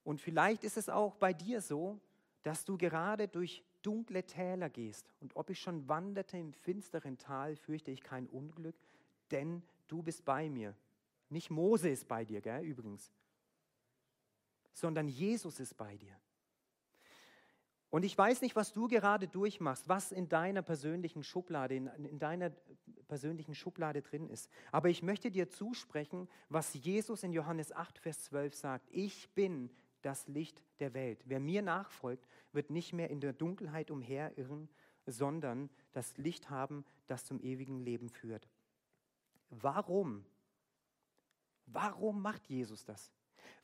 Und 0.03 0.21
vielleicht 0.21 0.65
ist 0.65 0.79
es 0.79 0.89
auch 0.89 1.15
bei 1.15 1.33
dir 1.33 1.61
so, 1.61 2.01
dass 2.43 2.65
du 2.65 2.77
gerade 2.77 3.29
durch 3.29 3.63
dunkle 3.83 4.25
Täler 4.25 4.69
gehst. 4.69 5.13
Und 5.21 5.37
ob 5.37 5.49
ich 5.51 5.61
schon 5.61 5.89
wanderte 5.89 6.39
im 6.39 6.53
finsteren 6.55 7.19
Tal, 7.19 7.55
fürchte 7.55 7.93
ich 7.93 8.03
kein 8.03 8.27
Unglück, 8.27 8.75
denn 9.31 9.63
du 9.91 10.03
bist 10.03 10.25
bei 10.25 10.49
mir. 10.49 10.75
Nicht 11.29 11.51
Mose 11.51 11.89
ist 11.89 12.09
bei 12.09 12.25
dir, 12.25 12.41
gell, 12.41 12.65
übrigens, 12.65 13.13
sondern 14.73 15.09
Jesus 15.09 15.61
ist 15.61 15.77
bei 15.77 15.97
dir. 15.97 16.17
Und 17.91 18.05
ich 18.05 18.17
weiß 18.17 18.41
nicht, 18.43 18.55
was 18.55 18.73
du 18.73 18.87
gerade 18.87 19.27
durchmachst, 19.27 19.89
was 19.89 20.13
in 20.13 20.29
deiner 20.29 20.63
persönlichen 20.63 21.25
Schublade, 21.25 21.75
in, 21.75 21.89
in, 21.89 22.19
deiner 22.21 22.51
persönlichen 23.09 23.57
Schublade 23.57 24.01
drin 24.01 24.29
ist. 24.29 24.49
Aber 24.71 24.89
ich 24.89 25.03
möchte 25.03 25.31
dir 25.31 25.49
zusprechen, 25.51 26.29
was 26.49 26.73
Jesus 26.75 27.25
in 27.25 27.33
Johannes 27.33 27.73
8, 27.73 27.99
Vers 27.99 28.25
12 28.25 28.55
sagt. 28.55 28.89
Ich 28.93 29.35
bin 29.35 29.71
das 30.03 30.29
Licht 30.29 30.63
der 30.79 30.95
Welt. 30.95 31.21
Wer 31.27 31.41
mir 31.41 31.63
nachfolgt, 31.63 32.27
wird 32.53 32.71
nicht 32.71 32.93
mehr 32.93 33.11
in 33.11 33.21
der 33.21 33.33
Dunkelheit 33.33 33.91
umherirren, 33.91 34.69
sondern 35.07 35.69
das 35.93 36.17
Licht 36.17 36.49
haben, 36.49 36.85
das 37.09 37.25
zum 37.25 37.41
ewigen 37.41 37.81
Leben 37.81 38.09
führt. 38.09 38.49
Warum? 39.51 40.25
Warum 41.67 42.23
macht 42.23 42.47
Jesus 42.49 42.85
das? 42.85 43.13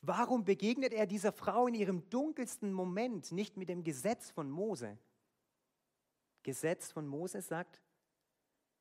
Warum 0.01 0.45
begegnet 0.45 0.93
er 0.93 1.07
dieser 1.07 1.31
Frau 1.31 1.67
in 1.67 1.73
ihrem 1.73 2.07
dunkelsten 2.09 2.71
Moment 2.71 3.31
nicht 3.31 3.57
mit 3.57 3.69
dem 3.69 3.83
Gesetz 3.83 4.29
von 4.31 4.49
Mose? 4.49 4.97
Gesetz 6.43 6.91
von 6.91 7.07
Mose 7.07 7.41
sagt 7.41 7.81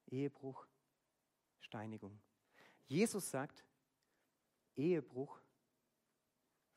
Ehebruch, 0.06 0.66
Steinigung. 1.60 2.20
Jesus 2.86 3.30
sagt 3.30 3.64
Ehebruch, 4.76 5.40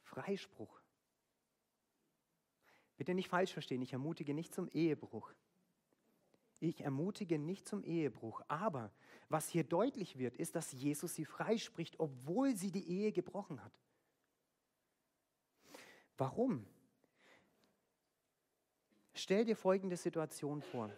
Freispruch. 0.02 0.82
Bitte 2.98 3.14
nicht 3.14 3.30
falsch 3.30 3.54
verstehen, 3.54 3.82
ich 3.82 3.94
ermutige 3.94 4.34
nicht 4.34 4.54
zum 4.54 4.68
Ehebruch. 4.70 5.32
Ich 6.60 6.82
ermutige 6.82 7.40
nicht 7.40 7.68
zum 7.68 7.84
Ehebruch. 7.84 8.42
Aber 8.48 8.92
was 9.30 9.48
hier 9.48 9.64
deutlich 9.64 10.18
wird, 10.18 10.36
ist, 10.36 10.56
dass 10.56 10.72
Jesus 10.72 11.16
sie 11.16 11.26
freispricht, 11.26 12.00
obwohl 12.00 12.56
sie 12.56 12.72
die 12.72 12.88
Ehe 12.90 13.12
gebrochen 13.12 13.64
hat. 13.64 13.72
Warum? 16.18 16.66
Stell 19.14 19.46
dir 19.46 19.56
folgende 19.56 19.96
Situation 19.96 20.62
vor. 20.62 20.90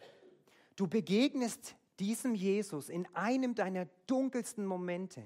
Du 0.76 0.88
begegnest 0.88 1.76
diesem 2.00 2.34
Jesus 2.34 2.89
in 2.89 3.08
einem 3.13 3.54
deiner 3.54 3.86
dunkelsten 4.08 4.65
Momente, 4.65 5.24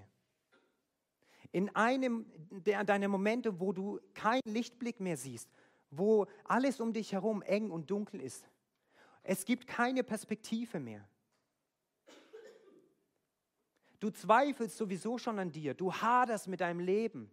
in 1.53 1.73
einem 1.75 2.25
der, 2.49 2.83
deiner 2.83 3.07
Momente, 3.07 3.61
wo 3.61 3.71
du 3.71 4.01
keinen 4.13 4.41
Lichtblick 4.45 4.99
mehr 4.99 5.15
siehst, 5.15 5.49
wo 5.91 6.27
alles 6.43 6.81
um 6.81 6.91
dich 6.91 7.13
herum 7.13 7.41
eng 7.41 7.71
und 7.71 7.89
dunkel 7.89 8.19
ist. 8.19 8.45
Es 9.27 9.43
gibt 9.43 9.65
keine 9.65 10.03
Perspektive 10.03 10.79
mehr. 10.79 11.07
Du 13.99 14.11
zweifelst 14.11 14.77
sowieso 14.77 15.17
schon 15.17 15.39
an 15.39 15.51
dir, 15.51 15.73
du 15.73 15.91
haderst 15.91 16.47
mit 16.47 16.61
deinem 16.61 16.79
Leben. 16.79 17.31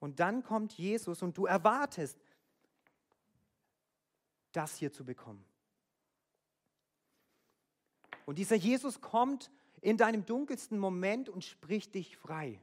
Und 0.00 0.18
dann 0.18 0.42
kommt 0.42 0.72
Jesus 0.72 1.22
und 1.22 1.38
du 1.38 1.46
erwartest, 1.46 2.18
das 4.50 4.76
hier 4.76 4.92
zu 4.92 5.04
bekommen. 5.04 5.44
Und 8.26 8.38
dieser 8.38 8.56
Jesus 8.56 9.00
kommt 9.00 9.52
in 9.80 9.96
deinem 9.96 10.26
dunkelsten 10.26 10.78
Moment 10.78 11.28
und 11.28 11.44
spricht 11.44 11.94
dich 11.94 12.16
frei. 12.16 12.60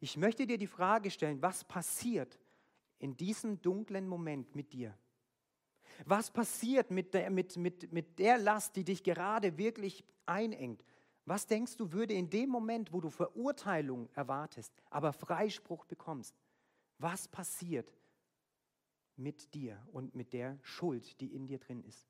Ich 0.00 0.16
möchte 0.16 0.46
dir 0.46 0.58
die 0.58 0.66
Frage 0.66 1.10
stellen, 1.10 1.42
was 1.42 1.64
passiert 1.64 2.38
in 2.98 3.16
diesem 3.16 3.60
dunklen 3.60 4.08
Moment 4.08 4.54
mit 4.54 4.72
dir? 4.72 4.96
Was 6.04 6.30
passiert 6.30 6.90
mit 6.90 7.14
der, 7.14 7.30
mit, 7.30 7.56
mit, 7.56 7.92
mit 7.92 8.18
der 8.18 8.38
Last, 8.38 8.76
die 8.76 8.84
dich 8.84 9.02
gerade 9.02 9.56
wirklich 9.56 10.04
einengt? 10.26 10.84
Was 11.24 11.46
denkst 11.46 11.76
du, 11.76 11.92
würde 11.92 12.14
in 12.14 12.30
dem 12.30 12.50
Moment, 12.50 12.92
wo 12.92 13.00
du 13.00 13.10
Verurteilung 13.10 14.08
erwartest, 14.14 14.72
aber 14.90 15.12
Freispruch 15.12 15.84
bekommst, 15.84 16.36
was 16.98 17.26
passiert 17.26 17.92
mit 19.16 19.52
dir 19.54 19.84
und 19.92 20.14
mit 20.14 20.32
der 20.32 20.58
Schuld, 20.62 21.20
die 21.20 21.34
in 21.34 21.46
dir 21.46 21.58
drin 21.58 21.82
ist? 21.82 22.06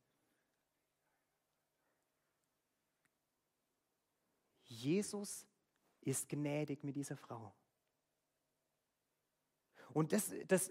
Jesus 4.65 5.47
ist 6.01 6.29
gnädig 6.29 6.85
mit 6.85 6.97
dieser 6.97 7.17
Frau. 7.17 7.55
Und 9.97 10.13
das, 10.13 10.31
das, 10.47 10.69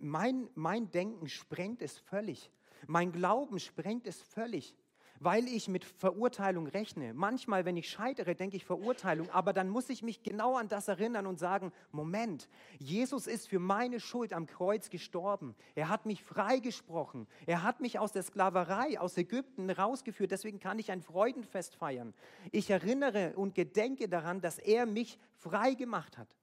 mein, 0.00 0.50
mein 0.54 0.90
Denken 0.90 1.30
sprengt 1.30 1.80
es 1.80 1.96
völlig. 1.96 2.50
Mein 2.86 3.10
Glauben 3.10 3.58
sprengt 3.58 4.06
es 4.06 4.20
völlig 4.20 4.76
weil 5.18 5.48
ich 5.48 5.66
mit 5.66 5.86
Verurteilung 5.86 6.66
rechne. 6.66 7.14
Manchmal, 7.14 7.64
wenn 7.64 7.78
ich 7.78 7.88
scheitere, 7.88 8.34
denke 8.34 8.58
ich 8.58 8.66
Verurteilung, 8.66 9.30
aber 9.30 9.54
dann 9.54 9.70
muss 9.70 9.88
ich 9.88 10.02
mich 10.02 10.22
genau 10.22 10.56
an 10.56 10.68
das 10.68 10.88
erinnern 10.88 11.26
und 11.26 11.38
sagen, 11.38 11.72
Moment, 11.90 12.50
Jesus 12.78 13.26
ist 13.26 13.48
für 13.48 13.58
meine 13.58 13.98
Schuld 13.98 14.34
am 14.34 14.46
Kreuz 14.46 14.90
gestorben. 14.90 15.54
Er 15.74 15.88
hat 15.88 16.04
mich 16.04 16.22
freigesprochen. 16.22 17.26
Er 17.46 17.62
hat 17.62 17.80
mich 17.80 17.98
aus 17.98 18.12
der 18.12 18.24
Sklaverei, 18.24 19.00
aus 19.00 19.16
Ägypten 19.16 19.70
rausgeführt. 19.70 20.32
Deswegen 20.32 20.60
kann 20.60 20.78
ich 20.78 20.90
ein 20.90 21.00
Freudenfest 21.00 21.76
feiern. 21.76 22.12
Ich 22.52 22.68
erinnere 22.68 23.32
und 23.36 23.54
gedenke 23.54 24.06
daran, 24.06 24.42
dass 24.42 24.58
er 24.58 24.84
mich 24.84 25.18
frei 25.32 25.72
gemacht 25.72 26.18
hat. 26.18 26.35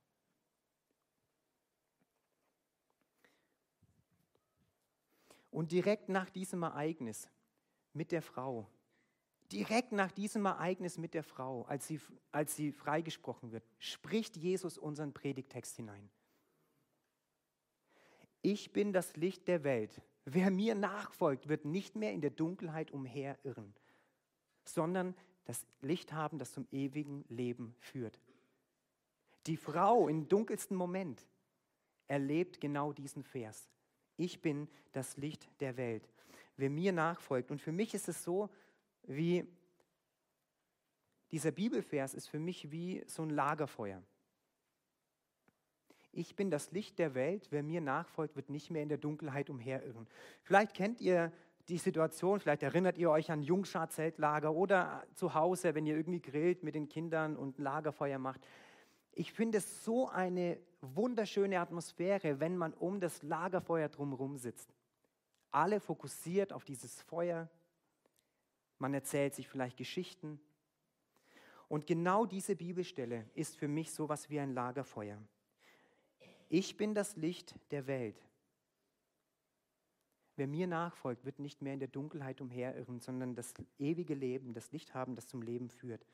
Und 5.54 5.72
direkt 5.72 6.10
nach 6.10 6.32
diesem 6.32 6.64
Ereignis 6.64 7.30
mit 7.94 8.12
der 8.12 8.24
Frau. 8.24 8.68
Direkt 9.52 9.92
nach 9.92 10.12
diesem 10.12 10.46
Ereignis 10.46 10.98
mit 10.98 11.14
der 11.14 11.22
Frau, 11.22 11.62
als 11.66 11.86
sie, 11.88 12.02
als 12.32 12.56
sie 12.56 12.72
freigesprochen 12.72 13.52
wird, 13.52 13.64
spricht 13.78 14.36
Jesus 14.36 14.80
unseren 14.80 15.14
Predigtext 15.14 15.76
hinein. 15.76 16.10
Ich 18.42 18.74
bin 18.74 18.94
das 18.94 19.16
Licht 19.16 19.48
der 19.48 19.64
Welt. 19.64 20.02
Wer 20.26 20.50
mir 20.50 20.74
nachfolgt, 20.74 21.48
wird 21.48 21.66
nicht 21.66 21.96
mehr 21.96 22.14
in 22.14 22.22
der 22.22 22.32
Dunkelheit 22.32 22.90
umherirren, 22.90 23.76
sondern 24.66 25.14
das 25.46 25.68
Licht 25.82 26.14
haben, 26.14 26.40
das 26.40 26.52
zum 26.52 26.68
ewigen 26.72 27.26
Leben 27.30 27.76
führt. 27.78 28.20
Die 29.46 29.58
Frau 29.58 30.08
im 30.08 30.28
dunkelsten 30.28 30.76
Moment 30.76 31.28
erlebt 32.08 32.60
genau 32.60 32.92
diesen 32.92 33.24
Vers. 33.24 33.70
Ich 34.18 34.42
bin 34.42 34.68
das 34.92 35.18
Licht 35.18 35.50
der 35.60 35.78
Welt 35.78 36.08
wer 36.58 36.70
mir 36.70 36.92
nachfolgt. 36.92 37.52
Und 37.52 37.62
für 37.62 37.72
mich 37.72 37.94
ist 37.94 38.08
es 38.08 38.24
so, 38.24 38.50
wie 39.04 39.46
dieser 41.32 41.52
Bibelvers 41.52 42.14
ist 42.14 42.28
für 42.28 42.40
mich 42.40 42.72
wie 42.72 43.04
so 43.08 43.24
ein 43.24 43.30
Lagerfeuer. 43.30 44.02
Ich 46.12 46.36
bin 46.36 46.52
das 46.52 46.72
Licht 46.72 47.00
der 47.00 47.16
Welt, 47.16 47.48
wer 47.50 47.64
mir 47.64 47.82
nachfolgt, 47.82 48.36
wird 48.36 48.50
nicht 48.50 48.70
mehr 48.70 48.84
in 48.84 48.90
der 48.90 49.00
Dunkelheit 49.00 49.50
umherirren. 49.50 50.08
Vielleicht 50.44 50.76
kennt 50.76 51.02
ihr 51.02 51.32
die 51.70 51.80
Situation, 51.80 52.40
vielleicht 52.40 52.62
erinnert 52.62 53.00
ihr 53.00 53.10
euch 53.10 53.32
an 53.32 53.42
Jungschar-Zeltlager 53.42 54.54
oder 54.54 55.08
zu 55.16 55.34
Hause, 55.34 55.74
wenn 55.74 55.88
ihr 55.88 55.96
irgendwie 55.96 56.22
grillt 56.22 56.62
mit 56.62 56.76
den 56.76 56.88
Kindern 56.88 57.36
und 57.36 57.58
Lagerfeuer 57.58 58.20
macht. 58.20 58.46
Ich 59.12 59.34
finde 59.34 59.58
es 59.58 59.84
so 59.84 60.08
eine 60.08 60.60
wunderschöne 60.84 61.60
Atmosphäre, 61.60 62.40
wenn 62.40 62.58
man 62.58 62.74
um 62.74 63.00
das 63.00 63.24
Lagerfeuer 63.24 63.90
drumherum 63.90 64.38
sitzt 64.38 64.74
alle 65.54 65.80
fokussiert 65.80 66.52
auf 66.52 66.66
dieses 66.66 67.02
Feuer. 67.02 67.50
Man 68.80 68.94
erzählt 68.94 69.36
sich 69.36 69.48
vielleicht 69.48 69.78
Geschichten. 69.78 70.40
Und 71.70 71.88
genau 71.88 72.26
diese 72.26 72.56
Bibelstelle 72.56 73.30
ist 73.36 73.56
für 73.56 73.68
mich 73.68 73.94
so 73.94 74.10
was 74.10 74.30
wie 74.30 74.40
ein 74.40 74.54
Lagerfeuer. 74.54 75.18
Ich 76.50 76.76
bin 76.76 76.94
das 76.94 77.16
Licht 77.16 77.56
der 77.72 77.88
Welt. 77.88 78.22
Wer 80.36 80.48
mir 80.48 80.68
nachfolgt, 80.68 81.24
wird 81.26 81.40
nicht 81.40 81.62
mehr 81.62 81.76
in 81.76 81.80
der 81.80 81.88
Dunkelheit 81.88 82.42
umherirren, 82.42 83.00
sondern 83.00 83.36
das 83.36 83.54
ewige 83.78 84.16
Leben, 84.16 84.54
das 84.54 84.72
Licht 84.72 84.96
haben, 84.96 85.16
das 85.16 85.28
zum 85.28 85.44
Leben 85.44 85.70
führt. 85.70 86.06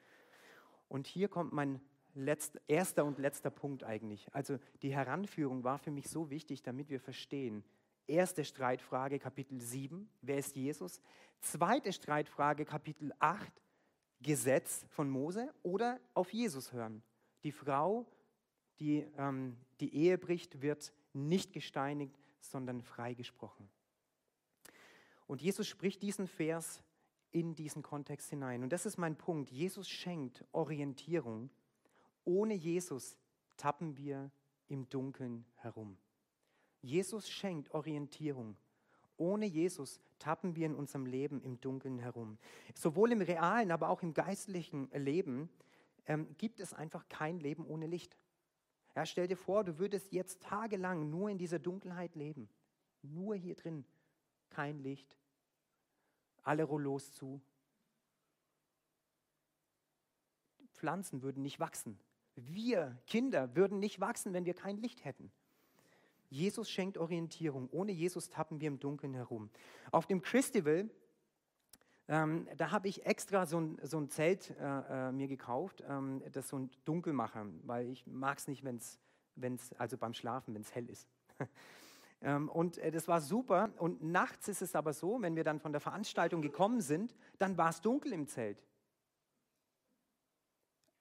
Und 0.89 1.07
hier 1.07 1.29
kommt 1.29 1.53
mein 1.53 1.81
letzter, 2.13 2.59
erster 2.67 3.05
und 3.05 3.19
letzter 3.19 3.49
Punkt 3.49 3.83
eigentlich. 3.83 4.27
Also 4.33 4.59
die 4.81 4.93
Heranführung 4.93 5.63
war 5.63 5.77
für 5.77 5.91
mich 5.91 6.09
so 6.09 6.29
wichtig, 6.29 6.61
damit 6.63 6.89
wir 6.89 6.99
verstehen, 6.99 7.63
Erste 8.09 8.43
Streitfrage, 8.43 9.19
Kapitel 9.19 9.61
7, 9.61 10.09
wer 10.23 10.39
ist 10.39 10.55
Jesus? 10.55 10.99
Zweite 11.41 11.93
Streitfrage, 11.93 12.65
Kapitel 12.65 13.13
8, 13.19 13.51
Gesetz 14.19 14.83
von 14.89 15.11
Mose 15.11 15.53
oder 15.61 15.99
auf 16.15 16.33
Jesus 16.33 16.73
hören. 16.73 17.03
Die 17.43 17.51
Frau, 17.51 18.07
die 18.79 19.05
ähm, 19.15 19.55
die 19.79 19.93
Ehe 19.93 20.17
bricht, 20.17 20.63
wird 20.63 20.91
nicht 21.13 21.53
gesteinigt, 21.53 22.17
sondern 22.39 22.81
freigesprochen. 22.81 23.69
Und 25.27 25.43
Jesus 25.43 25.67
spricht 25.67 26.01
diesen 26.01 26.25
Vers 26.25 26.81
in 27.29 27.53
diesen 27.53 27.83
Kontext 27.83 28.31
hinein. 28.31 28.63
Und 28.63 28.73
das 28.73 28.87
ist 28.87 28.97
mein 28.97 29.17
Punkt. 29.17 29.51
Jesus 29.51 29.87
schenkt 29.87 30.43
Orientierung. 30.51 31.51
Ohne 32.29 32.53
Jesus 32.53 33.17
tappen 33.57 33.97
wir 33.97 34.29
im 34.67 34.87
Dunkeln 34.87 35.47
herum. 35.55 35.97
Jesus 36.79 37.27
schenkt 37.27 37.71
Orientierung. 37.71 38.55
Ohne 39.17 39.47
Jesus 39.47 39.99
tappen 40.19 40.55
wir 40.55 40.67
in 40.67 40.75
unserem 40.75 41.07
Leben 41.07 41.41
im 41.41 41.59
Dunkeln 41.59 41.97
herum. 41.97 42.37
Sowohl 42.75 43.13
im 43.13 43.21
realen, 43.21 43.71
aber 43.71 43.89
auch 43.89 44.03
im 44.03 44.13
geistlichen 44.13 44.91
Leben 44.91 45.49
ähm, 46.05 46.27
gibt 46.37 46.59
es 46.59 46.71
einfach 46.71 47.09
kein 47.09 47.39
Leben 47.39 47.65
ohne 47.65 47.87
Licht. 47.87 48.15
Ja, 48.95 49.07
stell 49.07 49.27
dir 49.27 49.35
vor, 49.35 49.63
du 49.63 49.79
würdest 49.79 50.11
jetzt 50.11 50.43
tagelang 50.43 51.09
nur 51.09 51.31
in 51.31 51.39
dieser 51.39 51.57
Dunkelheit 51.57 52.13
leben. 52.13 52.47
Nur 53.01 53.33
hier 53.33 53.55
drin. 53.55 53.85
Kein 54.51 54.77
Licht. 54.77 55.17
Alle 56.43 56.63
Rollos 56.63 57.11
zu. 57.11 57.41
Pflanzen 60.73 61.23
würden 61.23 61.41
nicht 61.41 61.59
wachsen. 61.59 61.99
Wir 62.47 62.97
Kinder 63.07 63.55
würden 63.55 63.79
nicht 63.79 63.99
wachsen, 63.99 64.33
wenn 64.33 64.45
wir 64.45 64.53
kein 64.53 64.77
Licht 64.77 65.05
hätten. 65.05 65.31
Jesus 66.29 66.69
schenkt 66.69 66.97
Orientierung. 66.97 67.69
Ohne 67.71 67.91
Jesus 67.91 68.29
tappen 68.29 68.61
wir 68.61 68.67
im 68.67 68.79
Dunkeln 68.79 69.13
herum. 69.13 69.49
Auf 69.91 70.05
dem 70.05 70.21
Christival, 70.21 70.89
ähm, 72.07 72.47
da 72.57 72.71
habe 72.71 72.87
ich 72.87 73.05
extra 73.05 73.45
so 73.45 73.59
ein, 73.59 73.79
so 73.83 73.99
ein 73.99 74.09
Zelt 74.09 74.51
äh, 74.59 74.63
äh, 75.09 75.11
mir 75.11 75.27
gekauft, 75.27 75.83
ähm, 75.87 76.21
das 76.31 76.49
so 76.49 76.57
ein 76.57 76.69
Dunkelmacher, 76.85 77.47
weil 77.63 77.89
ich 77.89 78.05
mag 78.05 78.37
es 78.37 78.47
nicht, 78.47 78.63
wenn 78.63 78.77
es, 78.77 79.73
also 79.77 79.97
beim 79.97 80.13
Schlafen, 80.13 80.53
wenn 80.53 80.61
es 80.61 80.73
hell 80.73 80.89
ist. 80.89 81.07
ähm, 82.21 82.49
und 82.49 82.77
äh, 82.77 82.91
das 82.91 83.07
war 83.07 83.21
super. 83.21 83.71
Und 83.77 84.03
nachts 84.03 84.47
ist 84.47 84.61
es 84.61 84.75
aber 84.75 84.93
so, 84.93 85.21
wenn 85.21 85.35
wir 85.35 85.43
dann 85.43 85.59
von 85.59 85.71
der 85.71 85.81
Veranstaltung 85.81 86.41
gekommen 86.41 86.81
sind, 86.81 87.15
dann 87.39 87.57
war 87.57 87.69
es 87.69 87.81
dunkel 87.81 88.13
im 88.13 88.27
Zelt. 88.27 88.63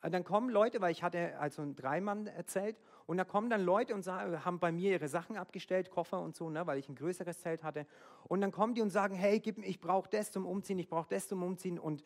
Dann 0.01 0.25
kommen 0.25 0.51
Leute, 0.51 0.81
weil 0.81 0.93
ich 0.93 1.03
hatte 1.03 1.39
also 1.39 1.63
ein 1.63 1.75
Dreimann-Zelt 1.75 2.77
und 3.07 3.17
da 3.17 3.25
kommen 3.25 3.51
dann 3.51 3.63
Leute 3.63 3.95
und 3.95 4.03
sagen, 4.03 4.45
haben 4.45 4.61
bei 4.61 4.71
mir 4.71 4.93
ihre 4.93 5.09
Sachen 5.09 5.37
abgestellt, 5.37 5.91
Koffer 5.91 6.21
und 6.21 6.37
so, 6.37 6.51
ne, 6.51 6.67
weil 6.67 6.79
ich 6.79 6.89
ein 6.89 6.95
größeres 6.95 7.41
Zelt 7.41 7.65
hatte. 7.65 7.87
Und 8.25 8.41
dann 8.41 8.53
kommen 8.53 8.75
die 8.75 8.83
und 8.83 8.91
sagen, 8.91 9.15
hey, 9.15 9.41
gib, 9.41 9.59
ich 9.59 9.81
brauche 9.81 10.09
das 10.09 10.31
zum 10.31 10.47
Umziehen, 10.47 10.79
ich 10.79 10.89
brauche 10.89 11.09
das 11.09 11.27
zum 11.27 11.43
Umziehen. 11.43 11.79
Und 11.79 12.05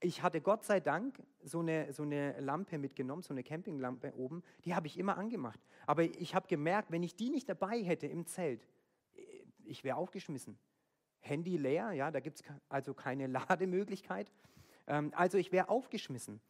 ich 0.00 0.22
hatte 0.22 0.40
Gott 0.40 0.64
sei 0.64 0.80
Dank 0.80 1.20
so 1.42 1.60
eine, 1.60 1.92
so 1.92 2.02
eine 2.02 2.38
Lampe 2.40 2.78
mitgenommen, 2.78 3.22
so 3.22 3.32
eine 3.32 3.42
Campinglampe 3.42 4.14
oben, 4.16 4.42
die 4.64 4.74
habe 4.74 4.86
ich 4.86 4.98
immer 4.98 5.16
angemacht. 5.16 5.58
Aber 5.86 6.02
ich 6.02 6.34
habe 6.34 6.46
gemerkt, 6.46 6.90
wenn 6.90 7.02
ich 7.02 7.16
die 7.16 7.30
nicht 7.30 7.48
dabei 7.48 7.82
hätte 7.82 8.06
im 8.06 8.26
Zelt, 8.26 8.66
ich 9.64 9.82
wäre 9.82 9.96
aufgeschmissen. 9.96 10.58
Handy 11.20 11.56
leer, 11.56 11.92
ja, 11.92 12.10
da 12.10 12.20
gibt 12.20 12.40
es 12.40 12.44
also 12.68 12.92
keine 12.92 13.26
Lademöglichkeit. 13.28 14.30
Ähm, 14.86 15.10
also 15.16 15.38
ich 15.38 15.52
wäre 15.52 15.68
aufgeschmissen. 15.68 16.40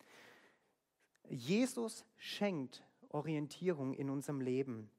Jesus 1.28 2.04
schenkt 2.16 2.82
Orientierung 3.08 3.94
in 3.94 4.10
unserem 4.10 4.40
Leben. 4.40 4.90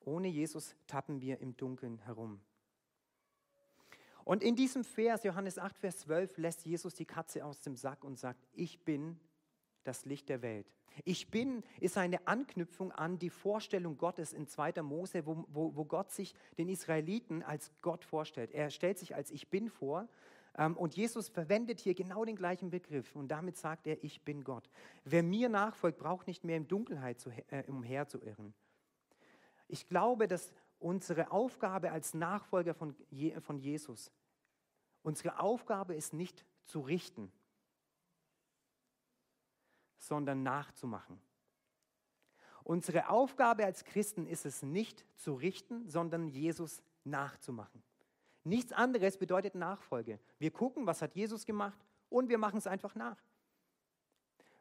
Ohne 0.00 0.28
Jesus 0.28 0.74
tappen 0.86 1.20
wir 1.20 1.40
im 1.40 1.56
Dunkeln 1.56 1.98
herum. 1.98 2.40
Und 4.24 4.42
in 4.42 4.56
diesem 4.56 4.84
Vers, 4.84 5.24
Johannes 5.24 5.58
8, 5.58 5.78
Vers 5.78 6.00
12, 6.00 6.36
lässt 6.38 6.66
Jesus 6.66 6.94
die 6.94 7.06
Katze 7.06 7.44
aus 7.44 7.60
dem 7.60 7.76
Sack 7.76 8.04
und 8.04 8.18
sagt, 8.18 8.46
ich 8.52 8.84
bin 8.84 9.18
das 9.84 10.04
Licht 10.04 10.28
der 10.28 10.42
Welt. 10.42 10.66
Ich 11.04 11.30
bin 11.30 11.62
ist 11.80 11.96
eine 11.96 12.26
Anknüpfung 12.26 12.92
an 12.92 13.18
die 13.18 13.30
Vorstellung 13.30 13.96
Gottes 13.96 14.32
in 14.32 14.46
2. 14.46 14.82
Mose, 14.82 15.24
wo, 15.26 15.46
wo, 15.48 15.74
wo 15.76 15.84
Gott 15.84 16.10
sich 16.10 16.34
den 16.58 16.68
Israeliten 16.68 17.42
als 17.42 17.70
Gott 17.80 18.04
vorstellt. 18.04 18.52
Er 18.52 18.70
stellt 18.70 18.98
sich 18.98 19.14
als 19.14 19.30
Ich 19.30 19.48
bin 19.48 19.70
vor 19.70 20.08
und 20.74 20.96
Jesus 20.96 21.28
verwendet 21.28 21.80
hier 21.80 21.94
genau 21.94 22.24
den 22.24 22.36
gleichen 22.36 22.70
Begriff 22.70 23.14
und 23.14 23.28
damit 23.28 23.56
sagt 23.56 23.86
er, 23.86 24.02
ich 24.02 24.22
bin 24.22 24.42
Gott. 24.42 24.68
Wer 25.04 25.22
mir 25.22 25.48
nachfolgt, 25.48 25.98
braucht 25.98 26.26
nicht 26.26 26.44
mehr 26.44 26.56
in 26.56 26.66
Dunkelheit 26.66 27.20
zu, 27.20 27.30
äh, 27.30 27.64
umherzuirren. 27.68 28.54
Ich 29.68 29.86
glaube, 29.86 30.26
dass 30.26 30.52
unsere 30.78 31.30
Aufgabe 31.30 31.92
als 31.92 32.14
Nachfolger 32.14 32.74
von, 32.74 32.94
von 33.40 33.58
Jesus, 33.58 34.10
unsere 35.02 35.40
Aufgabe 35.40 35.94
ist 35.94 36.12
nicht 36.12 36.44
zu 36.64 36.80
richten, 36.80 37.30
sondern 39.98 40.42
nachzumachen. 40.42 41.20
Unsere 42.64 43.08
Aufgabe 43.08 43.64
als 43.64 43.84
Christen 43.84 44.26
ist 44.26 44.44
es 44.44 44.62
nicht 44.62 45.04
zu 45.16 45.34
richten, 45.34 45.88
sondern 45.88 46.28
Jesus 46.28 46.82
nachzumachen. 47.04 47.82
Nichts 48.44 48.72
anderes 48.72 49.18
bedeutet 49.18 49.54
Nachfolge. 49.54 50.18
Wir 50.38 50.50
gucken, 50.50 50.86
was 50.86 51.02
hat 51.02 51.14
Jesus 51.14 51.44
gemacht 51.44 51.78
und 52.08 52.28
wir 52.28 52.38
machen 52.38 52.58
es 52.58 52.66
einfach 52.66 52.94
nach. 52.94 53.18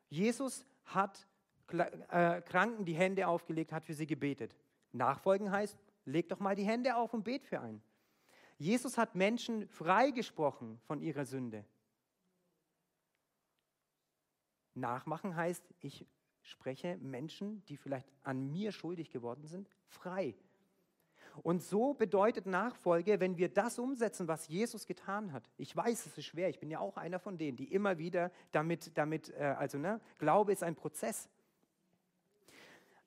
Jesus 0.09 0.65
hat 0.85 1.27
äh, 1.69 2.41
Kranken 2.41 2.85
die 2.85 2.95
Hände 2.95 3.27
aufgelegt, 3.27 3.71
hat 3.71 3.85
für 3.85 3.93
sie 3.93 4.07
gebetet. 4.07 4.55
Nachfolgen 4.91 5.51
heißt, 5.51 5.77
leg 6.05 6.29
doch 6.29 6.39
mal 6.39 6.55
die 6.55 6.63
Hände 6.63 6.95
auf 6.95 7.13
und 7.13 7.23
bet 7.23 7.45
für 7.45 7.59
einen. 7.59 7.81
Jesus 8.57 8.97
hat 8.97 9.15
Menschen 9.15 9.67
freigesprochen 9.67 10.79
von 10.87 11.01
ihrer 11.01 11.25
Sünde. 11.25 11.65
Nachmachen 14.73 15.35
heißt, 15.35 15.63
ich 15.79 16.05
spreche 16.41 16.97
Menschen, 16.97 17.63
die 17.65 17.77
vielleicht 17.77 18.07
an 18.23 18.51
mir 18.51 18.71
schuldig 18.71 19.11
geworden 19.11 19.45
sind, 19.45 19.69
frei. 19.87 20.35
Und 21.43 21.61
so 21.61 21.93
bedeutet 21.93 22.45
Nachfolge, 22.45 23.19
wenn 23.19 23.37
wir 23.37 23.49
das 23.49 23.79
umsetzen, 23.79 24.27
was 24.27 24.47
Jesus 24.47 24.85
getan 24.85 25.31
hat. 25.31 25.49
Ich 25.57 25.75
weiß, 25.75 26.05
es 26.05 26.17
ist 26.17 26.25
schwer. 26.25 26.49
Ich 26.49 26.59
bin 26.59 26.69
ja 26.69 26.79
auch 26.79 26.97
einer 26.97 27.19
von 27.19 27.37
denen, 27.37 27.57
die 27.57 27.71
immer 27.71 27.97
wieder 27.97 28.31
damit, 28.51 28.97
damit 28.97 29.29
äh, 29.29 29.55
also 29.57 29.77
ne, 29.77 29.99
Glaube 30.17 30.51
ist 30.51 30.63
ein 30.63 30.75
Prozess. 30.75 31.29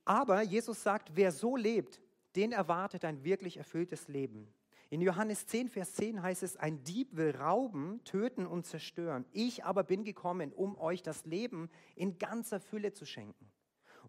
Aber 0.04 0.42
Jesus 0.42 0.82
sagt, 0.82 1.14
wer 1.14 1.32
so 1.32 1.56
lebt, 1.56 2.00
den 2.36 2.52
erwartet 2.52 3.04
ein 3.04 3.24
wirklich 3.24 3.56
erfülltes 3.56 4.08
Leben. 4.08 4.52
In 4.88 5.00
Johannes 5.00 5.46
10, 5.46 5.68
Vers 5.68 5.92
10 5.94 6.20
heißt 6.20 6.42
es, 6.42 6.56
ein 6.56 6.82
Dieb 6.82 7.16
will 7.16 7.30
rauben, 7.36 8.02
töten 8.04 8.44
und 8.44 8.66
zerstören. 8.66 9.24
Ich 9.32 9.64
aber 9.64 9.84
bin 9.84 10.02
gekommen, 10.04 10.52
um 10.52 10.76
euch 10.78 11.02
das 11.02 11.24
Leben 11.26 11.70
in 11.94 12.18
ganzer 12.18 12.58
Fülle 12.58 12.92
zu 12.92 13.06
schenken. 13.06 13.49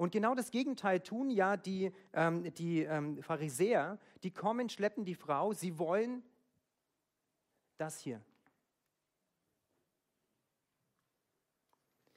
Und 0.01 0.11
genau 0.11 0.33
das 0.33 0.49
Gegenteil 0.49 1.01
tun 1.01 1.29
ja 1.29 1.57
die, 1.57 1.91
ähm, 2.13 2.51
die 2.55 2.81
ähm, 2.81 3.21
Pharisäer, 3.21 3.99
die 4.23 4.31
kommen, 4.31 4.67
schleppen 4.67 5.05
die 5.05 5.13
Frau, 5.13 5.53
sie 5.53 5.77
wollen 5.77 6.23
das 7.77 7.99
hier. 7.99 8.19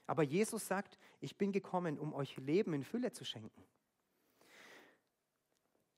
Aber 0.07 0.23
Jesus 0.23 0.67
sagt, 0.67 0.99
ich 1.21 1.37
bin 1.37 1.53
gekommen, 1.53 1.99
um 1.99 2.15
euch 2.15 2.39
Leben 2.39 2.73
in 2.73 2.85
Fülle 2.85 3.13
zu 3.13 3.23
schenken. 3.23 3.63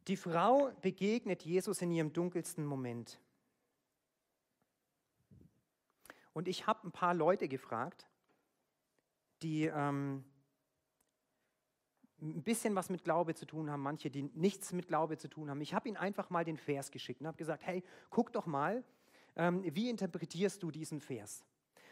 Die 0.08 0.16
Frau 0.16 0.72
begegnet 0.82 1.44
Jesus 1.44 1.82
in 1.82 1.92
ihrem 1.92 2.12
dunkelsten 2.12 2.66
Moment. 2.66 3.20
Und 6.32 6.48
ich 6.48 6.66
habe 6.66 6.88
ein 6.88 6.90
paar 6.90 7.14
Leute 7.14 7.46
gefragt, 7.46 8.08
die 9.40 9.66
ähm, 9.66 10.24
ein 12.20 12.42
bisschen 12.42 12.74
was 12.74 12.88
mit 12.88 13.04
Glaube 13.04 13.34
zu 13.34 13.46
tun 13.46 13.70
haben, 13.70 13.82
manche, 13.82 14.10
die 14.10 14.22
nichts 14.34 14.72
mit 14.72 14.88
Glaube 14.88 15.18
zu 15.18 15.28
tun 15.28 15.50
haben. 15.50 15.60
Ich 15.60 15.74
habe 15.74 15.88
ihnen 15.88 15.96
einfach 15.96 16.30
mal 16.30 16.44
den 16.44 16.56
Vers 16.56 16.90
geschickt 16.90 17.20
und 17.20 17.26
habe 17.26 17.36
gesagt, 17.36 17.66
hey, 17.66 17.82
guck 18.10 18.32
doch 18.32 18.46
mal, 18.46 18.82
ähm, 19.36 19.62
wie 19.74 19.90
interpretierst 19.90 20.62
du 20.62 20.70
diesen 20.70 21.00
Vers? 21.00 21.44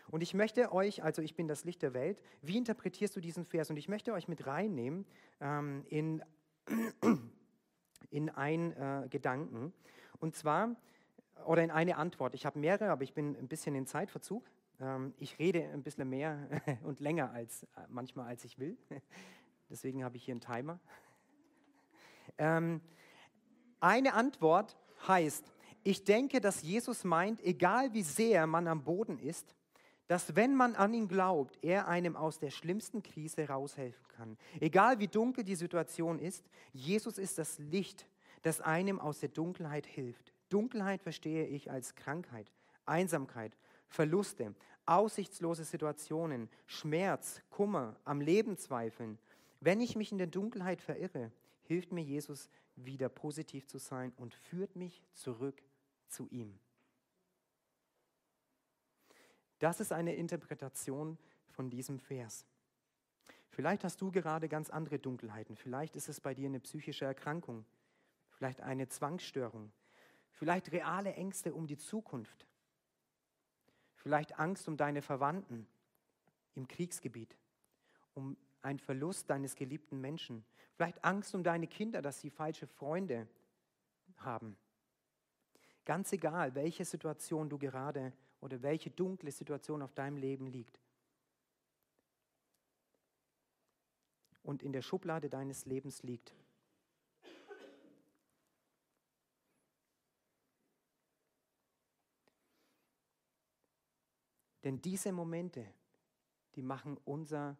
Und 0.08 0.22
ich 0.22 0.34
möchte 0.34 0.72
euch, 0.72 1.02
also 1.02 1.22
ich 1.22 1.34
bin 1.34 1.48
das 1.48 1.64
Licht 1.64 1.82
der 1.82 1.94
Welt, 1.94 2.22
wie 2.42 2.56
interpretierst 2.56 3.16
du 3.16 3.20
diesen 3.20 3.44
Vers? 3.44 3.70
Und 3.70 3.76
ich 3.76 3.88
möchte 3.88 4.12
euch 4.12 4.28
mit 4.28 4.46
reinnehmen 4.46 5.06
ähm, 5.40 5.84
in 5.88 6.22
in 8.10 8.30
einen 8.30 8.72
äh, 8.72 9.08
Gedanken. 9.08 9.72
Und 10.20 10.36
zwar, 10.36 10.76
oder 11.46 11.62
in 11.62 11.70
eine 11.70 11.96
Antwort. 11.96 12.34
Ich 12.34 12.46
habe 12.46 12.58
mehrere, 12.58 12.90
aber 12.90 13.02
ich 13.02 13.12
bin 13.12 13.36
ein 13.36 13.48
bisschen 13.48 13.74
in 13.74 13.86
Zeitverzug. 13.86 14.48
Ähm, 14.80 15.14
ich 15.18 15.38
rede 15.38 15.68
ein 15.72 15.82
bisschen 15.82 16.08
mehr 16.08 16.48
und 16.84 17.00
länger 17.00 17.32
als 17.32 17.64
äh, 17.64 17.66
manchmal, 17.88 18.28
als 18.28 18.44
ich 18.44 18.58
will. 18.58 18.76
Deswegen 19.70 20.04
habe 20.04 20.16
ich 20.16 20.24
hier 20.24 20.32
einen 20.32 20.40
Timer. 20.40 20.80
Ähm, 22.36 22.80
eine 23.78 24.14
Antwort 24.14 24.76
heißt, 25.06 25.52
ich 25.84 26.02
denke, 26.02 26.40
dass 26.40 26.62
Jesus 26.62 27.04
meint, 27.04 27.40
egal 27.44 27.92
wie 27.92 28.02
sehr 28.02 28.48
man 28.48 28.66
am 28.66 28.82
Boden 28.82 29.20
ist, 29.20 29.54
dass 30.06 30.36
wenn 30.36 30.54
man 30.54 30.74
an 30.74 30.94
ihn 30.94 31.08
glaubt, 31.08 31.58
er 31.62 31.88
einem 31.88 32.16
aus 32.16 32.38
der 32.38 32.50
schlimmsten 32.50 33.02
Krise 33.02 33.48
raushelfen 33.48 34.06
kann. 34.08 34.36
Egal 34.60 34.98
wie 34.98 35.08
dunkel 35.08 35.44
die 35.44 35.54
Situation 35.54 36.18
ist, 36.18 36.44
Jesus 36.72 37.18
ist 37.18 37.38
das 37.38 37.58
Licht, 37.58 38.06
das 38.42 38.60
einem 38.60 38.98
aus 38.98 39.20
der 39.20 39.30
Dunkelheit 39.30 39.86
hilft. 39.86 40.32
Dunkelheit 40.48 41.02
verstehe 41.02 41.46
ich 41.46 41.70
als 41.70 41.94
Krankheit, 41.94 42.50
Einsamkeit, 42.84 43.56
Verluste, 43.88 44.54
aussichtslose 44.86 45.64
Situationen, 45.64 46.50
Schmerz, 46.66 47.40
Kummer, 47.50 47.96
am 48.04 48.20
Leben 48.20 48.58
zweifeln. 48.58 49.18
Wenn 49.64 49.80
ich 49.80 49.96
mich 49.96 50.12
in 50.12 50.18
der 50.18 50.26
Dunkelheit 50.26 50.82
verirre, 50.82 51.32
hilft 51.62 51.90
mir 51.90 52.02
Jesus 52.02 52.50
wieder 52.76 53.08
positiv 53.08 53.66
zu 53.66 53.78
sein 53.78 54.12
und 54.18 54.34
führt 54.34 54.76
mich 54.76 55.02
zurück 55.14 55.62
zu 56.06 56.28
ihm. 56.28 56.58
Das 59.60 59.80
ist 59.80 59.90
eine 59.90 60.16
Interpretation 60.16 61.16
von 61.48 61.70
diesem 61.70 61.98
Vers. 61.98 62.44
Vielleicht 63.48 63.84
hast 63.84 64.02
du 64.02 64.10
gerade 64.10 64.50
ganz 64.50 64.68
andere 64.68 64.98
Dunkelheiten. 64.98 65.56
Vielleicht 65.56 65.96
ist 65.96 66.10
es 66.10 66.20
bei 66.20 66.34
dir 66.34 66.48
eine 66.48 66.60
psychische 66.60 67.06
Erkrankung, 67.06 67.64
vielleicht 68.32 68.60
eine 68.60 68.88
Zwangsstörung, 68.88 69.72
vielleicht 70.32 70.72
reale 70.72 71.14
Ängste 71.14 71.54
um 71.54 71.66
die 71.66 71.78
Zukunft, 71.78 72.46
vielleicht 73.94 74.38
Angst 74.38 74.68
um 74.68 74.76
deine 74.76 75.00
Verwandten 75.00 75.66
im 76.54 76.68
Kriegsgebiet, 76.68 77.34
um 78.12 78.36
einen 78.64 78.78
Verlust 78.78 79.28
deines 79.28 79.54
geliebten 79.54 80.00
Menschen, 80.00 80.44
vielleicht 80.74 81.04
Angst 81.04 81.34
um 81.34 81.44
deine 81.44 81.66
Kinder, 81.66 82.02
dass 82.02 82.20
sie 82.20 82.30
falsche 82.30 82.66
Freunde 82.66 83.28
haben. 84.16 84.56
Ganz 85.84 86.12
egal, 86.12 86.54
welche 86.54 86.84
Situation 86.84 87.48
du 87.48 87.58
gerade 87.58 88.12
oder 88.40 88.62
welche 88.62 88.90
dunkle 88.90 89.30
Situation 89.30 89.82
auf 89.82 89.92
deinem 89.92 90.16
Leben 90.16 90.46
liegt. 90.46 90.80
Und 94.42 94.62
in 94.62 94.72
der 94.72 94.82
Schublade 94.82 95.28
deines 95.28 95.66
Lebens 95.66 96.02
liegt. 96.02 96.34
Denn 104.64 104.80
diese 104.80 105.12
Momente, 105.12 105.66
die 106.54 106.62
machen 106.62 106.98
unser, 107.04 107.58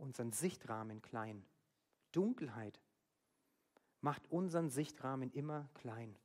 unseren 0.00 0.32
Sichtrahmen 0.32 1.02
klein. 1.02 1.44
Dunkelheit 2.12 2.80
macht 4.00 4.26
unseren 4.30 4.70
Sichtrahmen 4.70 5.30
immer 5.32 5.68
klein, 5.74 6.16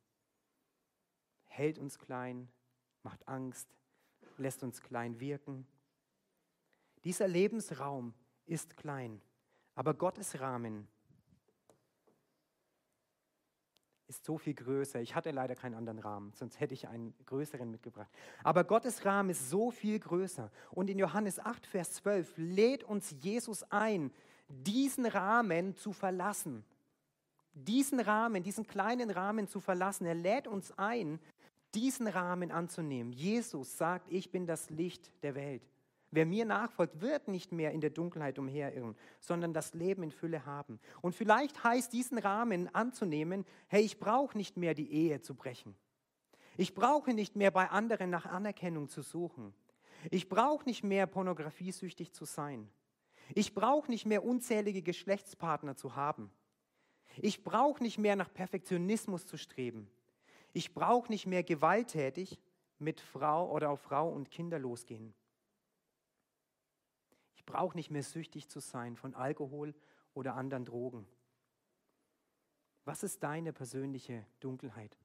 hält 1.44 1.78
uns 1.78 1.98
klein, 1.98 2.48
macht 3.02 3.28
Angst, 3.28 3.68
lässt 4.38 4.62
uns 4.62 4.80
klein 4.80 5.20
wirken. 5.20 5.66
Dieser 7.04 7.28
Lebensraum 7.28 8.14
ist 8.46 8.76
klein, 8.76 9.20
aber 9.74 9.94
Gottes 9.94 10.40
Rahmen 10.40 10.88
ist 14.08 14.24
so 14.24 14.38
viel 14.38 14.54
größer. 14.54 15.00
Ich 15.00 15.14
hatte 15.14 15.30
leider 15.30 15.54
keinen 15.54 15.74
anderen 15.74 15.98
Rahmen, 15.98 16.32
sonst 16.34 16.60
hätte 16.60 16.74
ich 16.74 16.88
einen 16.88 17.14
größeren 17.26 17.70
mitgebracht. 17.70 18.10
Aber 18.44 18.64
Gottes 18.64 19.04
Rahmen 19.04 19.30
ist 19.30 19.50
so 19.50 19.70
viel 19.70 19.98
größer. 19.98 20.50
Und 20.70 20.88
in 20.88 20.98
Johannes 20.98 21.38
8, 21.38 21.66
Vers 21.66 21.94
12 21.94 22.34
lädt 22.36 22.84
uns 22.84 23.14
Jesus 23.20 23.64
ein, 23.70 24.12
diesen 24.48 25.06
Rahmen 25.06 25.76
zu 25.76 25.92
verlassen. 25.92 26.64
Diesen 27.52 28.00
Rahmen, 28.00 28.42
diesen 28.42 28.66
kleinen 28.66 29.10
Rahmen 29.10 29.48
zu 29.48 29.60
verlassen. 29.60 30.06
Er 30.06 30.14
lädt 30.14 30.46
uns 30.46 30.76
ein, 30.78 31.18
diesen 31.74 32.06
Rahmen 32.06 32.50
anzunehmen. 32.50 33.12
Jesus 33.12 33.76
sagt, 33.76 34.10
ich 34.12 34.30
bin 34.30 34.46
das 34.46 34.70
Licht 34.70 35.10
der 35.22 35.34
Welt. 35.34 35.62
Wer 36.10 36.24
mir 36.24 36.44
nachfolgt, 36.44 37.00
wird 37.00 37.28
nicht 37.28 37.52
mehr 37.52 37.72
in 37.72 37.80
der 37.80 37.90
Dunkelheit 37.90 38.38
umherirren, 38.38 38.96
sondern 39.20 39.52
das 39.52 39.74
Leben 39.74 40.02
in 40.02 40.12
Fülle 40.12 40.46
haben. 40.46 40.78
Und 41.02 41.14
vielleicht 41.14 41.64
heißt 41.64 41.92
diesen 41.92 42.18
Rahmen 42.18 42.72
anzunehmen, 42.74 43.44
hey, 43.66 43.82
ich 43.82 43.98
brauche 43.98 44.36
nicht 44.38 44.56
mehr 44.56 44.74
die 44.74 44.90
Ehe 44.92 45.20
zu 45.20 45.34
brechen. 45.34 45.74
Ich 46.56 46.74
brauche 46.74 47.12
nicht 47.12 47.36
mehr 47.36 47.50
bei 47.50 47.68
anderen 47.68 48.10
nach 48.10 48.26
Anerkennung 48.26 48.88
zu 48.88 49.02
suchen. 49.02 49.52
Ich 50.10 50.28
brauche 50.28 50.64
nicht 50.64 50.84
mehr 50.84 51.06
pornografiesüchtig 51.06 52.12
zu 52.12 52.24
sein. 52.24 52.68
Ich 53.34 53.54
brauche 53.54 53.90
nicht 53.90 54.06
mehr 54.06 54.24
unzählige 54.24 54.82
Geschlechtspartner 54.82 55.76
zu 55.76 55.96
haben. 55.96 56.30
Ich 57.18 57.42
brauche 57.42 57.82
nicht 57.82 57.98
mehr 57.98 58.14
nach 58.14 58.32
Perfektionismus 58.32 59.26
zu 59.26 59.36
streben. 59.36 59.90
Ich 60.52 60.72
brauche 60.72 61.10
nicht 61.10 61.26
mehr 61.26 61.42
gewalttätig 61.42 62.38
mit 62.78 63.00
Frau 63.00 63.50
oder 63.50 63.70
auf 63.70 63.80
Frau 63.80 64.08
und 64.10 64.30
Kinder 64.30 64.58
losgehen. 64.58 65.14
Brauche 67.46 67.76
nicht 67.76 67.90
mehr 67.90 68.02
süchtig 68.02 68.48
zu 68.48 68.60
sein 68.60 68.96
von 68.96 69.14
Alkohol 69.14 69.74
oder 70.14 70.34
anderen 70.34 70.64
Drogen. 70.64 71.06
Was 72.84 73.02
ist 73.02 73.22
deine 73.22 73.52
persönliche 73.52 74.24
Dunkelheit, 74.40 74.96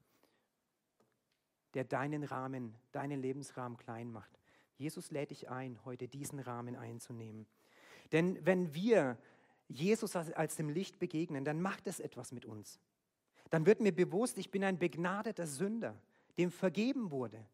der 1.74 1.84
deinen 1.84 2.24
Rahmen, 2.24 2.74
deinen 2.92 3.20
Lebensrahmen 3.20 3.78
klein 3.78 4.10
macht? 4.10 4.38
Jesus 4.76 5.10
lädt 5.10 5.30
dich 5.30 5.48
ein, 5.48 5.84
heute 5.84 6.08
diesen 6.08 6.38
Rahmen 6.38 6.76
einzunehmen. 6.76 7.46
Denn 8.10 8.44
wenn 8.44 8.74
wir 8.74 9.18
Jesus 9.68 10.16
als 10.16 10.56
dem 10.56 10.68
Licht 10.68 10.98
begegnen, 10.98 11.44
dann 11.44 11.60
macht 11.60 11.86
es 11.86 12.00
etwas 12.00 12.32
mit 12.32 12.44
uns. 12.44 12.78
Dann 13.50 13.66
wird 13.66 13.80
mir 13.80 13.92
bewusst, 13.94 14.38
ich 14.38 14.50
bin 14.50 14.64
ein 14.64 14.78
begnadeter 14.78 15.46
Sünder, 15.46 16.00
dem 16.38 16.50
vergeben 16.50 17.10
wurde. 17.10 17.44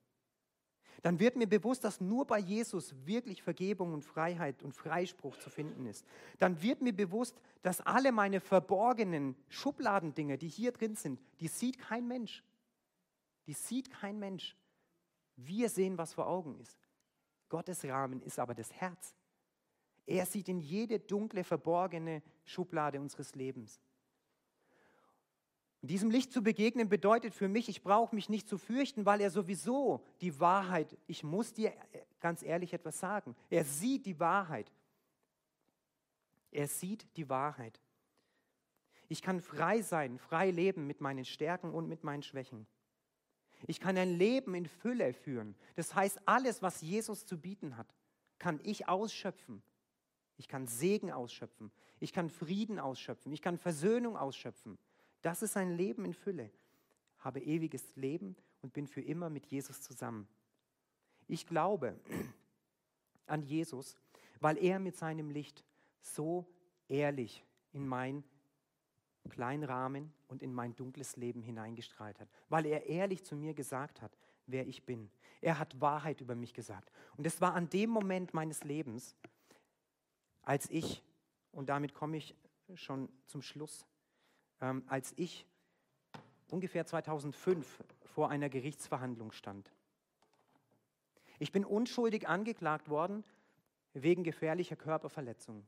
Dann 1.03 1.21
wird 1.21 1.37
mir 1.37 1.47
bewusst, 1.47 1.85
dass 1.85 2.01
nur 2.01 2.27
bei 2.27 2.39
Jesus 2.39 2.95
wirklich 3.07 3.43
Vergebung 3.43 3.95
und 3.95 4.05
Freiheit 4.05 4.63
und 4.63 4.75
Freispruch 4.75 5.37
zu 5.37 5.49
finden 5.49 5.87
ist. 5.87 6.05
Dann 6.39 6.61
wird 6.61 6.83
mir 6.83 6.93
bewusst, 6.93 7.41
dass 7.63 7.81
alle 7.81 8.11
meine 8.11 8.41
verborgenen 8.41 9.37
Schubladendinge, 9.49 10.39
die 10.39 10.49
hier 10.49 10.73
drin 10.73 10.97
sind, 10.97 11.21
die 11.41 11.49
sieht 11.49 11.79
kein 11.79 12.09
Mensch. 12.09 12.43
Die 13.47 13.53
sieht 13.53 13.91
kein 13.91 14.19
Mensch. 14.19 14.57
Wir 15.37 15.69
sehen, 15.69 15.97
was 15.99 16.15
vor 16.15 16.27
Augen 16.27 16.59
ist. 16.59 16.79
Gottes 17.49 17.85
Rahmen 17.85 18.21
ist 18.23 18.39
aber 18.39 18.55
das 18.55 18.73
Herz. 18.73 19.15
Er 20.05 20.27
sieht 20.27 20.49
in 20.49 20.59
jede 20.59 20.99
dunkle, 20.99 21.45
verborgene 21.45 22.23
Schublade 22.45 23.01
unseres 23.01 23.35
Lebens. 23.35 23.81
Diesem 25.81 26.11
Licht 26.11 26.33
zu 26.33 26.43
begegnen 26.43 26.89
bedeutet 26.89 27.35
für 27.35 27.49
mich, 27.49 27.69
ich 27.69 27.83
brauche 27.83 28.15
mich 28.15 28.29
nicht 28.29 28.49
zu 28.49 28.59
fürchten, 28.59 29.07
weil 29.07 29.21
er 29.21 29.31
sowieso 29.31 30.05
die 30.21 30.41
Wahrheit, 30.41 30.97
ich 31.07 31.23
muss 31.23 31.55
dir 31.55 31.73
ganz 32.21 32.43
ehrlich 32.43 32.73
etwas 32.73 32.99
sagen, 32.99 33.37
er 33.49 33.65
sieht 33.65 34.07
die 34.07 34.19
Wahrheit. 34.19 34.73
Er 36.51 36.67
sieht 36.67 37.07
die 37.17 37.29
Wahrheit. 37.29 37.81
Ich 39.09 39.23
kann 39.23 39.41
frei 39.41 39.83
sein, 39.83 40.19
frei 40.19 40.51
leben 40.51 40.87
mit 40.87 41.01
meinen 41.01 41.25
Stärken 41.25 41.73
und 41.73 41.89
mit 41.89 42.03
meinen 42.03 42.23
Schwächen. 42.23 42.67
Ich 43.67 43.81
kann 43.81 43.97
ein 43.97 44.17
Leben 44.17 44.55
in 44.55 44.67
Fülle 44.67 45.13
führen. 45.13 45.55
Das 45.77 45.95
heißt, 45.95 46.21
alles, 46.27 46.63
was 46.63 46.81
Jesus 46.81 47.25
zu 47.25 47.39
bieten 47.39 47.77
hat, 47.77 47.95
kann 48.39 48.61
ich 48.65 48.89
ausschöpfen 48.89 49.63
ich 50.39 50.47
kann 50.47 50.67
Segen 50.67 51.11
ausschöpfen. 51.11 51.71
Ich 51.99 52.13
kann 52.13 52.31
Frieden 52.31 52.79
ausschöpfen. 52.79 53.33
Ich 53.33 53.43
kann 53.43 53.59
Versöhnung 53.59 54.17
ausschöpfen. 54.17 54.79
Das 55.23 55.43
ist 55.43 55.57
ein 55.57 55.77
Leben 55.77 56.05
in 56.05 56.15
Fülle. 56.15 56.51
Habe 57.19 57.41
ewiges 57.41 57.97
Leben 57.97 58.37
und 58.63 58.73
bin 58.73 58.87
für 58.87 59.01
immer 59.01 59.31
mit 59.31 59.47
Jesus 59.47 59.83
zusammen. 59.83 60.29
Ich 61.27 61.47
glaube 61.47 61.99
an 63.27 63.43
Jesus, 63.43 63.97
weil 64.41 64.57
er 64.59 64.79
mit 64.79 64.97
seinem 64.97 65.31
Licht 65.31 65.65
so 66.01 66.47
ehrlich 66.89 67.45
in 67.73 67.87
mein 67.87 68.25
kleinen 69.29 69.65
Rahmen 69.65 70.13
und 70.29 70.43
in 70.43 70.55
mein 70.55 70.75
dunkles 70.75 71.17
Leben 71.17 71.43
hineingestrahlt 71.43 72.19
hat. 72.21 72.29
Weil 72.49 72.67
er 72.67 72.87
ehrlich 72.87 73.25
zu 73.25 73.37
mir 73.37 73.55
gesagt 73.55 74.01
hat, 74.01 74.17
wer 74.47 74.67
ich 74.67 74.85
bin. 74.85 75.11
Er 75.41 75.59
hat 75.59 75.81
Wahrheit 75.81 76.21
über 76.21 76.35
mich 76.35 76.55
gesagt. 76.55 76.91
Und 77.17 77.27
es 77.27 77.41
war 77.41 77.55
an 77.55 77.69
dem 77.69 77.91
Moment 77.91 78.35
meines 78.35 78.65
Lebens, 78.65 79.15
als 80.43 80.69
ich, 80.71 81.05
und 81.53 81.69
damit 81.69 81.95
komme 81.95 82.17
ich 82.17 82.35
schon 82.75 83.09
zum 83.27 83.43
Schluss, 83.43 83.87
ähm, 84.61 84.83
als 84.87 85.13
ich 85.17 85.47
ungefähr 86.49 86.87
2005 86.87 87.85
vor 88.05 88.31
einer 88.31 88.49
Gerichtsverhandlung 88.49 89.33
stand. 89.33 89.71
Ich 91.39 91.53
bin 91.53 91.65
unschuldig 91.65 92.29
angeklagt 92.29 92.89
worden 92.89 93.25
wegen 93.93 94.25
gefährlicher 94.25 94.77
Körperverletzung. 94.77 95.67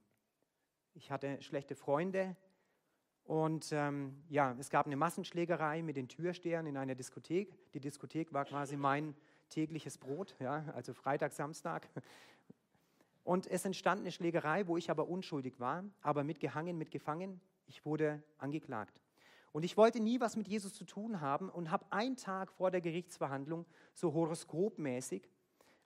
Ich 0.95 1.11
hatte 1.11 1.41
schlechte 1.43 1.77
Freunde 1.77 2.37
und 3.25 3.71
ähm, 3.71 4.25
ja, 4.29 4.57
es 4.59 4.71
gab 4.71 4.87
eine 4.87 4.97
Massenschlägerei 4.97 5.83
mit 5.83 5.97
den 5.97 6.09
Türstehern 6.09 6.67
in 6.67 6.77
einer 6.77 6.97
Diskothek. 6.97 7.57
Die 7.73 7.81
Diskothek 7.81 8.33
war 8.33 8.45
quasi 8.45 8.77
mein 8.77 9.15
tägliches 9.49 9.99
Brot, 9.99 10.35
ja, 10.41 10.65
also 10.75 10.95
Freitag, 10.95 11.33
Samstag. 11.33 11.89
Und 13.23 13.47
es 13.47 13.65
entstand 13.65 14.01
eine 14.01 14.11
Schlägerei, 14.11 14.67
wo 14.67 14.77
ich 14.77 14.91
aber 14.91 15.09
unschuldig 15.09 15.61
war, 15.61 15.85
aber 16.03 16.25
mitgehangen, 16.25 16.77
mitgefangen. 16.77 17.41
Ich 17.71 17.87
wurde 17.87 18.21
angeklagt. 18.37 19.01
Und 19.53 19.65
ich 19.65 19.77
wollte 19.77 20.01
nie 20.01 20.21
was 20.21 20.35
mit 20.35 20.49
Jesus 20.49 20.75
zu 20.75 20.85
tun 20.85 21.21
haben 21.21 21.49
und 21.49 21.71
habe 21.71 21.87
einen 21.91 22.17
Tag 22.17 22.51
vor 22.51 22.73
der 22.73 22.81
Gerichtsverhandlung 22.81 23.65
so 23.95 24.13
horoskopmäßig 24.13 25.31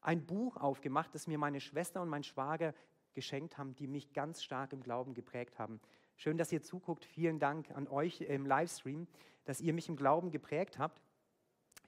ein 0.01 0.25
Buch 0.25 0.57
aufgemacht, 0.57 1.15
das 1.15 1.27
mir 1.27 1.37
meine 1.37 1.61
Schwester 1.61 2.01
und 2.01 2.09
mein 2.09 2.25
Schwager 2.25 2.73
geschenkt 3.13 3.59
haben, 3.59 3.75
die 3.75 3.87
mich 3.87 4.15
ganz 4.15 4.43
stark 4.43 4.73
im 4.73 4.83
Glauben 4.83 5.13
geprägt 5.13 5.59
haben. 5.59 5.79
Schön, 6.17 6.39
dass 6.39 6.53
ihr 6.53 6.63
zuguckt. 6.63 7.05
Vielen 7.05 7.39
Dank 7.39 7.71
an 7.73 7.87
euch 7.89 8.23
im 8.23 8.47
Livestream, 8.47 9.07
dass 9.45 9.61
ihr 9.61 9.75
mich 9.75 9.89
im 9.91 9.97
Glauben 9.97 10.31
geprägt 10.31 10.79
habt. 10.79 11.03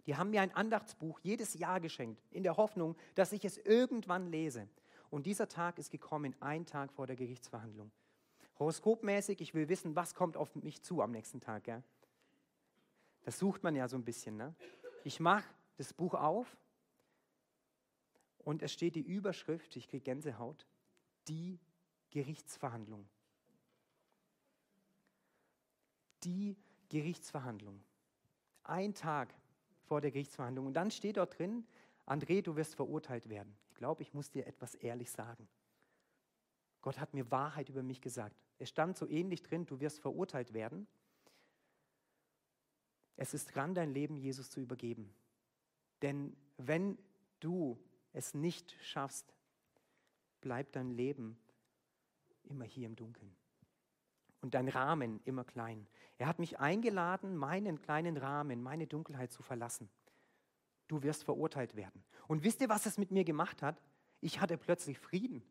Die 0.04 0.16
haben 0.16 0.28
mir 0.28 0.42
ein 0.42 0.54
Andachtsbuch 0.54 1.20
jedes 1.20 1.54
Jahr 1.54 1.80
geschenkt, 1.80 2.22
in 2.30 2.42
der 2.42 2.58
Hoffnung, 2.58 2.96
dass 3.14 3.32
ich 3.32 3.46
es 3.46 3.56
irgendwann 3.56 4.30
lese. 4.30 4.68
Und 5.08 5.24
dieser 5.24 5.48
Tag 5.48 5.78
ist 5.78 5.90
gekommen, 5.90 6.36
ein 6.40 6.66
Tag 6.66 6.92
vor 6.92 7.06
der 7.06 7.16
Gerichtsverhandlung. 7.16 7.90
Horoskopmäßig, 8.58 9.40
ich 9.40 9.54
will 9.54 9.68
wissen, 9.68 9.96
was 9.96 10.14
kommt 10.14 10.36
auf 10.36 10.54
mich 10.54 10.82
zu 10.82 11.02
am 11.02 11.10
nächsten 11.10 11.40
Tag. 11.40 11.64
Gell? 11.64 11.82
Das 13.22 13.38
sucht 13.38 13.62
man 13.62 13.74
ja 13.74 13.88
so 13.88 13.96
ein 13.96 14.04
bisschen. 14.04 14.36
Ne? 14.36 14.54
Ich 15.04 15.20
mache 15.20 15.44
das 15.76 15.92
Buch 15.92 16.14
auf 16.14 16.56
und 18.38 18.62
es 18.62 18.72
steht 18.72 18.94
die 18.94 19.02
Überschrift, 19.02 19.76
ich 19.76 19.88
kriege 19.88 20.04
Gänsehaut, 20.04 20.66
die 21.28 21.58
Gerichtsverhandlung. 22.10 23.06
Die 26.24 26.56
Gerichtsverhandlung. 26.88 27.82
Ein 28.64 28.94
Tag 28.94 29.34
vor 29.84 30.00
der 30.00 30.10
Gerichtsverhandlung. 30.10 30.66
Und 30.66 30.74
dann 30.74 30.90
steht 30.90 31.18
dort 31.18 31.38
drin, 31.38 31.66
André, 32.06 32.42
du 32.42 32.56
wirst 32.56 32.74
verurteilt 32.74 33.28
werden 33.28 33.56
glaube, 33.76 34.02
ich 34.02 34.12
muss 34.14 34.30
dir 34.30 34.46
etwas 34.46 34.74
ehrlich 34.74 35.10
sagen. 35.10 35.48
Gott 36.80 36.98
hat 36.98 37.14
mir 37.14 37.30
Wahrheit 37.30 37.68
über 37.68 37.82
mich 37.82 38.00
gesagt. 38.00 38.36
Es 38.58 38.68
stand 38.68 38.96
so 38.96 39.08
ähnlich 39.08 39.42
drin, 39.42 39.66
du 39.66 39.80
wirst 39.80 40.00
verurteilt 40.00 40.52
werden. 40.52 40.86
Es 43.16 43.34
ist 43.34 43.54
dran, 43.54 43.74
dein 43.74 43.90
Leben 43.90 44.16
Jesus 44.16 44.50
zu 44.50 44.60
übergeben. 44.60 45.14
Denn 46.02 46.36
wenn 46.56 46.98
du 47.40 47.78
es 48.12 48.34
nicht 48.34 48.76
schaffst, 48.82 49.34
bleibt 50.40 50.76
dein 50.76 50.90
Leben 50.90 51.38
immer 52.44 52.64
hier 52.64 52.86
im 52.86 52.96
Dunkeln. 52.96 53.34
Und 54.40 54.54
dein 54.54 54.68
Rahmen 54.68 55.20
immer 55.24 55.44
klein. 55.44 55.86
Er 56.18 56.26
hat 56.26 56.38
mich 56.38 56.58
eingeladen, 56.58 57.36
meinen 57.36 57.80
kleinen 57.80 58.16
Rahmen, 58.16 58.62
meine 58.62 58.86
Dunkelheit 58.86 59.32
zu 59.32 59.42
verlassen 59.42 59.88
du 60.88 61.02
wirst 61.02 61.24
verurteilt 61.24 61.76
werden. 61.76 62.04
Und 62.28 62.44
wisst 62.44 62.60
ihr, 62.60 62.68
was 62.68 62.86
es 62.86 62.98
mit 62.98 63.10
mir 63.10 63.24
gemacht 63.24 63.62
hat? 63.62 63.80
Ich 64.20 64.40
hatte 64.40 64.56
plötzlich 64.56 64.98
Frieden. 64.98 65.42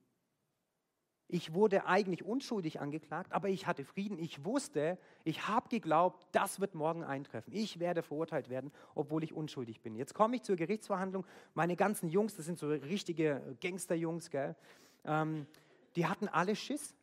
Ich 1.27 1.53
wurde 1.53 1.87
eigentlich 1.87 2.23
unschuldig 2.23 2.79
angeklagt, 2.79 3.33
aber 3.33 3.49
ich 3.49 3.65
hatte 3.65 3.83
Frieden. 3.83 4.19
Ich 4.19 4.45
wusste, 4.45 4.99
ich 5.23 5.47
habe 5.47 5.69
geglaubt, 5.69 6.27
das 6.31 6.59
wird 6.59 6.75
morgen 6.75 7.03
eintreffen. 7.03 7.51
Ich 7.51 7.79
werde 7.79 8.03
verurteilt 8.03 8.49
werden, 8.49 8.71
obwohl 8.93 9.23
ich 9.23 9.33
unschuldig 9.33 9.81
bin. 9.81 9.95
Jetzt 9.95 10.13
komme 10.13 10.35
ich 10.35 10.43
zur 10.43 10.55
Gerichtsverhandlung. 10.55 11.25
Meine 11.55 11.75
ganzen 11.75 12.09
Jungs, 12.09 12.35
das 12.35 12.45
sind 12.45 12.59
so 12.59 12.69
richtige 12.69 13.57
Gangsterjungs, 13.59 14.29
gell? 14.29 14.55
Ähm, 15.03 15.47
die 15.95 16.05
hatten 16.05 16.27
alle 16.27 16.55
Schiss. 16.55 16.95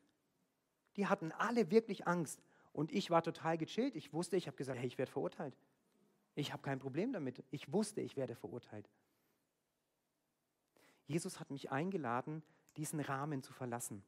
Die 0.97 1.07
hatten 1.07 1.33
alle 1.33 1.71
wirklich 1.71 2.07
Angst. 2.07 2.41
Und 2.73 2.93
ich 2.93 3.11
war 3.11 3.23
total 3.23 3.59
gechillt. 3.59 3.97
Ich 3.97 4.13
wusste, 4.13 4.37
ich 4.37 4.47
habe 4.47 4.57
gesagt, 4.57 4.79
hey, 4.79 4.87
ich 4.87 4.99
werde 4.99 5.11
verurteilt. 5.11 5.57
Ich 6.35 6.53
habe 6.53 6.63
kein 6.63 6.79
Problem 6.79 7.13
damit. 7.13 7.43
Ich 7.51 7.73
wusste, 7.73 8.01
ich 8.01 8.17
werde 8.17 8.37
verurteilt. 8.37 8.89
Jesus 11.07 11.41
hat 11.41 11.51
mich 11.51 11.71
eingeladen, 11.71 12.43
diesen 12.77 13.01
Rahmen 13.01 13.43
zu 13.43 13.53
verlassen. 13.53 14.03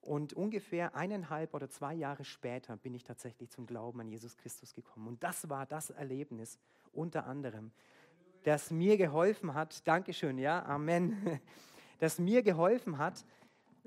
Und 0.00 0.34
ungefähr 0.34 0.94
eineinhalb 0.94 1.54
oder 1.54 1.70
zwei 1.70 1.94
Jahre 1.94 2.24
später 2.24 2.76
bin 2.76 2.92
ich 2.92 3.04
tatsächlich 3.04 3.50
zum 3.50 3.66
Glauben 3.66 4.00
an 4.00 4.08
Jesus 4.08 4.36
Christus 4.36 4.74
gekommen. 4.74 5.08
Und 5.08 5.22
das 5.22 5.48
war 5.48 5.64
das 5.64 5.88
Erlebnis 5.90 6.58
unter 6.92 7.26
anderem, 7.26 7.72
das 8.42 8.70
mir 8.70 8.98
geholfen 8.98 9.54
hat, 9.54 9.86
Dankeschön, 9.88 10.36
ja, 10.36 10.62
Amen, 10.66 11.40
das 11.98 12.18
mir 12.18 12.42
geholfen 12.42 12.98
hat, 12.98 13.24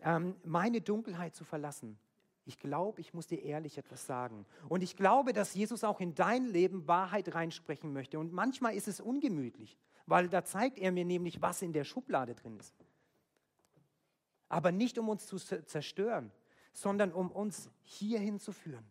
ähm, 0.02 0.36
meine 0.44 0.82
Dunkelheit 0.82 1.36
zu 1.36 1.44
verlassen. 1.44 2.00
Ich 2.46 2.58
glaube, 2.58 3.02
ich 3.02 3.14
muss 3.14 3.28
dir 3.28 3.44
ehrlich 3.44 3.78
etwas 3.78 4.08
sagen. 4.08 4.46
Und 4.70 4.82
ich 4.82 4.96
glaube, 4.96 5.34
dass 5.34 5.54
Jesus 5.54 5.84
auch 5.84 6.00
in 6.00 6.16
dein 6.16 6.46
Leben 6.46 6.88
Wahrheit 6.88 7.36
reinsprechen 7.36 7.92
möchte. 7.94 8.18
Und 8.18 8.32
manchmal 8.32 8.74
ist 8.74 8.88
es 8.88 9.02
ungemütlich, 9.02 9.78
weil 10.06 10.30
da 10.30 10.44
zeigt 10.44 10.80
er 10.80 10.92
mir 10.92 11.06
nämlich, 11.06 11.42
was 11.42 11.62
in 11.62 11.74
der 11.74 11.84
Schublade 11.84 12.34
drin 12.34 12.58
ist. 12.58 12.74
Aber 14.50 14.72
nicht 14.72 14.98
um 14.98 15.10
uns 15.10 15.26
zu 15.26 15.38
zerstören, 15.38 16.32
sondern 16.74 17.12
um 17.12 17.32
uns 17.32 17.70
hierhin 17.84 18.40
zu 18.40 18.52
führen. 18.52 18.86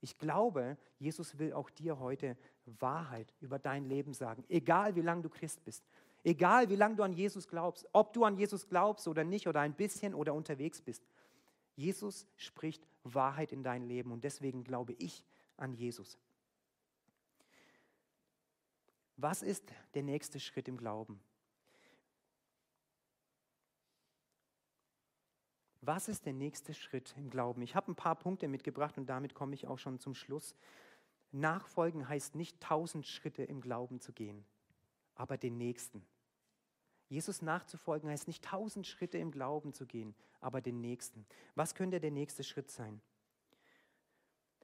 Ich 0.00 0.18
glaube, 0.18 0.76
Jesus 0.98 1.38
will 1.38 1.52
auch 1.52 1.70
dir 1.70 2.00
heute 2.00 2.36
Wahrheit 2.66 3.32
über 3.40 3.58
dein 3.58 3.84
Leben 3.84 4.14
sagen, 4.14 4.44
egal 4.48 4.96
wie 4.96 5.00
lange 5.00 5.22
du 5.22 5.28
Christ 5.28 5.62
bist, 5.64 5.84
egal 6.24 6.68
wie 6.70 6.76
lange 6.76 6.96
du 6.96 7.02
an 7.02 7.12
Jesus 7.12 7.46
glaubst, 7.46 7.86
ob 7.92 8.12
du 8.12 8.24
an 8.24 8.36
Jesus 8.36 8.68
glaubst 8.68 9.06
oder 9.06 9.24
nicht 9.24 9.46
oder 9.46 9.60
ein 9.60 9.74
bisschen 9.74 10.14
oder 10.14 10.34
unterwegs 10.34 10.80
bist. 10.80 11.04
Jesus 11.76 12.26
spricht 12.36 12.86
Wahrheit 13.04 13.52
in 13.52 13.62
dein 13.62 13.84
Leben 13.84 14.10
und 14.10 14.24
deswegen 14.24 14.64
glaube 14.64 14.94
ich 14.94 15.24
an 15.56 15.72
Jesus. 15.72 16.18
Was 19.16 19.42
ist 19.42 19.64
der 19.94 20.02
nächste 20.02 20.40
Schritt 20.40 20.66
im 20.66 20.76
Glauben? 20.76 21.20
Was 25.84 26.06
ist 26.06 26.26
der 26.26 26.32
nächste 26.32 26.74
Schritt 26.74 27.12
im 27.16 27.28
Glauben? 27.28 27.60
Ich 27.60 27.74
habe 27.74 27.90
ein 27.90 27.96
paar 27.96 28.14
Punkte 28.14 28.46
mitgebracht 28.46 28.96
und 28.98 29.06
damit 29.06 29.34
komme 29.34 29.54
ich 29.54 29.66
auch 29.66 29.80
schon 29.80 29.98
zum 29.98 30.14
Schluss. 30.14 30.54
Nachfolgen 31.32 32.08
heißt 32.08 32.36
nicht 32.36 32.60
tausend 32.60 33.04
Schritte 33.04 33.42
im 33.42 33.60
Glauben 33.60 34.00
zu 34.00 34.12
gehen, 34.12 34.44
aber 35.16 35.36
den 35.36 35.58
nächsten. 35.58 36.06
Jesus 37.08 37.42
nachzufolgen 37.42 38.08
heißt 38.08 38.28
nicht 38.28 38.44
tausend 38.44 38.86
Schritte 38.86 39.18
im 39.18 39.32
Glauben 39.32 39.72
zu 39.72 39.84
gehen, 39.84 40.14
aber 40.40 40.60
den 40.60 40.80
nächsten. 40.80 41.26
Was 41.56 41.74
könnte 41.74 41.98
der 41.98 42.12
nächste 42.12 42.44
Schritt 42.44 42.70
sein? 42.70 43.00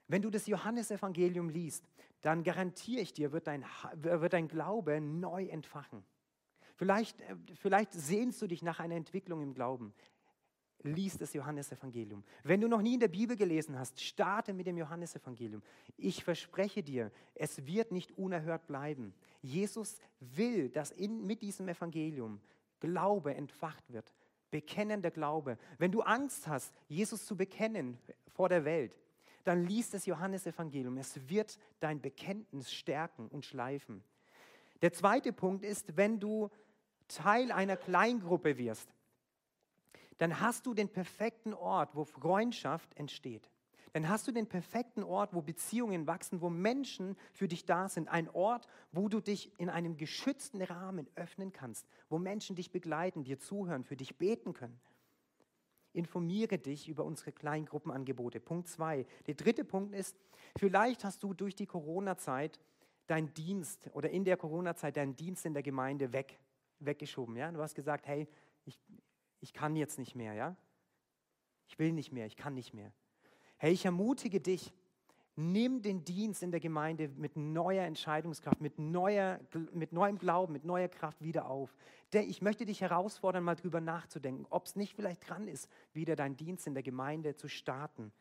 Wenn 0.07 0.23
du 0.23 0.31
das 0.31 0.47
Johannesevangelium 0.47 1.49
liest, 1.49 1.85
dann 2.21 2.45
garantiere 2.45 3.03
ich 3.03 3.13
dir, 3.13 3.33
wird 3.33 3.49
dein, 3.49 3.65
wird 3.95 4.33
dein 4.33 4.47
Glaube 4.47 5.01
neu 5.01 5.47
entfachen. 5.47 6.05
Vielleicht, 6.77 7.21
äh, 7.23 7.37
vielleicht 7.57 7.93
sehnst 7.93 8.41
du 8.41 8.47
dich 8.47 8.63
nach 8.63 8.79
einer 8.79 8.95
Entwicklung 8.95 9.43
im 9.43 9.53
Glauben. 9.53 9.93
Lies 10.83 11.19
das 11.19 11.33
Johannesevangelium. 11.33 12.23
Wenn 12.45 12.61
du 12.61 12.69
noch 12.69 12.83
nie 12.83 12.95
in 12.95 13.01
der 13.01 13.09
Bibel 13.09 13.37
gelesen 13.37 13.79
hast, 13.79 14.01
starte 14.01 14.53
mit 14.53 14.67
dem 14.67 14.77
Johannesevangelium. 14.77 15.63
Ich 15.97 16.23
verspreche 16.23 16.83
dir, 16.83 17.11
es 17.35 17.67
wird 17.67 17.91
nicht 17.91 18.17
unerhört 18.17 18.67
bleiben. 18.67 19.13
Jesus 19.43 19.99
will, 20.21 20.69
dass 20.69 20.93
in, 20.93 21.27
mit 21.27 21.43
diesem 21.43 21.69
Evangelium 21.69 22.41
Glaube 22.81 23.35
entfacht 23.35 23.93
wird. 23.93 24.15
Bekennender 24.51 25.11
Glaube. 25.11 25.59
Wenn 25.79 25.91
du 25.91 26.03
Angst 26.03 26.47
hast, 26.47 26.73
Jesus 26.87 27.27
zu 27.27 27.37
bekennen 27.37 27.99
vor 28.33 28.49
der 28.49 28.65
Welt, 28.65 28.97
dann 29.45 29.65
liest 29.65 29.95
das 29.95 30.07
Johannesevangelium. 30.07 30.97
Es 30.99 31.29
wird 31.29 31.59
dein 31.81 32.01
Bekenntnis 32.01 32.73
stärken 32.73 33.29
und 33.29 33.45
schleifen. 33.45 34.05
Der 34.83 34.93
zweite 34.93 35.33
Punkt 35.33 35.65
ist, 35.65 35.97
wenn 35.97 36.21
du 36.21 36.51
Teil 37.09 37.51
einer 37.51 37.77
Kleingruppe 37.77 38.59
wirst, 38.59 38.95
dann 40.19 40.41
hast 40.41 40.67
du 40.67 40.75
den 40.75 40.89
perfekten 40.89 41.55
Ort, 41.55 41.95
wo 41.95 42.05
Freundschaft 42.05 42.95
entsteht 42.97 43.49
dann 43.93 44.09
hast 44.09 44.29
du 44.29 44.33
den 44.33 44.47
perfekten 44.47 45.03
Ort, 45.03 45.35
wo 45.35 45.43
Beziehungen 45.43 46.07
wachsen, 46.07 46.41
wo 46.41 46.51
Menschen 46.51 47.17
für 47.33 47.49
dich 47.49 47.65
da 47.67 47.89
sind. 47.89 48.09
Ein 48.09 48.29
Ort, 48.31 48.69
wo 48.93 49.09
du 49.09 49.21
dich 49.21 49.59
in 49.59 49.71
einem 49.71 49.97
geschützten 49.97 50.63
Rahmen 50.63 51.09
öffnen 51.15 51.53
kannst, 51.53 51.87
wo 52.09 52.19
Menschen 52.19 52.57
dich 52.57 52.71
begleiten, 52.71 53.25
dir 53.25 53.39
zuhören, 53.39 53.85
für 53.85 53.97
dich 53.97 54.17
beten 54.17 54.53
können. 54.53 54.81
Informiere 55.93 56.59
dich 56.59 56.89
über 56.89 57.05
unsere 57.05 57.33
Kleingruppenangebote. 57.33 58.41
Punkt 58.41 58.69
zwei. 58.69 59.07
Der 59.27 59.35
dritte 59.35 59.65
Punkt 59.65 59.95
ist, 59.95 60.17
vielleicht 60.57 61.03
hast 61.05 61.23
du 61.23 61.35
durch 61.35 61.57
die 61.57 61.67
Corona-Zeit 61.67 62.61
deinen 63.07 63.33
Dienst 63.33 63.91
oder 63.95 64.11
in 64.11 64.25
der 64.25 64.37
Corona-Zeit 64.37 64.97
deinen 64.97 65.17
Dienst 65.17 65.47
in 65.47 65.55
der 65.55 65.63
Gemeinde 65.63 66.13
weg, 66.13 66.39
weggeschoben. 66.79 67.37
Ja? 67.37 67.51
Du 67.51 67.61
hast 67.61 67.75
gesagt, 67.75 68.07
hey, 68.07 68.29
ich, 68.65 68.79
ich 69.41 69.53
kann 69.53 69.77
jetzt 69.77 69.99
nicht 69.99 70.15
mehr. 70.15 70.35
Ja? 70.35 70.57
Ich 71.67 71.79
will 71.79 71.93
nicht 71.93 72.13
mehr, 72.13 72.27
ich 72.27 72.37
kann 72.37 72.55
nicht 72.55 72.75
mehr. 72.75 72.93
Hey, 73.57 73.73
ich 73.73 73.85
ermutige 73.85 74.41
dich, 74.41 74.73
nimm 75.37 75.83
den 75.83 76.05
Dienst 76.05 76.43
in 76.43 76.51
der 76.51 76.61
Gemeinde 76.61 77.09
mit 77.09 77.37
neuer 77.37 77.85
Entscheidungskraft, 77.85 78.61
mit, 78.61 78.79
neuer, 78.79 79.41
mit 79.73 79.93
neuem 79.93 80.19
Glauben, 80.19 80.53
mit 80.53 80.65
neuer 80.65 80.89
Kraft 80.89 81.23
wieder 81.23 81.49
auf. 81.49 81.75
Denn 82.13 82.29
ich 82.29 82.43
möchte 82.43 82.67
dich 82.67 82.81
herausfordern, 82.81 83.45
mal 83.45 83.55
drüber 83.55 83.81
nachzudenken, 83.81 84.47
ob 84.51 84.67
es 84.67 84.77
nicht 84.77 84.95
vielleicht 84.95 85.29
dran 85.29 85.47
ist, 85.47 85.69
wieder 85.93 86.17
deinen 86.17 86.37
Dienst 86.37 86.67
in 86.67 86.75
der 86.75 86.83
Gemeinde 86.83 87.37
zu 87.37 87.49
starten. 87.49 88.13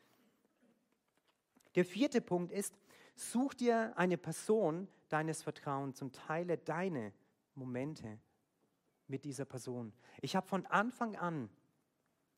Der 1.75 1.85
vierte 1.85 2.21
Punkt 2.21 2.51
ist, 2.51 2.77
such 3.15 3.53
dir 3.53 3.93
eine 3.97 4.17
Person 4.17 4.87
deines 5.09 5.41
Vertrauens 5.41 6.01
und 6.01 6.15
teile 6.15 6.57
deine 6.57 7.13
Momente 7.55 8.19
mit 9.07 9.25
dieser 9.25 9.45
Person. 9.45 9.93
Ich 10.21 10.35
habe 10.35 10.47
von 10.47 10.65
Anfang 10.65 11.15
an 11.15 11.49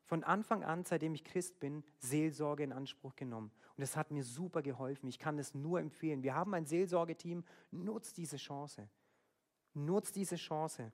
von 0.09 0.23
Anfang 0.23 0.63
an, 0.63 0.83
seitdem 0.85 1.13
ich 1.13 1.23
Christ 1.23 1.59
bin, 1.59 1.83
Seelsorge 1.99 2.63
in 2.63 2.73
Anspruch 2.73 3.15
genommen. 3.15 3.51
Und 3.77 3.83
es 3.83 3.95
hat 3.95 4.09
mir 4.09 4.23
super 4.23 4.63
geholfen. 4.63 5.07
Ich 5.07 5.19
kann 5.19 5.37
es 5.37 5.53
nur 5.53 5.79
empfehlen. 5.79 6.23
Wir 6.23 6.33
haben 6.33 6.55
ein 6.55 6.65
Seelsorgeteam. 6.65 7.45
Nutzt 7.69 8.17
diese 8.17 8.37
Chance. 8.37 8.89
Nutzt 9.75 10.15
diese 10.15 10.35
Chance, 10.35 10.91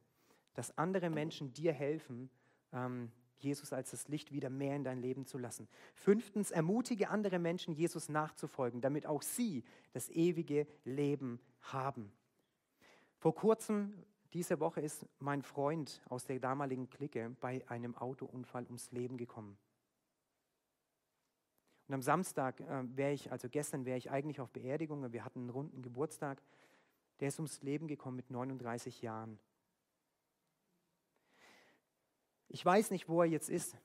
dass 0.54 0.78
andere 0.78 1.10
Menschen 1.10 1.54
dir 1.54 1.72
helfen, 1.72 2.30
ähm, 2.74 3.10
Jesus 3.38 3.72
als 3.72 3.92
das 3.92 4.10
Licht 4.10 4.34
wieder 4.34 4.50
mehr 4.50 4.76
in 4.76 4.84
dein 4.84 5.00
Leben 5.00 5.26
zu 5.26 5.38
lassen. 5.38 5.70
Fünftens, 5.94 6.52
ermutige 6.52 7.10
andere 7.10 7.40
Menschen, 7.40 7.74
Jesus 7.74 8.10
nachzufolgen, 8.10 8.82
damit 8.82 9.06
auch 9.06 9.22
sie 9.22 9.64
das 9.94 10.10
ewige 10.10 10.68
Leben 10.84 11.40
haben. 11.62 12.12
Vor 13.18 13.34
kurzem 13.34 13.94
diese 14.36 14.60
Woche 14.60 14.82
ist 14.82 15.08
mein 15.20 15.42
Freund 15.42 16.02
aus 16.10 16.26
der 16.26 16.42
damaligen 16.42 16.90
Clique 16.90 17.34
bei 17.40 17.66
einem 17.70 17.96
Autounfall 17.96 18.66
ums 18.66 18.92
Leben 18.92 19.16
gekommen. 19.16 19.58
Und 21.88 21.94
am 21.94 22.02
Samstag 22.02 22.60
äh, 22.60 22.84
wäre 22.98 23.14
ich, 23.14 23.32
also 23.32 23.48
gestern 23.48 23.86
wäre 23.86 23.98
ich 23.98 24.12
eigentlich 24.12 24.42
auf 24.42 24.52
Beerdigung, 24.52 25.14
wir 25.14 25.24
hatten 25.24 25.40
einen 25.40 25.50
runden 25.52 25.82
Geburtstag. 25.82 26.42
Der 27.22 27.30
ist 27.30 27.40
ums 27.40 27.62
Leben 27.62 27.88
gekommen 27.88 28.18
mit 28.18 28.30
39 28.30 29.02
Jahren. 29.02 29.40
Ich 32.50 32.66
weiß 32.66 32.92
nicht, 32.92 33.08
wo 33.08 33.22
er 33.22 33.30
jetzt 33.30 33.50
ist, 33.50 33.78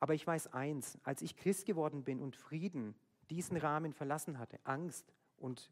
aber 0.00 0.14
ich 0.14 0.26
weiß 0.26 0.54
eins, 0.54 0.98
als 1.02 1.20
ich 1.20 1.36
Christ 1.36 1.66
geworden 1.66 2.02
bin 2.02 2.22
und 2.22 2.34
Frieden 2.34 2.94
diesen 3.28 3.58
Rahmen 3.58 3.92
verlassen 3.92 4.38
hatte, 4.38 4.58
Angst 4.64 5.12
und 5.36 5.70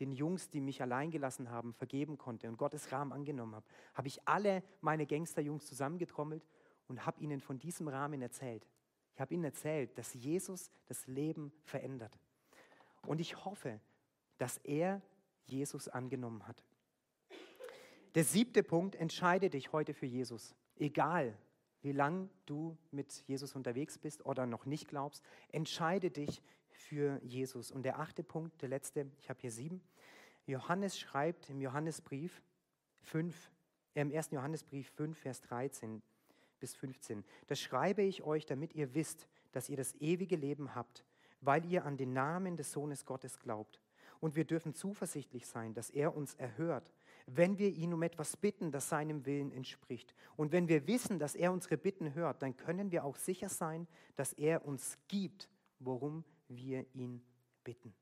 den 0.00 0.12
Jungs, 0.12 0.50
die 0.50 0.60
mich 0.60 0.82
allein 0.82 1.10
gelassen 1.10 1.50
haben, 1.50 1.72
vergeben 1.72 2.18
konnte 2.18 2.48
und 2.48 2.56
Gottes 2.56 2.92
Rahmen 2.92 3.12
angenommen 3.12 3.54
habe, 3.54 3.66
habe 3.94 4.08
ich 4.08 4.26
alle 4.26 4.62
meine 4.80 5.06
Gangsterjungs 5.06 5.66
zusammengetrommelt 5.66 6.46
und 6.88 7.06
habe 7.06 7.20
ihnen 7.20 7.40
von 7.40 7.58
diesem 7.58 7.88
Rahmen 7.88 8.22
erzählt. 8.22 8.66
Ich 9.14 9.20
habe 9.20 9.32
ihnen 9.34 9.44
erzählt, 9.44 9.96
dass 9.96 10.12
Jesus 10.14 10.70
das 10.86 11.06
Leben 11.06 11.52
verändert. 11.64 12.18
Und 13.06 13.20
ich 13.20 13.44
hoffe, 13.44 13.80
dass 14.38 14.58
er 14.58 15.00
Jesus 15.44 15.88
angenommen 15.88 16.46
hat. 16.46 16.62
Der 18.14 18.24
siebte 18.24 18.62
Punkt, 18.62 18.94
entscheide 18.96 19.50
dich 19.50 19.72
heute 19.72 19.94
für 19.94 20.06
Jesus. 20.06 20.54
Egal, 20.76 21.36
wie 21.86 21.92
lange 21.92 22.28
du 22.46 22.76
mit 22.90 23.22
Jesus 23.28 23.54
unterwegs 23.54 23.96
bist 23.96 24.26
oder 24.26 24.44
noch 24.44 24.66
nicht 24.66 24.88
glaubst, 24.88 25.22
entscheide 25.52 26.10
dich 26.10 26.42
für 26.68 27.20
Jesus. 27.22 27.70
Und 27.70 27.84
der 27.84 28.00
achte 28.00 28.24
Punkt, 28.24 28.60
der 28.60 28.68
letzte, 28.68 29.06
ich 29.20 29.30
habe 29.30 29.40
hier 29.40 29.52
sieben. 29.52 29.80
Johannes 30.46 30.98
schreibt 30.98 31.48
im 31.48 31.60
Johannesbrief 31.60 32.42
5, 33.04 33.52
äh, 33.94 34.00
im 34.00 34.12
1. 34.12 34.32
Johannesbrief 34.32 34.90
5, 34.96 35.16
Vers 35.16 35.40
13 35.42 36.02
bis 36.58 36.74
15. 36.74 37.24
Das 37.46 37.60
schreibe 37.60 38.02
ich 38.02 38.24
euch, 38.24 38.46
damit 38.46 38.74
ihr 38.74 38.92
wisst, 38.94 39.28
dass 39.52 39.68
ihr 39.68 39.76
das 39.76 39.94
ewige 40.00 40.34
Leben 40.34 40.74
habt, 40.74 41.04
weil 41.40 41.64
ihr 41.66 41.84
an 41.84 41.96
den 41.96 42.12
Namen 42.12 42.56
des 42.56 42.72
Sohnes 42.72 43.04
Gottes 43.04 43.38
glaubt. 43.38 43.80
Und 44.18 44.34
wir 44.34 44.44
dürfen 44.44 44.74
zuversichtlich 44.74 45.46
sein, 45.46 45.72
dass 45.72 45.90
er 45.90 46.16
uns 46.16 46.34
erhört, 46.34 46.92
wenn 47.26 47.58
wir 47.58 47.68
ihn 47.68 47.92
um 47.92 48.02
etwas 48.02 48.36
bitten, 48.36 48.70
das 48.70 48.88
seinem 48.88 49.26
Willen 49.26 49.50
entspricht. 49.50 50.14
Und 50.36 50.52
wenn 50.52 50.68
wir 50.68 50.86
wissen, 50.86 51.18
dass 51.18 51.34
er 51.34 51.52
unsere 51.52 51.76
Bitten 51.76 52.14
hört, 52.14 52.40
dann 52.42 52.56
können 52.56 52.92
wir 52.92 53.04
auch 53.04 53.16
sicher 53.16 53.48
sein, 53.48 53.88
dass 54.14 54.32
er 54.32 54.64
uns 54.64 54.96
gibt, 55.08 55.48
worum 55.80 56.24
wir 56.48 56.86
ihn 56.94 57.20
bitten. 57.64 57.92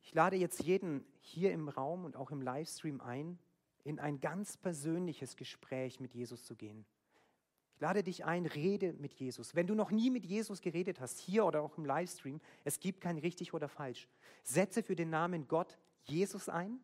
Ich 0.00 0.14
lade 0.14 0.36
jetzt 0.36 0.62
jeden 0.62 1.04
hier 1.20 1.52
im 1.52 1.68
Raum 1.68 2.04
und 2.04 2.16
auch 2.16 2.30
im 2.30 2.40
Livestream 2.40 3.00
ein, 3.00 3.38
in 3.84 4.00
ein 4.00 4.20
ganz 4.20 4.56
persönliches 4.56 5.36
Gespräch 5.36 6.00
mit 6.00 6.14
Jesus 6.14 6.44
zu 6.44 6.56
gehen. 6.56 6.86
Ich 7.74 7.80
lade 7.80 8.02
dich 8.02 8.24
ein, 8.24 8.46
rede 8.46 8.94
mit 8.94 9.12
Jesus. 9.14 9.54
Wenn 9.54 9.66
du 9.66 9.74
noch 9.74 9.90
nie 9.90 10.10
mit 10.10 10.24
Jesus 10.24 10.60
geredet 10.60 11.00
hast, 11.00 11.18
hier 11.18 11.44
oder 11.44 11.62
auch 11.62 11.76
im 11.76 11.84
Livestream, 11.84 12.40
es 12.64 12.80
gibt 12.80 13.00
kein 13.00 13.18
richtig 13.18 13.54
oder 13.54 13.68
falsch. 13.68 14.08
Setze 14.44 14.82
für 14.82 14.96
den 14.96 15.10
Namen 15.10 15.46
Gott 15.46 15.78
Jesus 16.04 16.48
ein 16.48 16.80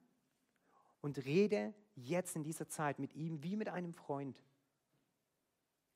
und 1.01 1.25
rede 1.25 1.75
jetzt 1.95 2.37
in 2.37 2.45
dieser 2.45 2.69
Zeit 2.69 2.99
mit 2.99 3.15
ihm 3.15 3.43
wie 3.43 3.57
mit 3.57 3.69
einem 3.69 3.93
Freund. 3.93 4.43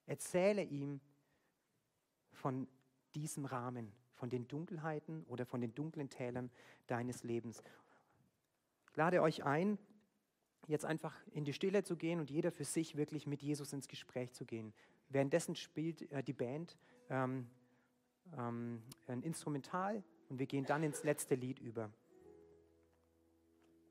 Erzähle 0.06 0.62
ihm 0.62 1.00
von 2.32 2.66
diesem 3.14 3.44
Rahmen, 3.44 3.92
von 4.14 4.30
den 4.30 4.48
Dunkelheiten 4.48 5.24
oder 5.24 5.46
von 5.46 5.60
den 5.60 5.74
dunklen 5.74 6.08
Tälern 6.08 6.50
deines 6.86 7.22
Lebens. 7.22 7.62
Ich 8.90 8.96
lade 8.96 9.22
euch 9.22 9.44
ein, 9.44 9.78
jetzt 10.66 10.84
einfach 10.84 11.14
in 11.32 11.44
die 11.44 11.52
Stille 11.52 11.82
zu 11.82 11.96
gehen 11.96 12.20
und 12.20 12.30
jeder 12.30 12.52
für 12.52 12.64
sich 12.64 12.96
wirklich 12.96 13.26
mit 13.26 13.42
Jesus 13.42 13.72
ins 13.72 13.88
Gespräch 13.88 14.32
zu 14.32 14.44
gehen. 14.44 14.72
Währenddessen 15.08 15.56
spielt 15.56 16.10
äh, 16.12 16.22
die 16.22 16.32
Band 16.32 16.76
ähm, 17.10 17.48
ähm, 18.36 18.82
ein 19.06 19.22
Instrumental 19.22 20.02
und 20.28 20.38
wir 20.38 20.46
gehen 20.46 20.64
dann 20.64 20.82
ins 20.82 21.04
letzte 21.04 21.34
Lied 21.34 21.58
über. 21.58 21.90